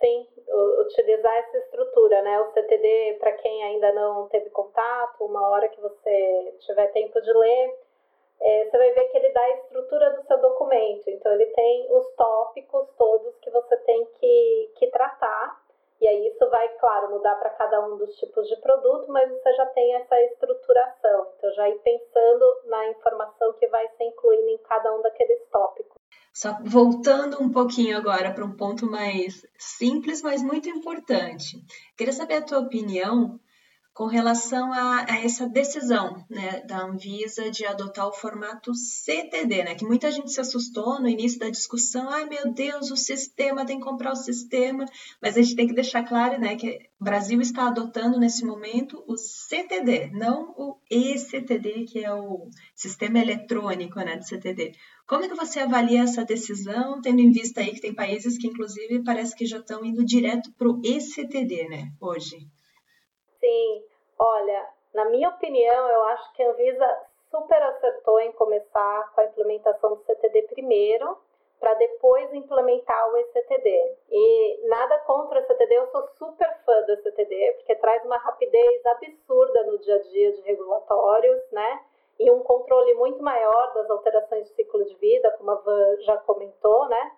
Sim, 0.00 0.26
utilizar 0.80 1.34
essa 1.34 1.58
estrutura, 1.58 2.22
né? 2.22 2.40
O 2.40 2.52
CTD, 2.52 3.16
para 3.18 3.32
quem 3.32 3.64
ainda 3.64 3.92
não 3.92 4.28
teve 4.28 4.48
contato, 4.50 5.24
uma 5.24 5.48
hora 5.48 5.68
que 5.68 5.80
você 5.80 6.54
tiver 6.60 6.86
tempo 6.92 7.20
de 7.20 7.32
ler, 7.32 7.78
é, 8.42 8.64
você 8.64 8.78
vai 8.78 8.90
ver 8.92 9.04
que 9.08 9.18
ele 9.18 9.32
dá 9.32 9.40
a 9.40 9.54
estrutura 9.56 10.10
do 10.16 10.26
seu 10.26 10.40
documento. 10.40 11.08
Então, 11.08 11.32
ele 11.32 11.46
tem 11.46 11.88
os 11.90 12.06
tópicos 12.16 12.88
todos 12.96 13.36
que 13.40 13.50
você 13.50 13.76
tem 13.78 14.06
que, 14.18 14.72
que 14.76 14.86
tratar. 14.90 15.60
E 16.00 16.08
aí, 16.08 16.28
isso 16.28 16.48
vai, 16.48 16.66
claro, 16.78 17.10
mudar 17.10 17.34
para 17.34 17.50
cada 17.50 17.86
um 17.86 17.98
dos 17.98 18.16
tipos 18.16 18.48
de 18.48 18.56
produto, 18.56 19.12
mas 19.12 19.30
você 19.30 19.52
já 19.52 19.66
tem 19.66 19.94
essa 19.96 20.18
estruturação. 20.22 21.26
Então, 21.36 21.52
já 21.52 21.68
ir 21.68 21.78
pensando 21.80 22.60
na 22.64 22.88
informação 22.88 23.52
que 23.54 23.66
vai 23.66 23.86
ser 23.96 24.04
incluída 24.04 24.50
em 24.50 24.58
cada 24.58 24.96
um 24.96 25.02
daqueles 25.02 25.46
tópicos. 25.50 26.00
Só 26.32 26.56
voltando 26.64 27.42
um 27.42 27.52
pouquinho 27.52 27.98
agora 27.98 28.32
para 28.32 28.44
um 28.44 28.56
ponto 28.56 28.86
mais 28.86 29.46
simples, 29.58 30.22
mas 30.22 30.42
muito 30.42 30.68
importante. 30.68 31.58
Queria 31.98 32.12
saber 32.12 32.36
a 32.36 32.42
tua 32.42 32.60
opinião 32.60 33.38
com 33.92 34.06
relação 34.06 34.72
a, 34.72 35.04
a, 35.08 35.18
essa 35.24 35.48
decisão 35.48 36.24
né, 36.30 36.60
da 36.66 36.84
Anvisa 36.84 37.50
de 37.50 37.66
adotar 37.66 38.06
o 38.06 38.12
formato 38.12 38.72
CTD, 38.74 39.64
né, 39.64 39.74
que 39.74 39.84
muita 39.84 40.10
gente 40.10 40.30
se 40.30 40.40
assustou 40.40 41.00
no 41.00 41.08
início 41.08 41.38
da 41.38 41.50
discussão, 41.50 42.08
ai 42.08 42.24
meu 42.24 42.52
Deus, 42.52 42.90
o 42.90 42.96
sistema 42.96 43.66
tem 43.66 43.78
que 43.78 43.84
comprar 43.84 44.12
o 44.12 44.16
sistema, 44.16 44.84
mas 45.20 45.36
a 45.36 45.42
gente 45.42 45.56
tem 45.56 45.66
que 45.66 45.74
deixar 45.74 46.04
claro 46.04 46.40
né, 46.40 46.56
que 46.56 46.78
o 47.00 47.04
Brasil 47.04 47.40
está 47.40 47.66
adotando 47.66 48.18
nesse 48.18 48.44
momento 48.44 49.02
o 49.06 49.16
CTD, 49.16 50.10
não 50.12 50.54
o 50.56 50.78
ECTD, 50.90 51.84
que 51.84 52.04
é 52.04 52.14
o 52.14 52.48
sistema 52.74 53.18
eletrônico 53.18 53.98
né, 53.98 54.16
do 54.16 54.24
CTD. 54.24 54.72
Como 55.06 55.24
é 55.24 55.28
que 55.28 55.34
você 55.34 55.58
avalia 55.58 56.02
essa 56.02 56.24
decisão, 56.24 57.00
tendo 57.00 57.20
em 57.20 57.32
vista 57.32 57.60
aí 57.60 57.72
que 57.74 57.80
tem 57.80 57.92
países 57.92 58.38
que 58.38 58.46
inclusive 58.46 59.02
parece 59.02 59.34
que 59.34 59.44
já 59.44 59.58
estão 59.58 59.84
indo 59.84 60.04
direto 60.04 60.52
para 60.52 60.68
o 60.68 60.80
ECTD 60.84 61.68
né, 61.68 61.92
hoje? 62.00 62.46
Sim, 63.40 63.84
olha, 64.18 64.68
na 64.94 65.06
minha 65.06 65.28
opinião, 65.30 65.88
eu 65.88 66.02
acho 66.04 66.32
que 66.34 66.42
a 66.42 66.50
Anvisa 66.50 67.00
super 67.30 67.62
acertou 67.62 68.20
em 68.20 68.32
começar 68.32 69.12
com 69.14 69.20
a 69.20 69.24
implementação 69.24 69.96
do 69.96 70.04
CTD 70.04 70.42
primeiro, 70.42 71.16
para 71.58 71.74
depois 71.74 72.32
implementar 72.32 73.10
o 73.10 73.16
ECTD. 73.18 73.96
E 74.10 74.60
nada 74.68 74.98
contra 75.00 75.38
o 75.38 75.42
ECTD, 75.42 75.74
eu 75.74 75.86
sou 75.88 76.08
super 76.18 76.54
fã 76.64 76.82
do 76.82 76.92
ECTD, 76.92 77.52
porque 77.58 77.76
traz 77.76 78.04
uma 78.04 78.16
rapidez 78.16 78.86
absurda 78.86 79.64
no 79.64 79.78
dia 79.78 79.96
a 79.96 79.98
dia 79.98 80.32
de 80.32 80.40
regulatórios, 80.42 81.42
né? 81.52 81.80
e 82.20 82.30
um 82.30 82.40
controle 82.40 82.92
muito 82.94 83.22
maior 83.22 83.72
das 83.72 83.88
alterações 83.88 84.46
de 84.46 84.54
ciclo 84.54 84.84
de 84.84 84.94
vida, 84.96 85.34
como 85.38 85.50
a 85.52 85.54
Van 85.54 85.96
já 86.02 86.18
comentou, 86.18 86.86
né? 86.86 87.12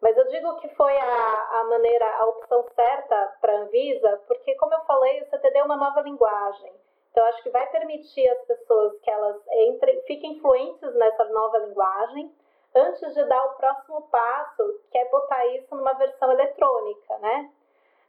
Mas 0.00 0.16
eu 0.16 0.28
digo 0.28 0.56
que 0.60 0.68
foi 0.76 0.96
a, 0.96 1.60
a 1.60 1.64
maneira, 1.64 2.06
a 2.18 2.26
opção 2.26 2.64
certa 2.74 3.36
para 3.40 3.52
a 3.52 3.60
Anvisa, 3.62 4.20
porque, 4.28 4.54
como 4.54 4.74
eu 4.74 4.80
falei, 4.82 5.20
o 5.22 5.26
CTD 5.26 5.58
é 5.58 5.64
uma 5.64 5.76
nova 5.76 6.00
linguagem. 6.02 6.72
Então, 7.10 7.24
acho 7.26 7.42
que 7.42 7.50
vai 7.50 7.66
permitir 7.70 8.28
às 8.28 8.40
pessoas 8.42 8.96
que 9.00 9.10
elas 9.10 9.36
entrem, 9.50 10.00
fiquem 10.02 10.38
fluentes 10.40 10.94
nessa 10.94 11.24
nova 11.24 11.58
linguagem, 11.58 12.32
antes 12.74 13.12
de 13.12 13.24
dar 13.24 13.44
o 13.44 13.54
próximo 13.54 14.02
passo, 14.02 14.80
que 14.90 14.98
é 14.98 15.08
botar 15.10 15.46
isso 15.48 15.74
numa 15.74 15.94
versão 15.94 16.30
eletrônica, 16.30 17.18
né? 17.18 17.50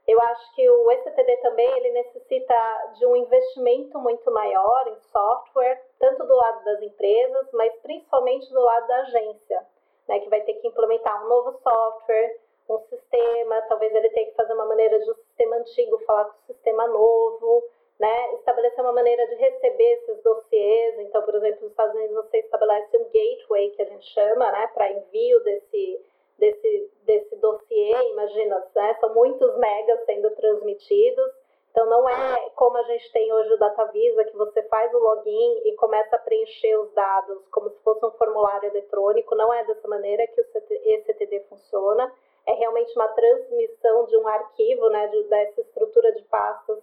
Eu 0.08 0.20
acho 0.22 0.56
que 0.56 0.70
o 0.70 0.92
ECTD 0.92 1.38
também 1.38 1.68
ele 1.78 1.92
necessita 1.92 2.92
de 2.98 3.06
um 3.06 3.16
investimento 3.16 4.00
muito 4.00 4.32
maior 4.32 4.88
em 4.88 5.00
software, 5.02 5.84
tanto 6.00 6.26
do 6.26 6.36
lado 6.36 6.64
das 6.66 6.82
empresas, 6.82 7.52
mas 7.54 7.76
principalmente 7.82 8.52
do 8.52 8.60
lado 8.60 8.88
da 8.88 8.98
agência, 9.02 9.68
né, 10.10 10.20
que 10.20 10.30
vai 10.30 10.41
ter 10.41 10.55
que 10.55 10.68
implementar 10.68 11.24
um 11.24 11.30
novo 11.30 11.57
software, 11.62 12.36
um 12.68 12.80
sistema, 12.89 13.62
talvez 13.70 13.93
ele 13.93 14.10
tenha 14.10 14.30
que 14.30 14.36
fazer 14.36 14.53
uma 14.53 14.66
maneira 14.66 14.99
de 14.99 15.10
um 15.10 15.16
sistema 15.16 15.55
antigo 15.55 15.99
falar 15.99 16.26
com 16.26 16.38
o 16.38 16.53
sistema 16.53 16.88
novo, 16.88 17.64
né, 17.99 18.34
estabelecer 18.34 18.82
uma 18.82 18.93
maneira 18.93 19.26
de 19.28 19.36
receber 19.36 19.91
esses 19.93 20.24
dossiês. 20.24 20.99
Então, 20.99 21.22
por 21.22 21.36
exemplo, 21.36 21.62
nos 21.62 21.72
Estados 21.72 21.95
Unidos 21.95 22.16
você 22.16 22.39
estabelece 22.39 22.97
um 22.97 23.05
gateway, 23.05 23.70
que 23.72 23.82
a 23.82 23.86
gente 23.86 24.05
chama, 24.14 24.51
né, 24.51 24.68
para 24.74 24.91
envio 24.91 25.39
desse 25.43 26.01
desse, 26.39 26.91
desse 27.03 27.36
dossiê, 27.36 27.91
imagina, 28.12 28.66
né? 28.74 28.97
são 29.01 29.14
muitos 29.14 29.57
megas 29.57 30.05
sendo 30.05 30.32
transmitidos, 30.32 31.32
então 31.72 31.86
não 31.86 32.09
é 32.09 32.49
como 32.55 32.78
a 32.78 32.84
gente 32.84 33.11
tem 33.11 33.32
hoje 33.32 33.53
o 33.53 33.57
DataVisa, 33.57 34.26
que 34.26 34.36
você 34.36 34.63
faz 34.63 34.93
o 34.93 34.99
login 34.99 35.61
e 35.65 35.76
começa 35.76 36.15
a 36.15 36.20
preencher 36.20 36.76
os 36.78 36.91
dados 36.93 37.47
como 37.51 37.70
se 37.70 37.80
fosse 37.84 38.05
um 38.05 38.11
formulário 38.11 38.70
eletrônico, 38.70 39.36
não 39.36 39.53
é 39.53 39.63
dessa 39.65 39.88
maneira 39.88 40.26
que 40.28 40.41
o 40.41 40.45
ECTD 40.70 41.41
funciona, 41.49 42.11
é 42.45 42.53
realmente 42.53 42.93
uma 42.95 43.07
transmissão 43.09 44.05
de 44.05 44.17
um 44.17 44.28
arquivo, 44.28 44.89
né, 44.89 45.07
de, 45.07 45.24
dessa 45.24 45.61
estrutura 45.61 46.11
de 46.13 46.24
pastas 46.24 46.80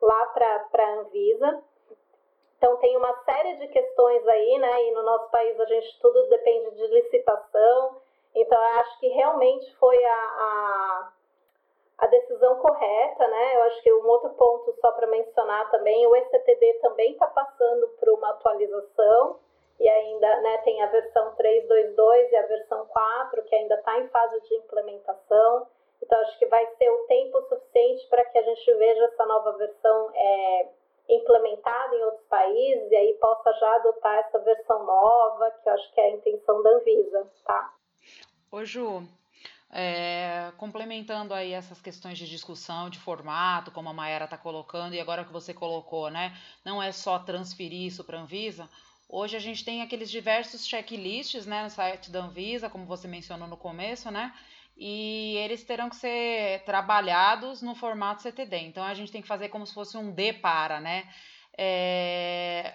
lá 0.00 0.26
para 0.26 0.84
a 0.84 1.00
Anvisa. 1.00 1.62
Então 2.56 2.76
tem 2.76 2.96
uma 2.96 3.12
série 3.24 3.56
de 3.56 3.68
questões 3.68 4.26
aí, 4.26 4.58
né, 4.58 4.84
e 4.84 4.90
no 4.92 5.02
nosso 5.02 5.30
país 5.30 5.58
a 5.58 5.64
gente 5.64 5.98
tudo 6.00 6.28
depende 6.28 6.70
de 6.76 6.86
licitação, 6.86 7.96
então, 8.34 8.56
eu 8.56 8.80
acho 8.80 8.98
que 9.00 9.08
realmente 9.08 9.74
foi 9.76 10.04
a, 10.04 10.14
a, 10.14 11.12
a, 11.98 12.06
decisão 12.06 12.56
correta, 12.56 13.28
né? 13.28 13.56
Eu 13.56 13.62
acho 13.64 13.82
que 13.82 13.92
um 13.92 14.06
outro 14.06 14.30
ponto, 14.30 14.74
só 14.80 14.92
para 14.92 15.06
mencionar 15.06 15.70
também, 15.70 16.06
o 16.06 16.16
ECTD 16.16 16.74
também 16.80 17.12
está 17.12 17.26
passando 17.26 17.88
por 17.98 18.08
uma 18.10 18.30
atualização 18.30 19.38
e 19.80 19.88
ainda 19.88 20.40
né, 20.40 20.58
tem 20.58 20.82
a 20.82 20.86
versão 20.86 21.34
3.2.2 21.36 22.30
e 22.30 22.36
a 22.36 22.46
versão 22.46 22.86
4, 22.86 23.42
que 23.44 23.54
ainda 23.54 23.74
está 23.76 24.00
em 24.00 24.08
fase 24.08 24.40
de 24.40 24.54
implementação. 24.56 25.66
Então, 26.02 26.20
acho 26.20 26.38
que 26.38 26.46
vai 26.46 26.66
ser 26.76 26.90
o 26.90 27.06
tempo 27.06 27.42
suficiente 27.42 28.08
para 28.08 28.24
que 28.24 28.38
a 28.38 28.42
gente 28.42 28.74
veja 28.74 29.04
essa 29.04 29.26
nova 29.26 29.52
versão 29.56 30.10
é, 30.14 30.68
implementada 31.08 31.96
em 31.96 32.04
outros 32.04 32.26
países 32.26 32.90
e 32.90 32.96
aí 32.96 33.14
possa 33.14 33.52
já 33.54 33.74
adotar 33.76 34.18
essa 34.18 34.38
versão 34.40 34.84
nova, 34.84 35.50
que 35.62 35.68
eu 35.68 35.72
acho 35.72 35.92
que 35.92 36.00
é 36.00 36.04
a 36.04 36.10
intenção 36.10 36.62
da 36.62 36.70
Anvisa, 36.70 37.30
tá? 37.44 37.74
Ô 38.52 38.64
Ju, 38.64 39.02
é, 39.70 40.52
complementando 40.56 41.34
aí 41.34 41.52
essas 41.52 41.80
questões 41.80 42.18
de 42.18 42.28
discussão, 42.28 42.88
de 42.88 42.98
formato, 42.98 43.70
como 43.70 43.88
a 43.88 43.92
Maera 43.92 44.24
está 44.24 44.38
colocando, 44.38 44.94
e 44.94 45.00
agora 45.00 45.24
que 45.24 45.32
você 45.32 45.52
colocou, 45.52 46.10
né? 46.10 46.36
Não 46.64 46.82
é 46.82 46.90
só 46.92 47.18
transferir 47.18 47.82
isso 47.82 48.02
para 48.04 48.18
a 48.18 48.22
Anvisa. 48.22 48.68
Hoje 49.08 49.36
a 49.36 49.40
gente 49.40 49.64
tem 49.64 49.82
aqueles 49.82 50.10
diversos 50.10 50.66
checklists 50.66 51.46
né, 51.46 51.62
no 51.62 51.70
site 51.70 52.10
da 52.10 52.20
Anvisa, 52.20 52.68
como 52.68 52.84
você 52.84 53.08
mencionou 53.08 53.48
no 53.48 53.56
começo, 53.56 54.10
né? 54.10 54.34
E 54.76 55.34
eles 55.38 55.64
terão 55.64 55.88
que 55.88 55.96
ser 55.96 56.62
trabalhados 56.64 57.62
no 57.62 57.74
formato 57.74 58.22
CTD. 58.22 58.58
Então 58.58 58.84
a 58.84 58.94
gente 58.94 59.10
tem 59.10 59.22
que 59.22 59.28
fazer 59.28 59.48
como 59.48 59.66
se 59.66 59.74
fosse 59.74 59.96
um 59.96 60.12
D 60.12 60.34
para, 60.34 60.80
né? 60.80 61.08
É, 61.56 62.74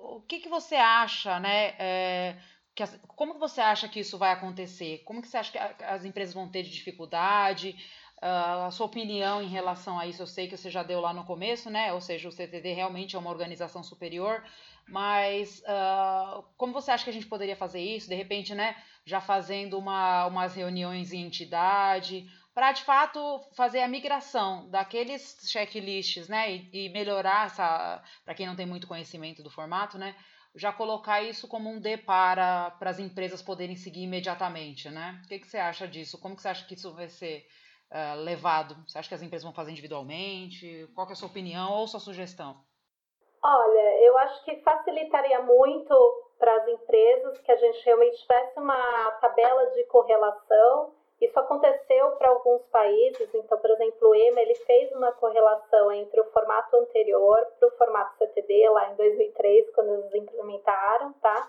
o 0.00 0.22
que, 0.22 0.38
que 0.38 0.48
você 0.48 0.76
acha, 0.76 1.38
né? 1.38 1.74
É, 1.78 2.36
que 2.80 2.84
as, 2.84 2.98
como 3.08 3.38
você 3.38 3.60
acha 3.60 3.86
que 3.88 4.00
isso 4.00 4.16
vai 4.16 4.32
acontecer? 4.32 5.02
Como 5.04 5.20
que 5.20 5.28
você 5.28 5.36
acha 5.36 5.52
que 5.52 5.58
as 5.84 6.02
empresas 6.04 6.34
vão 6.34 6.48
ter 6.48 6.62
de 6.62 6.70
dificuldade? 6.70 7.76
Uh, 8.16 8.66
a 8.66 8.70
sua 8.70 8.86
opinião 8.86 9.42
em 9.42 9.48
relação 9.48 9.98
a 9.98 10.06
isso, 10.06 10.22
eu 10.22 10.26
sei 10.26 10.48
que 10.48 10.56
você 10.56 10.70
já 10.70 10.82
deu 10.82 11.00
lá 11.00 11.12
no 11.12 11.24
começo, 11.24 11.68
né? 11.68 11.92
Ou 11.92 12.00
seja, 12.00 12.28
o 12.28 12.32
CTD 12.32 12.72
realmente 12.72 13.16
é 13.16 13.18
uma 13.18 13.30
organização 13.30 13.82
superior, 13.82 14.42
mas 14.88 15.60
uh, 15.60 16.42
como 16.56 16.72
você 16.72 16.90
acha 16.90 17.04
que 17.04 17.10
a 17.10 17.12
gente 17.12 17.26
poderia 17.26 17.56
fazer 17.56 17.80
isso? 17.80 18.08
De 18.08 18.14
repente, 18.14 18.54
né? 18.54 18.74
Já 19.04 19.20
fazendo 19.20 19.78
uma, 19.78 20.26
umas 20.26 20.54
reuniões 20.54 21.12
em 21.12 21.22
entidade, 21.22 22.26
para 22.54 22.72
de 22.72 22.82
fato 22.82 23.40
fazer 23.54 23.80
a 23.82 23.88
migração 23.88 24.70
daqueles 24.70 25.38
checklists, 25.46 26.28
né? 26.28 26.50
E, 26.50 26.86
e 26.86 26.88
melhorar 26.88 27.46
essa, 27.46 28.02
para 28.24 28.34
quem 28.34 28.46
não 28.46 28.56
tem 28.56 28.66
muito 28.66 28.86
conhecimento 28.86 29.42
do 29.42 29.50
formato, 29.50 29.98
né? 29.98 30.14
Já 30.54 30.72
colocar 30.72 31.22
isso 31.22 31.46
como 31.48 31.70
um 31.70 31.80
D 31.80 31.96
para, 31.96 32.72
para 32.72 32.90
as 32.90 32.98
empresas 32.98 33.42
poderem 33.42 33.76
seguir 33.76 34.02
imediatamente, 34.02 34.88
né? 34.90 35.20
O 35.24 35.28
que, 35.28 35.38
que 35.38 35.46
você 35.46 35.58
acha 35.58 35.86
disso? 35.86 36.20
Como 36.20 36.34
que 36.34 36.42
você 36.42 36.48
acha 36.48 36.66
que 36.66 36.74
isso 36.74 36.92
vai 36.94 37.08
ser 37.08 37.46
uh, 37.90 38.20
levado? 38.20 38.76
Você 38.86 38.98
acha 38.98 39.08
que 39.08 39.14
as 39.14 39.22
empresas 39.22 39.44
vão 39.44 39.52
fazer 39.52 39.70
individualmente? 39.70 40.88
Qual 40.94 41.08
é 41.08 41.12
a 41.12 41.14
sua 41.14 41.28
opinião 41.28 41.72
ou 41.72 41.86
sua 41.86 42.00
sugestão? 42.00 42.64
Olha, 43.42 44.04
eu 44.04 44.18
acho 44.18 44.44
que 44.44 44.56
facilitaria 44.60 45.40
muito 45.42 45.94
para 46.38 46.54
as 46.56 46.68
empresas 46.68 47.38
que 47.40 47.52
a 47.52 47.56
gente 47.56 47.84
realmente 47.84 48.20
tivesse 48.20 48.58
uma 48.58 49.10
tabela 49.20 49.66
de 49.70 49.84
correlação 49.84 50.94
isso 51.20 51.38
aconteceu 51.38 52.12
para 52.12 52.30
alguns 52.30 52.62
países, 52.68 53.28
então, 53.34 53.58
por 53.58 53.70
exemplo, 53.70 54.08
o 54.08 54.14
EMA 54.14 54.40
ele 54.40 54.54
fez 54.54 54.90
uma 54.92 55.12
correlação 55.12 55.92
entre 55.92 56.18
o 56.18 56.24
formato 56.30 56.74
anterior 56.76 57.46
para 57.58 57.68
o 57.68 57.72
formato 57.72 58.16
CTD 58.16 58.68
lá 58.70 58.90
em 58.90 58.96
2003, 58.96 59.70
quando 59.74 59.92
eles 59.92 60.14
implementaram, 60.14 61.12
tá? 61.20 61.48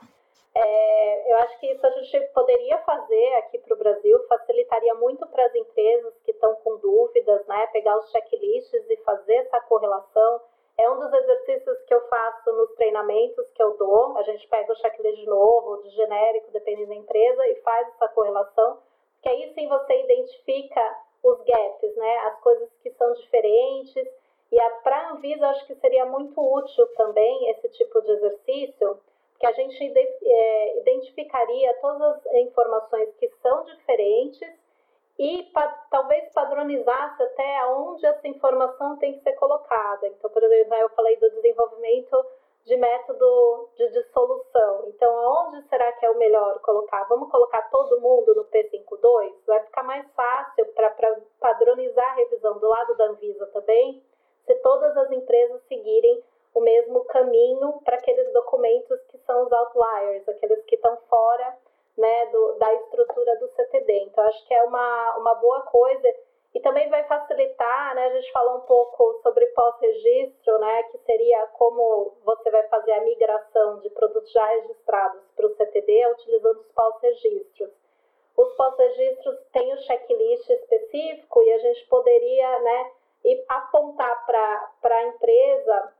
É, 0.53 1.31
eu 1.31 1.37
acho 1.37 1.57
que 1.59 1.71
isso 1.71 1.87
a 1.87 1.89
gente 1.91 2.19
poderia 2.33 2.77
fazer 2.79 3.33
aqui 3.35 3.57
para 3.59 3.73
o 3.73 3.77
Brasil, 3.77 4.19
facilitaria 4.27 4.93
muito 4.95 5.25
para 5.27 5.45
as 5.45 5.55
empresas 5.55 6.13
que 6.25 6.31
estão 6.31 6.53
com 6.55 6.75
dúvidas, 6.77 7.45
né? 7.47 7.67
Pegar 7.67 7.97
os 7.97 8.11
checklists 8.11 8.89
e 8.89 8.97
fazer 8.97 9.35
essa 9.35 9.61
correlação. 9.61 10.41
É 10.77 10.89
um 10.89 10.99
dos 10.99 11.13
exercícios 11.13 11.81
que 11.83 11.93
eu 11.93 12.01
faço 12.09 12.51
nos 12.51 12.73
treinamentos 12.73 13.49
que 13.51 13.63
eu 13.63 13.77
dou. 13.77 14.17
A 14.17 14.23
gente 14.23 14.45
pega 14.49 14.73
o 14.73 14.75
checklist 14.75 15.19
de 15.19 15.27
novo, 15.27 15.81
de 15.83 15.89
genérico, 15.91 16.51
dependendo 16.51 16.89
da 16.89 16.95
empresa, 16.95 17.47
e 17.47 17.55
faz 17.61 17.87
essa 17.87 18.09
correlação 18.09 18.77
que 19.21 19.29
aí 19.29 19.53
sim 19.53 19.67
você 19.67 20.03
identifica 20.03 20.97
os 21.23 21.37
gaps, 21.43 21.95
né? 21.95 22.17
As 22.19 22.39
coisas 22.41 22.69
que 22.81 22.91
são 22.91 23.13
diferentes. 23.13 24.07
E 24.51 24.59
para 24.83 24.97
a 24.97 25.11
Anvisa, 25.11 25.47
acho 25.47 25.65
que 25.65 25.75
seria 25.75 26.05
muito 26.05 26.39
útil 26.41 26.85
também 26.95 27.49
esse 27.51 27.69
tipo 27.69 28.01
de 28.01 28.11
exercício, 28.11 28.99
que 29.39 29.45
a 29.45 29.51
gente 29.53 29.83
é, 29.83 30.77
identificaria 30.79 31.73
todas 31.81 32.25
as 32.27 32.33
informações 32.35 33.15
que 33.15 33.29
são 33.41 33.63
diferentes 33.63 34.61
e 35.17 35.43
pa 35.53 35.67
talvez 35.89 36.31
padronizasse 36.33 37.23
até 37.23 37.57
aonde 37.59 38.05
essa 38.05 38.27
informação 38.27 38.97
tem 38.97 39.13
que 39.13 39.23
ser 39.23 39.33
colocada. 39.33 40.07
Então, 40.07 40.29
por 40.29 40.43
exemplo, 40.43 40.75
eu 40.75 40.89
falei 40.89 41.15
do 41.17 41.29
desenvolvimento 41.31 42.25
de 42.65 42.77
método 42.77 43.69
de 43.75 43.87
dissolução. 43.89 44.85
Então, 44.87 45.17
aonde 45.17 45.67
será 45.67 45.91
que 45.93 46.05
é 46.05 46.11
o 46.11 46.17
melhor 46.17 46.59
colocar? 46.59 47.03
Vamos 47.05 47.29
colocar 47.29 47.63
todo 47.69 47.99
mundo 47.99 48.35
no 48.35 48.45
P52? 48.45 49.33
Vai 49.47 49.59
ficar 49.61 49.83
mais 49.83 50.09
fácil 50.13 50.65
para 50.73 50.95
padronizar 51.39 52.11
a 52.11 52.15
revisão 52.15 52.59
do 52.59 52.67
lado 52.67 52.95
da 52.95 53.05
Anvisa 53.05 53.47
também, 53.47 54.03
se 54.45 54.55
todas 54.55 54.95
as 54.97 55.11
empresas 55.11 55.61
seguirem 55.63 56.23
o 56.53 56.61
mesmo 56.61 57.05
caminho 57.05 57.79
para 57.83 57.97
aqueles 57.97 58.31
documentos 58.33 58.99
que 59.05 59.17
são 59.19 59.43
os 59.43 59.51
outliers, 59.51 60.27
aqueles 60.27 60.63
que 60.65 60.75
estão 60.75 60.97
fora 61.09 61.57
né, 61.97 62.25
do, 62.27 62.53
da 62.53 62.73
estrutura 62.73 63.37
do 63.37 63.47
CTD. 63.49 64.03
Então, 64.03 64.23
acho 64.25 64.45
que 64.45 64.53
é 64.53 64.63
uma, 64.63 65.17
uma 65.17 65.35
boa 65.35 65.61
coisa 65.63 66.13
e 66.53 66.59
também 66.59 66.89
vai 66.89 67.03
facilitar, 67.05 67.95
né? 67.95 68.07
A 68.07 68.13
gente 68.15 68.31
falou 68.31 68.57
um 68.57 68.61
pouco 68.61 69.19
sobre 69.23 69.45
pós-registro, 69.47 70.59
né? 70.59 70.83
Que 70.83 70.97
seria 70.99 71.47
como 71.53 72.13
você 72.25 72.51
vai 72.51 72.67
fazer 72.67 72.91
a 72.91 73.01
migração 73.01 73.79
de 73.79 73.89
produtos 73.91 74.31
já 74.31 74.45
registrados 74.45 75.21
para 75.35 75.47
o 75.47 75.55
CTD 75.55 76.07
utilizando 76.11 76.59
os 76.59 76.71
pós-registros. 76.73 77.69
Os 78.35 78.53
pós-registros 78.55 79.39
têm 79.53 79.73
o 79.73 79.77
checklist 79.77 80.49
específico 80.49 81.41
e 81.43 81.51
a 81.51 81.57
gente 81.59 81.87
poderia, 81.87 82.59
né? 82.59 82.91
E 83.23 83.45
apontar 83.47 84.25
para 84.25 84.97
a 84.97 85.03
empresa 85.05 85.93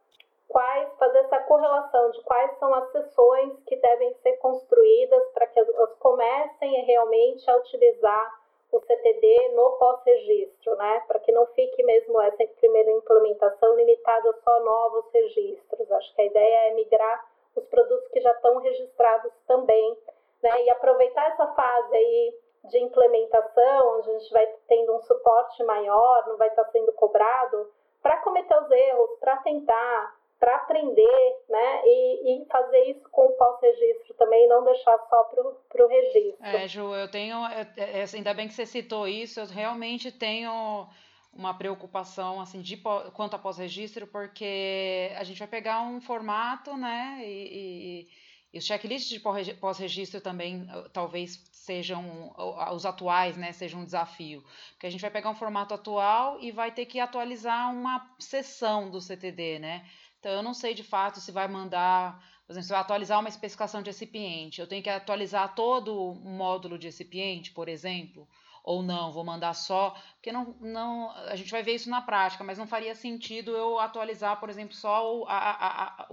quais, 0.50 0.94
fazer 0.98 1.20
essa 1.20 1.40
correlação 1.40 2.12
de 2.12 2.22
quais 2.24 2.58
são 2.60 2.74
as 2.74 2.92
sessões 2.92 3.64
que 3.64 3.78
devem 3.78 4.14
ser 4.16 4.34
construídas 4.38 5.30
para 5.30 5.48
que 5.48 5.58
elas 5.58 5.96
comecem 5.96 6.84
realmente 6.84 7.50
a 7.50 7.56
utilizar 7.56 8.41
o 8.72 8.80
CTD 8.80 9.50
no 9.50 9.72
pós-registro, 9.72 10.76
né? 10.76 11.04
Para 11.08 11.20
que 11.20 11.32
não 11.32 11.46
fique 11.48 11.84
mesmo 11.84 12.22
essa 12.22 12.46
primeira 12.60 12.92
implementação 12.92 13.76
limitada 13.76 14.34
só 14.44 14.58
a 14.58 14.60
novos 14.62 15.06
registros. 15.12 15.92
Acho 15.92 16.16
que 16.16 16.22
a 16.22 16.26
ideia 16.26 16.70
é 16.70 16.74
migrar 16.74 17.32
os 17.56 17.66
produtos 17.66 18.08
que 18.10 18.22
já 18.22 18.32
estão 18.32 18.58
registrados 18.60 19.32
também, 19.46 19.98
né? 20.42 20.64
E 20.64 20.70
aproveitar 20.70 21.32
essa 21.32 21.48
fase 21.48 21.96
aí 21.96 22.38
de 22.66 22.80
implementação, 22.80 23.98
onde 23.98 24.10
a 24.10 24.20
gente 24.20 24.32
vai 24.32 24.48
tendo 24.68 24.96
um 24.96 25.02
suporte 25.02 25.64
maior, 25.64 26.28
não 26.28 26.38
vai 26.38 26.48
estar 26.48 26.66
sendo 26.66 26.92
cobrado, 26.94 27.70
para 28.02 28.18
cometer 28.18 28.56
os 28.58 28.72
erros, 28.72 29.12
para 29.20 29.38
tentar, 29.38 30.16
para 30.42 30.56
aprender, 30.56 31.44
né? 31.48 31.82
E, 31.86 32.42
e, 32.42 32.46
fazer 32.48 32.84
isso 32.90 33.08
com 33.12 33.28
o 33.28 33.32
pós-registro 33.34 34.16
também, 34.16 34.50
não 34.50 34.66
deixar 34.66 34.98
só 35.08 35.24
para 35.26 35.86
o 35.86 35.88
registro. 35.88 36.44
É, 36.44 36.68
Ju, 36.68 36.96
eu 36.96 37.08
tenho. 37.12 37.38
É, 37.46 38.04
ainda 38.12 38.34
bem 38.34 38.48
que 38.48 38.56
você 38.56 38.66
citou 38.66 39.08
isso, 39.08 39.40
eu 39.40 39.46
realmente 39.46 40.12
tenho 40.12 40.90
uma 41.32 41.54
preocupação 41.54 42.42
assim 42.42 42.60
de 42.60 42.76
quanto 43.14 43.36
a 43.36 43.40
pós-registro, 43.40 44.08
porque 44.08 45.12
a 45.16 45.24
gente 45.24 45.38
vai 45.38 45.48
pegar 45.48 45.84
um 45.84 46.02
formato, 46.02 46.76
né? 46.76 47.22
E, 47.24 48.08
e, 48.08 48.10
e 48.52 48.58
os 48.58 48.66
checklists 48.66 49.10
de 49.12 49.54
pós-registro 49.54 50.20
também 50.22 50.68
talvez 50.92 51.40
sejam 51.52 52.34
os 52.74 52.84
atuais, 52.84 53.38
né? 53.38 53.52
Sejam 53.52 53.82
um 53.82 53.86
desafio, 53.86 54.44
porque 54.72 54.88
a 54.88 54.90
gente 54.90 55.02
vai 55.02 55.12
pegar 55.12 55.30
um 55.30 55.36
formato 55.36 55.76
atual 55.76 56.40
e 56.42 56.52
vai 56.52 56.72
ter 56.72 56.88
que 56.88 57.00
atualizar 57.00 57.72
uma 57.72 58.12
seção 58.18 58.90
do 58.90 59.00
CTD, 59.00 59.60
né? 59.60 59.86
Então 60.22 60.32
eu 60.32 60.44
não 60.44 60.54
sei 60.54 60.76
de 60.76 60.84
fato 60.84 61.20
se 61.20 61.32
vai 61.32 61.48
mandar, 61.48 62.24
por 62.46 62.54
exemplo, 62.54 62.68
se 62.68 62.72
vai 62.72 62.80
atualizar 62.80 63.20
uma 63.20 63.28
especificação 63.28 63.82
de 63.82 63.90
recipiente, 63.90 64.62
eu 64.62 64.68
tenho 64.68 64.84
que 64.84 64.90
atualizar 64.90 65.56
todo 65.56 65.94
o 65.94 66.14
módulo 66.14 66.78
de 66.78 66.86
recipiente, 66.88 67.52
por 67.52 67.68
exemplo 67.68 68.28
ou 68.64 68.84
não, 68.84 69.12
vou 69.12 69.24
mandar 69.24 69.56
só, 69.56 69.96
porque 70.14 70.32
não, 70.32 70.56
não, 70.62 71.10
a 71.10 71.36
gente 71.36 71.50
vai 71.50 71.64
ver 71.64 71.74
isso 71.74 71.90
na 71.90 72.00
prática, 72.00 72.44
mas 72.44 72.60
não 72.60 72.68
faria 72.68 72.94
sentido 72.94 73.58
eu 73.58 73.80
atualizar, 73.80 74.40
por 74.40 74.52
exemplo, 74.52 74.76
só 74.76 75.24
a, 75.26 75.36
a, 75.36 75.86
a, 75.88 76.08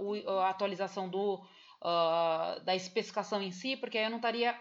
a 0.45 0.49
atualização 0.49 1.07
do, 1.07 1.35
uh, 1.35 2.59
da 2.63 2.75
especificação 2.75 3.39
em 3.39 3.51
si, 3.51 3.77
porque 3.77 3.99
aí 3.99 4.05
eu 4.05 4.09
não 4.09 4.17
estaria 4.17 4.59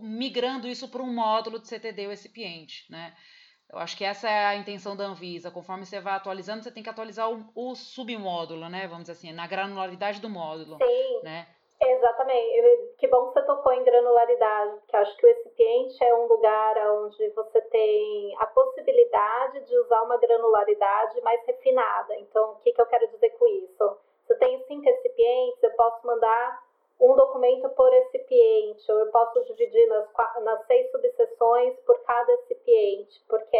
migrando 0.00 0.66
isso 0.66 0.88
para 0.88 1.02
um 1.02 1.14
módulo 1.14 1.58
de 1.60 1.68
CTD 1.68 2.04
ou 2.04 2.10
recipiente, 2.10 2.90
né? 2.90 3.14
Eu 3.70 3.78
acho 3.78 3.96
que 3.96 4.04
essa 4.04 4.28
é 4.28 4.46
a 4.46 4.56
intenção 4.56 4.96
da 4.96 5.04
Anvisa. 5.04 5.50
Conforme 5.50 5.84
você 5.84 6.00
vai 6.00 6.14
atualizando, 6.14 6.62
você 6.62 6.70
tem 6.70 6.82
que 6.82 6.88
atualizar 6.88 7.30
o, 7.30 7.44
o 7.54 7.74
submódulo, 7.74 8.68
né? 8.68 8.86
Vamos 8.86 9.04
dizer 9.04 9.12
assim, 9.12 9.32
na 9.32 9.46
granularidade 9.46 10.20
do 10.20 10.28
módulo. 10.30 10.78
Sim. 10.78 11.20
Né? 11.22 11.46
Exatamente. 11.80 12.94
Que 12.98 13.06
bom 13.06 13.28
que 13.28 13.34
você 13.34 13.42
tocou 13.46 13.72
em 13.72 13.84
granularidade, 13.84 14.78
porque 14.78 14.96
acho 14.96 15.16
que 15.16 15.26
o 15.26 15.28
recipiente 15.28 16.02
é 16.02 16.14
um 16.14 16.26
lugar 16.26 16.76
onde 17.04 17.28
você 17.30 17.60
tem 17.60 18.36
a 18.38 18.46
possibilidade 18.46 19.60
de 19.60 19.78
usar 19.78 20.02
uma 20.02 20.16
granularidade 20.16 21.20
mais 21.20 21.44
refinada. 21.46 22.16
Então, 22.16 22.52
o 22.52 22.56
que, 22.56 22.72
que 22.72 22.80
eu 22.80 22.86
quero 22.86 23.06
dizer 23.08 23.30
com 23.30 23.46
isso? 23.46 23.98
Se 24.26 24.32
eu 24.32 24.38
tenho 24.38 24.60
cinco 24.66 24.82
recipientes, 24.82 25.62
eu 25.62 25.70
posso 25.72 26.06
mandar 26.06 26.67
um 27.00 27.14
documento 27.14 27.68
por 27.70 27.90
recipiente, 27.90 28.90
ou 28.90 28.98
eu 28.98 29.10
posso 29.10 29.44
dividir 29.44 29.86
nas, 29.86 30.08
nas 30.42 30.66
seis 30.66 30.90
subseções 30.90 31.78
por 31.80 31.98
cada 32.00 32.32
recipiente, 32.32 33.24
porque 33.28 33.56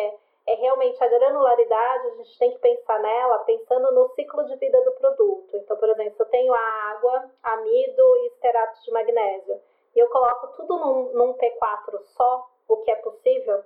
é 0.46 0.54
realmente 0.54 1.02
a 1.02 1.08
granularidade, 1.08 2.06
a 2.06 2.14
gente 2.16 2.38
tem 2.38 2.50
que 2.52 2.58
pensar 2.58 2.98
nela 3.00 3.38
pensando 3.40 3.92
no 3.92 4.08
ciclo 4.14 4.44
de 4.46 4.56
vida 4.56 4.82
do 4.82 4.92
produto. 4.92 5.56
Então, 5.56 5.76
por 5.76 5.88
exemplo, 5.90 6.16
eu 6.18 6.26
tenho 6.26 6.52
a 6.54 6.90
água, 6.90 7.30
amido 7.42 8.16
e 8.16 8.26
esterato 8.28 8.82
de 8.82 8.90
magnésio, 8.90 9.60
e 9.94 9.98
eu 9.98 10.08
coloco 10.08 10.48
tudo 10.56 10.78
num, 10.78 11.12
num 11.12 11.34
P4 11.34 12.00
só, 12.16 12.48
o 12.66 12.78
que 12.78 12.90
é 12.90 12.96
possível, 12.96 13.62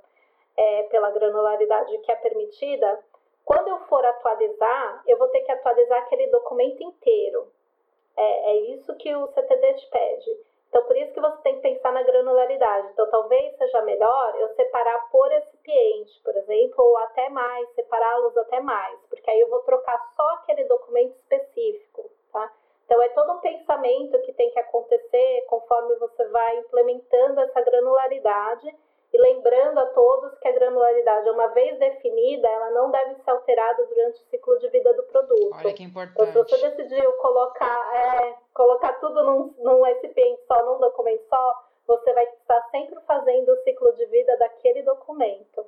é, 0.57 0.83
pela 0.85 1.11
granularidade 1.11 1.97
que 1.99 2.13
é 2.13 2.17
permitida, 2.17 3.03
quando 3.45 3.69
eu 3.69 3.79
for 3.87 4.05
atualizar, 4.05 5.03
eu 5.07 5.19
vou 5.19 5.29
ter 5.29 5.41
que 5.41 5.53
atualizar 5.53 5.99
aquele 6.03 6.29
documento 6.29 6.83
inteiro. 6.83 7.47
É, 8.17 8.51
é 8.51 8.57
isso 8.75 8.95
que 8.97 9.15
o 9.15 9.27
CTD 9.29 9.75
te 9.75 9.91
pede. 9.91 10.53
Então, 10.69 10.85
por 10.85 10.97
isso 10.97 11.13
que 11.13 11.21
você 11.21 11.37
tem 11.43 11.57
que 11.57 11.61
pensar 11.61 11.93
na 11.93 12.03
granularidade. 12.03 12.89
Então, 12.93 13.09
talvez 13.11 13.55
seja 13.59 13.83
melhor 13.83 14.35
eu 14.41 14.49
separar 14.55 15.11
por 15.11 15.29
recipiente, 15.29 16.19
por 16.25 16.35
exemplo, 16.35 16.83
ou 16.83 16.97
até 16.99 17.29
mais, 17.29 17.69
separá-los 17.75 18.35
até 18.39 18.59
mais, 18.61 18.99
porque 19.11 19.31
aí 19.31 19.41
eu 19.41 19.51
vou 19.51 19.61
trocar 19.61 19.99
só 20.17 20.29
aquele 20.37 20.65
documento 20.65 21.15
específico, 21.17 22.11
tá? 22.33 22.51
Então, 22.87 23.03
é 23.03 23.09
todo 23.11 23.33
um 23.33 23.41
pensamento 23.41 24.19
que 24.23 24.33
tem 24.33 24.51
que 24.51 24.59
acontecer 24.59 25.45
conforme 25.47 25.95
você 25.97 26.27
vai 26.29 26.59
implementando 26.59 27.41
essa 27.41 27.61
granularidade 27.61 28.75
e 29.13 29.19
lembrando 29.19 29.79
a 29.79 29.87
todos 29.87 30.39
que 30.39 30.49
a 30.49 30.53
granularidade, 30.53 31.29
uma 31.29 31.49
vez 31.49 31.79
definida, 31.79 32.49
ela 32.49 32.71
não 32.71 32.91
deve 32.91 33.15
ser 33.17 33.31
alterada 33.31 33.85
durante 33.85 34.21
o 34.23 34.25
ciclo 34.31 34.59
de 34.59 34.69
vida 34.71 34.95
do 34.95 35.03
produto. 35.05 35.55
Olha 35.55 35.75
que 35.75 35.83
importante. 35.83 36.31
Então, 36.31 36.49
se 36.49 36.57
você 36.57 36.71
decidiu 36.71 37.13
colocar, 37.15 37.95
é, 37.95 38.35
colocar 38.55 38.95
tudo 38.95 39.23
num, 39.23 39.55
num 39.59 39.83
recipiente 39.83 40.41
só, 40.47 40.65
num 40.65 40.79
documento 40.79 41.23
só, 41.29 41.65
você 41.87 42.13
vai 42.15 42.25
estar 42.25 42.69
sempre 42.71 42.99
fazendo 43.07 43.53
o 43.53 43.57
ciclo 43.65 43.93
de 43.93 44.07
vida 44.07 44.37
daquele 44.39 44.83
documento. 44.83 45.67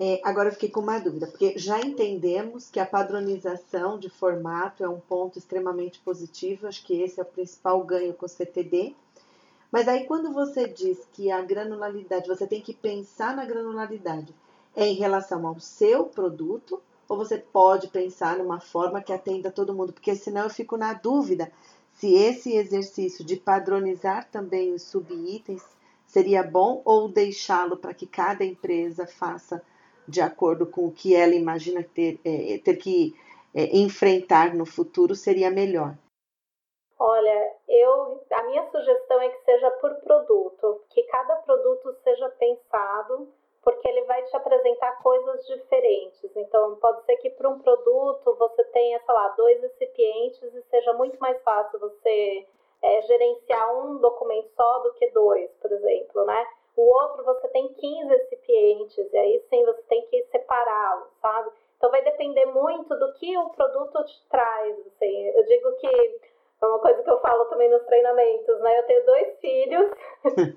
É, 0.00 0.20
agora 0.22 0.48
eu 0.48 0.52
fiquei 0.52 0.68
com 0.68 0.80
uma 0.80 1.00
dúvida, 1.00 1.26
porque 1.26 1.58
já 1.58 1.80
entendemos 1.80 2.70
que 2.70 2.78
a 2.78 2.86
padronização 2.86 3.98
de 3.98 4.08
formato 4.08 4.84
é 4.84 4.88
um 4.88 5.00
ponto 5.00 5.38
extremamente 5.38 5.98
positivo, 6.00 6.68
acho 6.68 6.84
que 6.84 7.02
esse 7.02 7.18
é 7.18 7.22
o 7.22 7.26
principal 7.26 7.82
ganho 7.82 8.14
com 8.14 8.26
o 8.26 8.28
CTD. 8.28 8.94
Mas 9.70 9.86
aí 9.86 10.06
quando 10.06 10.32
você 10.32 10.66
diz 10.66 11.06
que 11.12 11.30
a 11.30 11.42
granularidade, 11.42 12.26
você 12.26 12.46
tem 12.46 12.60
que 12.60 12.74
pensar 12.74 13.36
na 13.36 13.44
granularidade, 13.44 14.34
é 14.74 14.86
em 14.86 14.94
relação 14.94 15.46
ao 15.46 15.60
seu 15.60 16.04
produto, 16.04 16.80
ou 17.08 17.16
você 17.16 17.38
pode 17.38 17.88
pensar 17.88 18.38
numa 18.38 18.60
forma 18.60 19.02
que 19.02 19.12
atenda 19.12 19.50
todo 19.50 19.74
mundo, 19.74 19.92
porque 19.92 20.14
senão 20.14 20.44
eu 20.44 20.50
fico 20.50 20.76
na 20.76 20.92
dúvida 20.92 21.50
se 21.92 22.14
esse 22.14 22.54
exercício 22.54 23.24
de 23.24 23.36
padronizar 23.36 24.28
também 24.30 24.72
os 24.72 24.82
subitens 24.82 25.62
seria 26.06 26.42
bom 26.42 26.80
ou 26.84 27.08
deixá-lo 27.08 27.76
para 27.76 27.92
que 27.92 28.06
cada 28.06 28.44
empresa 28.44 29.06
faça 29.06 29.62
de 30.06 30.20
acordo 30.20 30.66
com 30.66 30.86
o 30.86 30.92
que 30.92 31.14
ela 31.14 31.34
imagina 31.34 31.82
ter, 31.82 32.18
é, 32.24 32.58
ter 32.58 32.76
que 32.76 33.14
é, 33.54 33.76
enfrentar 33.76 34.54
no 34.54 34.64
futuro 34.64 35.14
seria 35.14 35.50
melhor. 35.50 35.96
Olha, 36.98 37.47
minha 38.48 38.68
sugestão 38.70 39.20
é 39.20 39.28
que 39.28 39.44
seja 39.44 39.70
por 39.72 39.94
produto, 39.96 40.82
que 40.90 41.02
cada 41.04 41.36
produto 41.36 41.92
seja 42.02 42.28
pensado, 42.30 43.28
porque 43.62 43.86
ele 43.88 44.02
vai 44.04 44.22
te 44.24 44.36
apresentar 44.36 45.02
coisas 45.02 45.46
diferentes. 45.46 46.34
Então, 46.36 46.76
pode 46.76 47.04
ser 47.04 47.16
que 47.16 47.30
para 47.30 47.48
um 47.48 47.58
produto 47.58 48.34
você 48.36 48.64
tenha, 48.64 48.98
sei 49.00 49.14
lá, 49.14 49.28
dois 49.28 49.60
recipientes 49.60 50.54
e 50.54 50.62
seja 50.62 50.92
muito 50.94 51.18
mais 51.18 51.40
fácil 51.42 51.78
você 51.78 52.46
é, 52.82 53.02
gerenciar 53.02 53.78
um 53.78 53.98
documento 53.98 54.50
só 54.56 54.78
do 54.80 54.94
que 54.94 55.08
dois, 55.10 55.50
por 55.60 55.70
exemplo, 55.70 56.24
né? 56.24 56.46
O 56.76 56.82
outro 56.82 57.24
você 57.24 57.48
tem 57.48 57.72
15 57.74 58.08
recipientes, 58.08 59.12
e 59.12 59.18
aí 59.18 59.44
sim 59.50 59.64
você 59.64 59.82
tem 59.82 60.06
que 60.06 60.22
separá-los, 60.30 61.10
sabe? 61.20 61.50
Então 61.76 61.90
vai 61.90 62.02
depender 62.02 62.46
muito 62.46 62.96
do 62.96 63.12
que 63.14 63.36
o 63.36 63.50
produto 63.50 64.04
te 64.04 64.28
traz. 64.28 64.78
Assim. 64.86 65.28
Eu 65.28 65.44
digo 65.44 65.72
que 65.76 66.20
é 66.60 66.66
uma 66.66 66.78
coisa 66.80 67.02
que 67.02 67.10
eu 67.10 67.20
falo 67.20 67.44
também 67.46 67.70
nos 67.70 67.84
treinamentos, 67.84 68.60
né? 68.60 68.78
Eu 68.78 68.82
tenho 68.84 69.06
dois 69.06 69.38
filhos 69.40 69.90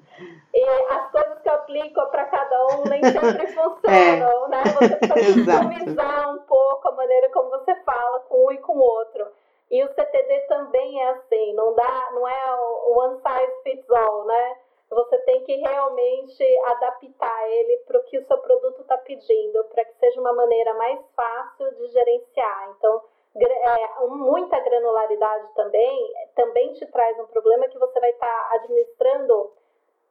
e 0.54 0.64
as 0.90 1.12
coisas 1.12 1.42
que 1.42 1.50
eu 1.50 1.54
aplico 1.54 2.06
para 2.08 2.26
cada 2.26 2.68
um 2.68 2.84
nem 2.86 3.04
sempre 3.04 3.48
funcionam, 3.54 4.46
é. 4.46 4.50
né? 4.50 4.64
Você 4.64 4.96
precisa 4.96 5.52
customizar 5.62 6.36
um 6.36 6.40
pouco 6.40 6.90
a 6.90 6.94
maneira 6.94 7.30
como 7.30 7.50
você 7.50 7.76
fala 7.84 8.20
com 8.22 8.48
um 8.48 8.52
e 8.52 8.58
com 8.58 8.74
o 8.74 8.82
outro. 8.82 9.28
E 9.70 9.84
o 9.84 9.88
CTD 9.88 10.42
também 10.48 11.02
é 11.02 11.10
assim, 11.12 11.54
não 11.54 11.74
dá, 11.76 12.10
não 12.14 12.28
é 12.28 12.56
o 12.56 13.00
one 13.00 13.18
size 13.22 13.64
fits 13.64 13.90
all, 13.90 14.26
né? 14.26 14.58
Você 14.90 15.18
tem 15.20 15.42
que 15.46 15.56
realmente 15.56 16.44
adaptar 16.66 17.50
ele 17.50 17.78
para 17.88 17.98
o 17.98 18.04
que 18.04 18.18
o 18.18 18.28
seu 18.28 18.38
produto 18.40 18.82
está 18.82 18.98
pedindo, 18.98 19.64
para 19.66 19.86
que 19.86 19.98
seja 20.00 20.20
uma 20.20 20.34
maneira 20.34 20.74
mais 20.74 21.00
fácil 21.16 21.74
de 21.76 21.88
gerenciar. 21.88 22.76
Então, 22.78 23.02
é, 23.36 24.08
muita 24.08 24.60
granularidade 24.60 25.48
também, 25.56 26.14
também 26.36 26.74
te 26.74 26.86
traz 26.88 27.18
um 27.20 27.28
problema 27.28 27.68
que 27.70 27.80
você 27.80 28.00
vai 28.00 28.12
estar 28.12 28.28
tá 28.28 28.56
administrando 28.56 29.52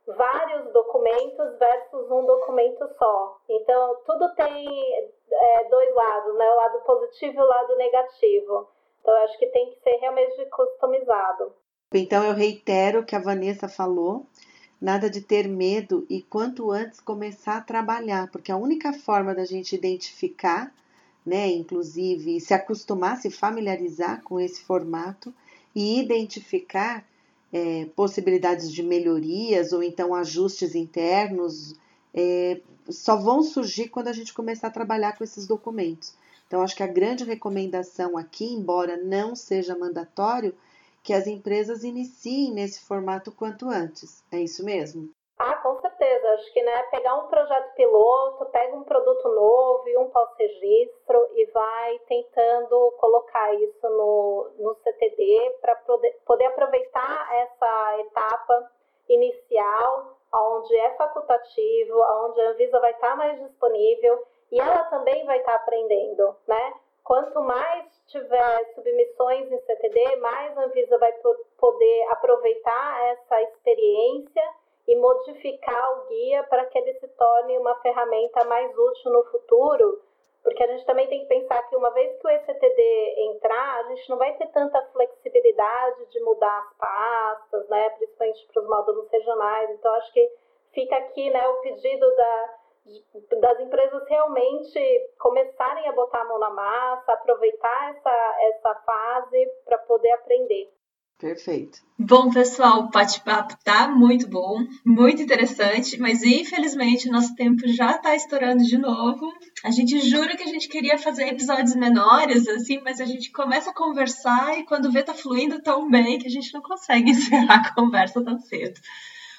vários 0.07 0.73
documentos 0.73 1.59
versus 1.59 2.11
um 2.11 2.25
documento 2.25 2.89
só. 2.99 3.39
Então, 3.49 3.97
tudo 4.07 4.35
tem 4.35 4.67
é, 5.31 5.65
dois 5.69 5.95
lados, 5.95 6.35
né? 6.37 6.51
O 6.51 6.57
lado 6.57 6.81
positivo 6.81 7.39
e 7.39 7.43
o 7.43 7.47
lado 7.47 7.77
negativo. 7.77 8.69
Então, 9.01 9.15
eu 9.15 9.23
acho 9.25 9.39
que 9.39 9.47
tem 9.47 9.71
que 9.71 9.81
ser 9.81 9.97
realmente 9.97 10.45
customizado. 10.47 11.55
Então, 11.93 12.25
eu 12.25 12.35
reitero 12.35 13.01
o 13.01 13.05
que 13.05 13.17
a 13.17 13.21
Vanessa 13.23 13.69
falou. 13.69 14.27
Nada 14.81 15.11
de 15.11 15.21
ter 15.21 15.47
medo 15.47 16.07
e 16.09 16.23
quanto 16.23 16.71
antes 16.71 17.01
começar 17.01 17.59
a 17.59 17.61
trabalhar, 17.61 18.31
porque 18.31 18.51
a 18.51 18.57
única 18.57 18.95
forma 18.95 19.35
da 19.35 19.45
gente 19.45 19.77
identificar 19.77 20.73
né? 21.31 21.49
Inclusive 21.49 22.41
se 22.41 22.53
acostumar, 22.53 23.17
se 23.17 23.31
familiarizar 23.31 24.21
com 24.25 24.41
esse 24.41 24.63
formato 24.63 25.33
e 25.73 26.01
identificar 26.01 27.07
é, 27.53 27.87
possibilidades 27.95 28.71
de 28.73 28.83
melhorias 28.83 29.73
ou 29.73 29.81
então 29.81 30.13
ajustes 30.13 30.75
internos 30.75 31.77
é, 32.13 32.61
só 32.89 33.17
vão 33.17 33.45
surgir 33.45 33.89
quando 33.89 34.09
a 34.09 34.13
gente 34.13 34.35
começar 34.35 34.67
a 34.67 34.73
trabalhar 34.73 35.17
com 35.17 35.23
esses 35.23 35.47
documentos. 35.47 36.15
Então, 36.49 36.63
acho 36.63 36.75
que 36.75 36.83
a 36.83 36.89
grande 36.89 37.23
recomendação 37.23 38.19
aqui, 38.19 38.53
embora 38.53 38.97
não 38.97 39.37
seja 39.37 39.79
mandatório, 39.79 40.53
que 41.01 41.13
as 41.13 41.29
empresas 41.29 41.85
iniciem 41.85 42.53
nesse 42.53 42.81
formato 42.81 43.31
quanto 43.31 43.69
antes. 43.69 44.25
É 44.33 44.41
isso 44.41 44.65
mesmo? 44.65 45.11
Ah, 45.39 45.57
com 45.57 45.81
certeza. 45.81 46.29
Acho 46.35 46.53
que 46.53 46.63
né, 46.63 46.83
pegar 46.91 47.15
um 47.17 47.29
projeto 47.29 47.75
piloto, 47.75 48.45
pega 48.47 48.77
um 48.77 48.83
produto 48.83 49.00
um 50.01 50.11
pós-registro 50.11 51.29
e 51.35 51.47
vai 51.47 51.99
tentando 52.09 52.93
colocar 52.99 53.55
isso 53.55 53.89
no, 53.89 54.51
no 54.59 54.75
CTD 54.77 55.59
para 55.61 55.75
poder, 55.77 56.13
poder 56.25 56.47
aproveitar 56.47 57.29
essa 57.35 57.99
etapa 58.01 58.71
inicial, 59.09 60.17
onde 60.33 60.77
é 60.77 60.91
facultativo, 60.97 62.01
onde 62.25 62.41
a 62.41 62.51
Anvisa 62.51 62.81
vai 62.81 62.93
estar 62.93 63.17
mais 63.17 63.39
disponível 63.41 64.25
e 64.51 64.61
ela 64.61 64.85
também 64.85 65.25
vai 65.27 65.39
estar 65.39 65.55
aprendendo, 65.55 66.37
né? 66.47 66.75
Quanto 67.05 67.41
mais 67.41 67.87
tiver 68.07 68.73
submissões 68.75 69.51
em 69.51 69.59
CTD, 69.59 70.17
mais 70.17 70.57
a 70.57 70.65
Anvisa 70.65 70.99
vai 70.99 71.13
poder 71.59 72.07
aproveitar 72.11 73.11
essa 73.11 73.43
experiência 73.43 74.43
e 74.91 74.97
modificar 74.97 75.93
o 75.93 76.09
guia 76.09 76.43
para 76.51 76.65
que 76.65 76.77
ele 76.77 76.95
se 76.95 77.07
torne 77.07 77.57
uma 77.59 77.77
ferramenta 77.77 78.45
mais 78.47 78.77
útil 78.77 79.13
no 79.13 79.23
futuro, 79.27 80.03
porque 80.43 80.65
a 80.65 80.67
gente 80.67 80.85
também 80.85 81.07
tem 81.07 81.21
que 81.21 81.27
pensar 81.27 81.63
que 81.69 81.77
uma 81.77 81.91
vez 81.91 82.19
que 82.19 82.27
o 82.27 82.31
ECTD 82.31 83.15
entrar, 83.31 83.79
a 83.79 83.83
gente 83.85 84.11
não 84.11 84.19
vai 84.19 84.35
ter 84.37 84.49
tanta 84.49 84.83
flexibilidade 84.93 86.07
de 86.07 86.21
mudar 86.25 86.59
as 86.59 86.77
pastas, 86.77 87.69
né, 87.69 87.91
principalmente 87.91 88.49
para 88.53 88.63
os 88.63 88.69
módulos 88.69 89.09
regionais. 89.13 89.71
Então, 89.71 89.95
acho 89.95 90.13
que 90.13 90.29
fica 90.73 90.97
aqui 90.97 91.31
né, 91.31 91.47
o 91.47 91.61
pedido 91.61 92.17
da, 92.17 92.55
das 93.39 93.61
empresas 93.61 94.09
realmente 94.09 94.81
começarem 95.21 95.89
a 95.89 95.93
botar 95.93 96.23
a 96.23 96.25
mão 96.25 96.39
na 96.41 96.51
massa, 96.51 97.13
aproveitar 97.13 97.95
essa, 97.95 98.37
essa 98.41 98.75
fase 98.75 99.47
para 99.65 99.79
poder 99.79 100.11
aprender. 100.15 100.80
Perfeito. 101.21 101.81
Bom, 101.99 102.31
pessoal, 102.31 102.81
o 102.81 102.91
bate-papo 102.91 103.55
tá 103.63 103.87
muito 103.87 104.27
bom, 104.27 104.65
muito 104.87 105.21
interessante, 105.21 106.01
mas 106.01 106.23
infelizmente 106.23 107.11
nosso 107.11 107.35
tempo 107.35 107.69
já 107.69 107.91
está 107.91 108.17
estourando 108.17 108.65
de 108.65 108.79
novo. 108.79 109.31
A 109.63 109.71
gente 109.71 110.01
jura 110.01 110.35
que 110.35 110.43
a 110.43 110.47
gente 110.47 110.67
queria 110.67 110.97
fazer 110.97 111.29
episódios 111.29 111.77
menores, 111.77 112.49
assim, 112.49 112.81
mas 112.83 113.03
a 113.03 113.05
gente 113.05 113.31
começa 113.31 113.69
a 113.69 113.75
conversar 113.75 114.59
e 114.59 114.65
quando 114.65 114.91
vê 114.91 115.03
tá 115.03 115.13
fluindo 115.13 115.61
tão 115.61 115.91
bem 115.91 116.19
que 116.19 116.27
a 116.27 116.31
gente 116.31 116.55
não 116.55 116.63
consegue 116.63 117.11
encerrar 117.13 117.67
a 117.67 117.75
conversa 117.75 118.25
tão 118.25 118.39
cedo. 118.39 118.81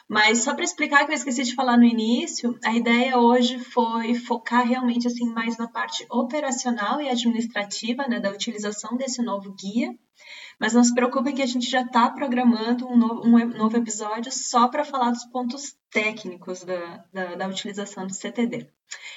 Mas 0.08 0.44
só 0.44 0.54
para 0.54 0.66
explicar 0.66 1.06
que 1.06 1.12
eu 1.14 1.16
esqueci 1.16 1.42
de 1.42 1.56
falar 1.56 1.78
no 1.78 1.86
início, 1.86 2.60
a 2.64 2.76
ideia 2.76 3.18
hoje 3.18 3.58
foi 3.58 4.14
focar 4.14 4.68
realmente 4.68 5.08
assim 5.08 5.26
mais 5.26 5.58
na 5.58 5.68
parte 5.68 6.06
operacional 6.12 7.02
e 7.02 7.10
administrativa, 7.10 8.06
né, 8.08 8.20
da 8.20 8.30
utilização 8.30 8.96
desse 8.98 9.24
novo 9.24 9.56
guia. 9.58 9.90
Mas 10.62 10.74
não 10.74 10.84
se 10.84 10.94
preocupem 10.94 11.34
que 11.34 11.42
a 11.42 11.48
gente 11.48 11.68
já 11.68 11.82
está 11.82 12.08
programando 12.08 12.88
um 12.88 12.96
novo, 12.96 13.26
um 13.26 13.48
novo, 13.48 13.78
episódio 13.78 14.32
só 14.32 14.68
para 14.68 14.86
falar 14.86 15.10
dos 15.10 15.26
pontos 15.26 15.76
técnicos 15.90 16.64
da, 16.64 17.04
da, 17.12 17.34
da, 17.34 17.48
utilização 17.48 18.06
do 18.06 18.14
CTD. 18.14 18.70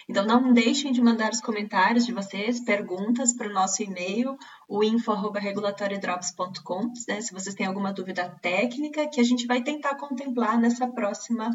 Então 0.09 0.25
não 0.25 0.55
deixem 0.55 0.91
de 0.91 1.03
mandar 1.03 1.31
os 1.31 1.43
comentários 1.43 2.07
de 2.07 2.15
vocês, 2.15 2.65
perguntas 2.65 3.37
para 3.37 3.51
o 3.51 3.53
nosso 3.53 3.83
e-mail, 3.83 4.39
o 4.67 4.83
info.regulatoriodrops.com, 4.83 6.91
né, 7.07 7.21
se 7.21 7.35
vocês 7.35 7.55
têm 7.55 7.67
alguma 7.67 7.93
dúvida 7.93 8.35
técnica, 8.41 9.07
que 9.07 9.21
a 9.21 9.25
gente 9.25 9.47
vai 9.47 9.63
tentar 9.63 9.97
contemplar 9.97 10.59
nessa 10.59 10.89
próxima 10.89 11.51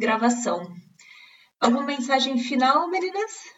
gravação. 0.00 0.62
Alguma 1.60 1.84
mensagem 1.84 2.38
final, 2.38 2.88
meninas? 2.88 3.57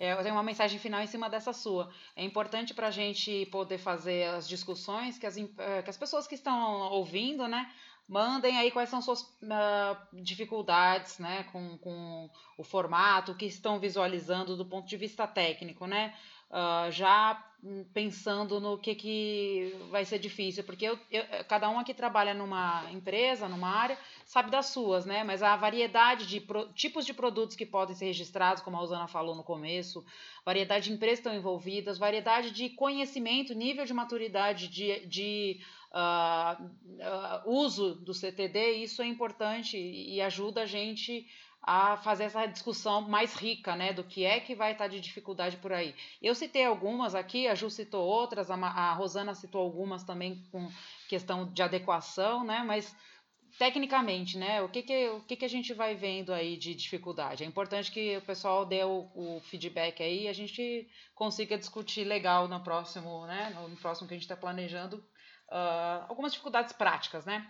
É, 0.00 0.14
eu 0.14 0.22
tenho 0.22 0.34
uma 0.34 0.42
mensagem 0.42 0.78
final 0.78 1.02
em 1.02 1.06
cima 1.06 1.28
dessa 1.28 1.52
sua. 1.52 1.92
É 2.16 2.24
importante 2.24 2.72
para 2.72 2.86
a 2.86 2.90
gente 2.90 3.44
poder 3.52 3.76
fazer 3.76 4.30
as 4.30 4.48
discussões 4.48 5.18
que 5.18 5.26
as, 5.26 5.36
eh, 5.36 5.82
que 5.84 5.90
as 5.90 5.96
pessoas 5.98 6.26
que 6.26 6.34
estão 6.34 6.90
ouvindo, 6.90 7.46
né, 7.46 7.70
mandem 8.08 8.56
aí 8.56 8.70
quais 8.70 8.88
são 8.88 9.02
suas 9.02 9.20
uh, 9.20 10.22
dificuldades, 10.22 11.18
né, 11.18 11.44
com, 11.52 11.76
com 11.76 12.30
o 12.56 12.64
formato, 12.64 13.32
o 13.32 13.36
que 13.36 13.44
estão 13.44 13.78
visualizando 13.78 14.56
do 14.56 14.64
ponto 14.64 14.88
de 14.88 14.96
vista 14.96 15.26
técnico, 15.26 15.86
né, 15.86 16.14
uh, 16.50 16.90
já 16.90 17.44
pensando 17.92 18.58
no 18.58 18.78
que, 18.78 18.94
que 18.94 19.76
vai 19.90 20.04
ser 20.04 20.18
difícil, 20.18 20.64
porque 20.64 20.86
eu, 20.86 20.98
eu, 21.10 21.22
cada 21.46 21.68
um 21.68 21.78
aqui 21.78 21.92
trabalha 21.92 22.32
numa 22.32 22.90
empresa, 22.90 23.48
numa 23.48 23.68
área, 23.68 23.98
sabe 24.24 24.50
das 24.50 24.66
suas, 24.66 25.04
né? 25.04 25.22
Mas 25.24 25.42
a 25.42 25.54
variedade 25.56 26.26
de 26.26 26.40
pro, 26.40 26.72
tipos 26.72 27.04
de 27.04 27.12
produtos 27.12 27.56
que 27.56 27.66
podem 27.66 27.94
ser 27.94 28.06
registrados, 28.06 28.62
como 28.62 28.76
a 28.76 28.80
Rosana 28.80 29.06
falou 29.06 29.34
no 29.34 29.42
começo, 29.42 30.04
variedade 30.44 30.86
de 30.86 30.94
empresas 30.94 31.18
estão 31.18 31.34
envolvidas, 31.34 31.98
variedade 31.98 32.50
de 32.50 32.70
conhecimento, 32.70 33.54
nível 33.54 33.84
de 33.84 33.92
maturidade 33.92 34.68
de, 34.68 35.06
de 35.06 35.60
uh, 35.92 36.64
uh, 36.64 37.50
uso 37.50 37.94
do 37.94 38.14
CTD, 38.14 38.72
isso 38.76 39.02
é 39.02 39.06
importante 39.06 39.76
e 39.76 40.20
ajuda 40.22 40.62
a 40.62 40.66
gente 40.66 41.26
a 41.62 41.96
fazer 41.98 42.24
essa 42.24 42.46
discussão 42.46 43.02
mais 43.02 43.34
rica, 43.34 43.76
né, 43.76 43.92
do 43.92 44.02
que 44.02 44.24
é 44.24 44.40
que 44.40 44.54
vai 44.54 44.72
estar 44.72 44.88
de 44.88 45.00
dificuldade 45.00 45.58
por 45.58 45.72
aí. 45.72 45.94
Eu 46.22 46.34
citei 46.34 46.64
algumas 46.64 47.14
aqui, 47.14 47.46
a 47.46 47.54
Ju 47.54 47.68
citou 47.68 48.04
outras, 48.04 48.50
a, 48.50 48.54
a 48.54 48.94
Rosana 48.94 49.34
citou 49.34 49.60
algumas 49.60 50.02
também 50.02 50.42
com 50.50 50.68
questão 51.08 51.52
de 51.52 51.62
adequação, 51.62 52.44
né, 52.44 52.62
mas 52.66 52.96
tecnicamente, 53.58 54.38
né, 54.38 54.62
o 54.62 54.70
que 54.70 54.82
que, 54.82 55.08
o 55.10 55.20
que 55.20 55.36
que 55.36 55.44
a 55.44 55.48
gente 55.48 55.74
vai 55.74 55.94
vendo 55.94 56.32
aí 56.32 56.56
de 56.56 56.74
dificuldade? 56.74 57.44
É 57.44 57.46
importante 57.46 57.92
que 57.92 58.16
o 58.16 58.22
pessoal 58.22 58.64
dê 58.64 58.82
o, 58.82 59.10
o 59.14 59.40
feedback 59.42 60.02
aí 60.02 60.22
e 60.22 60.28
a 60.28 60.32
gente 60.32 60.88
consiga 61.14 61.58
discutir 61.58 62.04
legal 62.04 62.48
no 62.48 62.62
próximo, 62.62 63.26
né, 63.26 63.50
no 63.50 63.76
próximo 63.76 64.08
que 64.08 64.14
a 64.14 64.16
gente 64.16 64.24
está 64.24 64.36
planejando, 64.36 64.96
uh, 65.50 66.06
algumas 66.08 66.32
dificuldades 66.32 66.72
práticas, 66.72 67.26
né? 67.26 67.46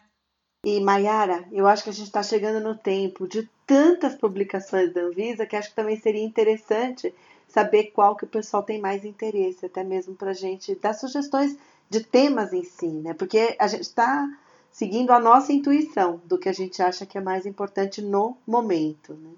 E 0.64 0.78
Mayara, 0.78 1.44
eu 1.50 1.66
acho 1.66 1.84
que 1.84 1.90
a 1.90 1.92
gente 1.92 2.06
está 2.06 2.22
chegando 2.22 2.62
no 2.62 2.76
tempo 2.76 3.26
de 3.26 3.48
tantas 3.66 4.14
publicações 4.14 4.92
da 4.92 5.00
Anvisa 5.00 5.46
que 5.46 5.56
acho 5.56 5.70
que 5.70 5.74
também 5.74 5.98
seria 5.98 6.22
interessante 6.22 7.14
saber 7.48 7.92
qual 7.94 8.14
que 8.14 8.24
o 8.24 8.28
pessoal 8.28 8.62
tem 8.62 8.78
mais 8.78 9.04
interesse, 9.04 9.64
até 9.64 9.82
mesmo 9.82 10.14
para 10.14 10.30
a 10.32 10.34
gente 10.34 10.74
dar 10.74 10.92
sugestões 10.92 11.56
de 11.88 12.00
temas 12.00 12.52
em 12.52 12.62
si, 12.62 12.86
né? 12.86 13.14
Porque 13.14 13.56
a 13.58 13.66
gente 13.66 13.82
está 13.82 14.28
seguindo 14.70 15.10
a 15.12 15.18
nossa 15.18 15.52
intuição 15.52 16.20
do 16.26 16.38
que 16.38 16.48
a 16.48 16.52
gente 16.52 16.82
acha 16.82 17.06
que 17.06 17.16
é 17.16 17.20
mais 17.20 17.46
importante 17.46 18.02
no 18.02 18.36
momento, 18.46 19.14
né? 19.14 19.30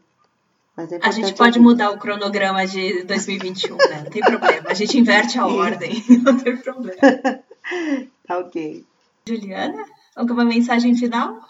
É 0.77 0.99
a 1.03 1.11
gente 1.11 1.35
pode 1.35 1.59
ouvir. 1.59 1.71
mudar 1.71 1.91
o 1.91 1.99
cronograma 1.99 2.67
de 2.67 3.05
2021, 3.05 3.77
né? 3.77 4.03
Não 4.05 4.11
tem 4.11 4.23
problema. 4.23 4.71
A 4.71 4.75
gente 4.75 4.99
inverte 4.99 5.39
a 5.39 5.47
ordem, 5.47 6.03
não 6.25 6.37
tem 6.37 6.57
problema. 6.57 6.97
tá 8.27 8.39
ok. 8.39 8.85
Juliana? 9.27 9.85
Alguma 10.17 10.45
mensagem 10.45 10.95
final? 10.95 11.41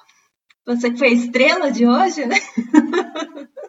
Você 0.64 0.90
que 0.92 0.98
foi 0.98 1.08
a 1.08 1.12
estrela 1.12 1.70
de 1.72 1.86
hoje, 1.86 2.24
né? 2.24 2.36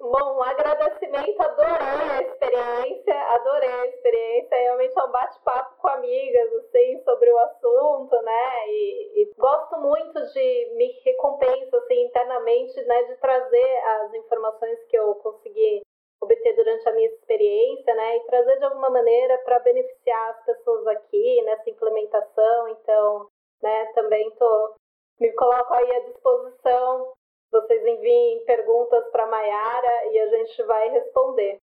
Bom, 0.00 0.38
um 0.38 0.42
agradecimento, 0.42 1.38
adorei 1.38 2.10
a 2.10 2.22
experiência, 2.22 3.14
adorei 3.34 3.68
a 3.68 3.86
experiência, 3.88 4.56
realmente 4.56 4.98
é 4.98 5.04
um 5.04 5.10
bate-papo 5.10 5.76
com 5.76 5.88
amigas, 5.88 6.50
assim, 6.54 7.02
sobre 7.04 7.30
o 7.30 7.38
assunto, 7.38 8.16
né, 8.22 8.68
e, 8.68 9.22
e, 9.22 9.34
gosto 9.36 9.76
muito 9.76 10.18
de 10.32 10.74
me 10.76 10.98
recompensa, 11.04 11.76
assim, 11.76 12.06
internamente, 12.06 12.80
né, 12.84 13.02
de 13.02 13.16
trazer 13.16 13.78
as 14.00 14.14
informações 14.14 14.78
que 14.88 14.98
eu 14.98 15.14
consegui 15.16 15.82
obter 16.22 16.56
durante 16.56 16.88
a 16.88 16.92
minha 16.92 17.08
experiência, 17.08 17.94
né, 17.94 18.16
e 18.16 18.26
trazer 18.28 18.56
de 18.56 18.64
alguma 18.64 18.88
maneira 18.88 19.36
para 19.44 19.58
beneficiar 19.58 20.30
as 20.30 20.44
pessoas 20.46 20.86
aqui 20.86 21.42
nessa 21.42 21.68
implementação, 21.68 22.68
então, 22.68 23.28
né? 23.62 23.86
Também 23.94 24.30
tô, 24.38 24.74
me 25.20 25.32
coloco 25.32 25.74
aí 25.74 25.96
à 25.96 26.00
disposição. 26.10 27.12
Vocês 27.50 27.84
enviem 27.84 28.44
perguntas 28.44 29.10
para 29.10 29.24
a 29.24 29.30
Mayara 29.30 30.06
e 30.12 30.18
a 30.18 30.28
gente 30.28 30.62
vai 30.64 30.90
responder. 30.90 31.58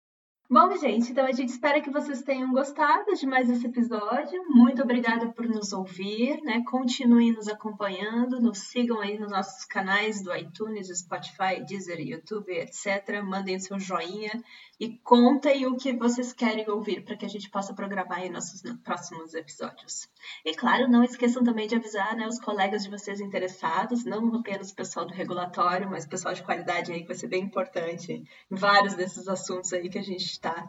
Bom, 0.53 0.77
gente, 0.77 1.13
então 1.13 1.25
a 1.27 1.31
gente 1.31 1.51
espera 1.51 1.81
que 1.81 1.93
vocês 1.93 2.23
tenham 2.23 2.53
gostado 2.53 3.15
de 3.15 3.25
mais 3.25 3.49
esse 3.49 3.69
episódio. 3.69 4.43
Muito 4.49 4.83
obrigada 4.83 5.29
por 5.29 5.47
nos 5.47 5.73
ouvir, 5.73 6.43
né? 6.43 6.65
Continuem 6.69 7.33
nos 7.33 7.47
acompanhando, 7.47 8.41
nos 8.41 8.59
sigam 8.59 8.99
aí 8.99 9.17
nos 9.17 9.31
nossos 9.31 9.65
canais 9.65 10.21
do 10.25 10.35
iTunes, 10.35 10.89
Spotify, 10.89 11.65
Deezer, 11.65 12.01
YouTube, 12.01 12.53
etc. 12.53 13.23
Mandem 13.23 13.55
o 13.55 13.61
seu 13.61 13.79
joinha 13.79 14.43
e 14.81 14.97
contem 15.05 15.67
o 15.67 15.77
que 15.77 15.93
vocês 15.93 16.33
querem 16.33 16.69
ouvir 16.71 17.05
para 17.05 17.15
que 17.15 17.27
a 17.27 17.29
gente 17.29 17.51
possa 17.51 17.75
programar 17.75 18.21
aí 18.21 18.31
nossos 18.31 18.63
próximos 18.83 19.35
episódios. 19.35 20.09
E 20.43 20.55
claro, 20.55 20.89
não 20.89 21.05
esqueçam 21.05 21.45
também 21.45 21.69
de 21.69 21.75
avisar 21.75 22.17
né, 22.17 22.27
os 22.27 22.41
colegas 22.41 22.83
de 22.83 22.91
vocês 22.91 23.21
interessados, 23.21 24.07
não 24.07 24.35
apenas 24.35 24.71
o 24.71 24.75
pessoal 24.75 25.05
do 25.05 25.13
regulatório, 25.13 25.91
mas 25.91 26.07
o 26.07 26.09
pessoal 26.09 26.33
de 26.33 26.43
qualidade 26.43 26.91
aí 26.93 27.03
que 27.03 27.09
vai 27.09 27.17
ser 27.17 27.27
bem 27.27 27.45
importante 27.45 28.25
em 28.51 28.57
vários 28.57 28.95
desses 28.95 29.29
assuntos 29.29 29.71
aí 29.75 29.91
que 29.91 29.99
a 29.99 30.03
gente 30.03 30.25
está 30.25 30.67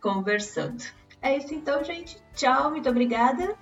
conversando. 0.00 0.84
É 1.20 1.36
isso 1.36 1.52
então, 1.52 1.82
gente. 1.82 2.22
Tchau, 2.34 2.70
muito 2.70 2.88
obrigada. 2.88 3.56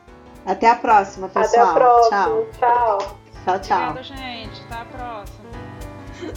Até 0.45 0.69
a 0.69 0.77
próxima, 0.77 1.29
pessoal. 1.29 1.47
Até 1.47 1.61
a 1.61 1.75
próxima. 1.75 2.19
Tchau. 2.19 2.99
Tchau, 2.99 2.99
tchau. 3.45 3.61
tchau. 3.61 3.91
Obrigada, 3.91 4.03
gente. 4.03 4.63
Até 4.65 4.75
a 4.75 4.85
próxima. 4.85 5.51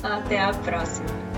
Até 0.16 0.40
a 0.40 0.52
próxima. 0.54 1.33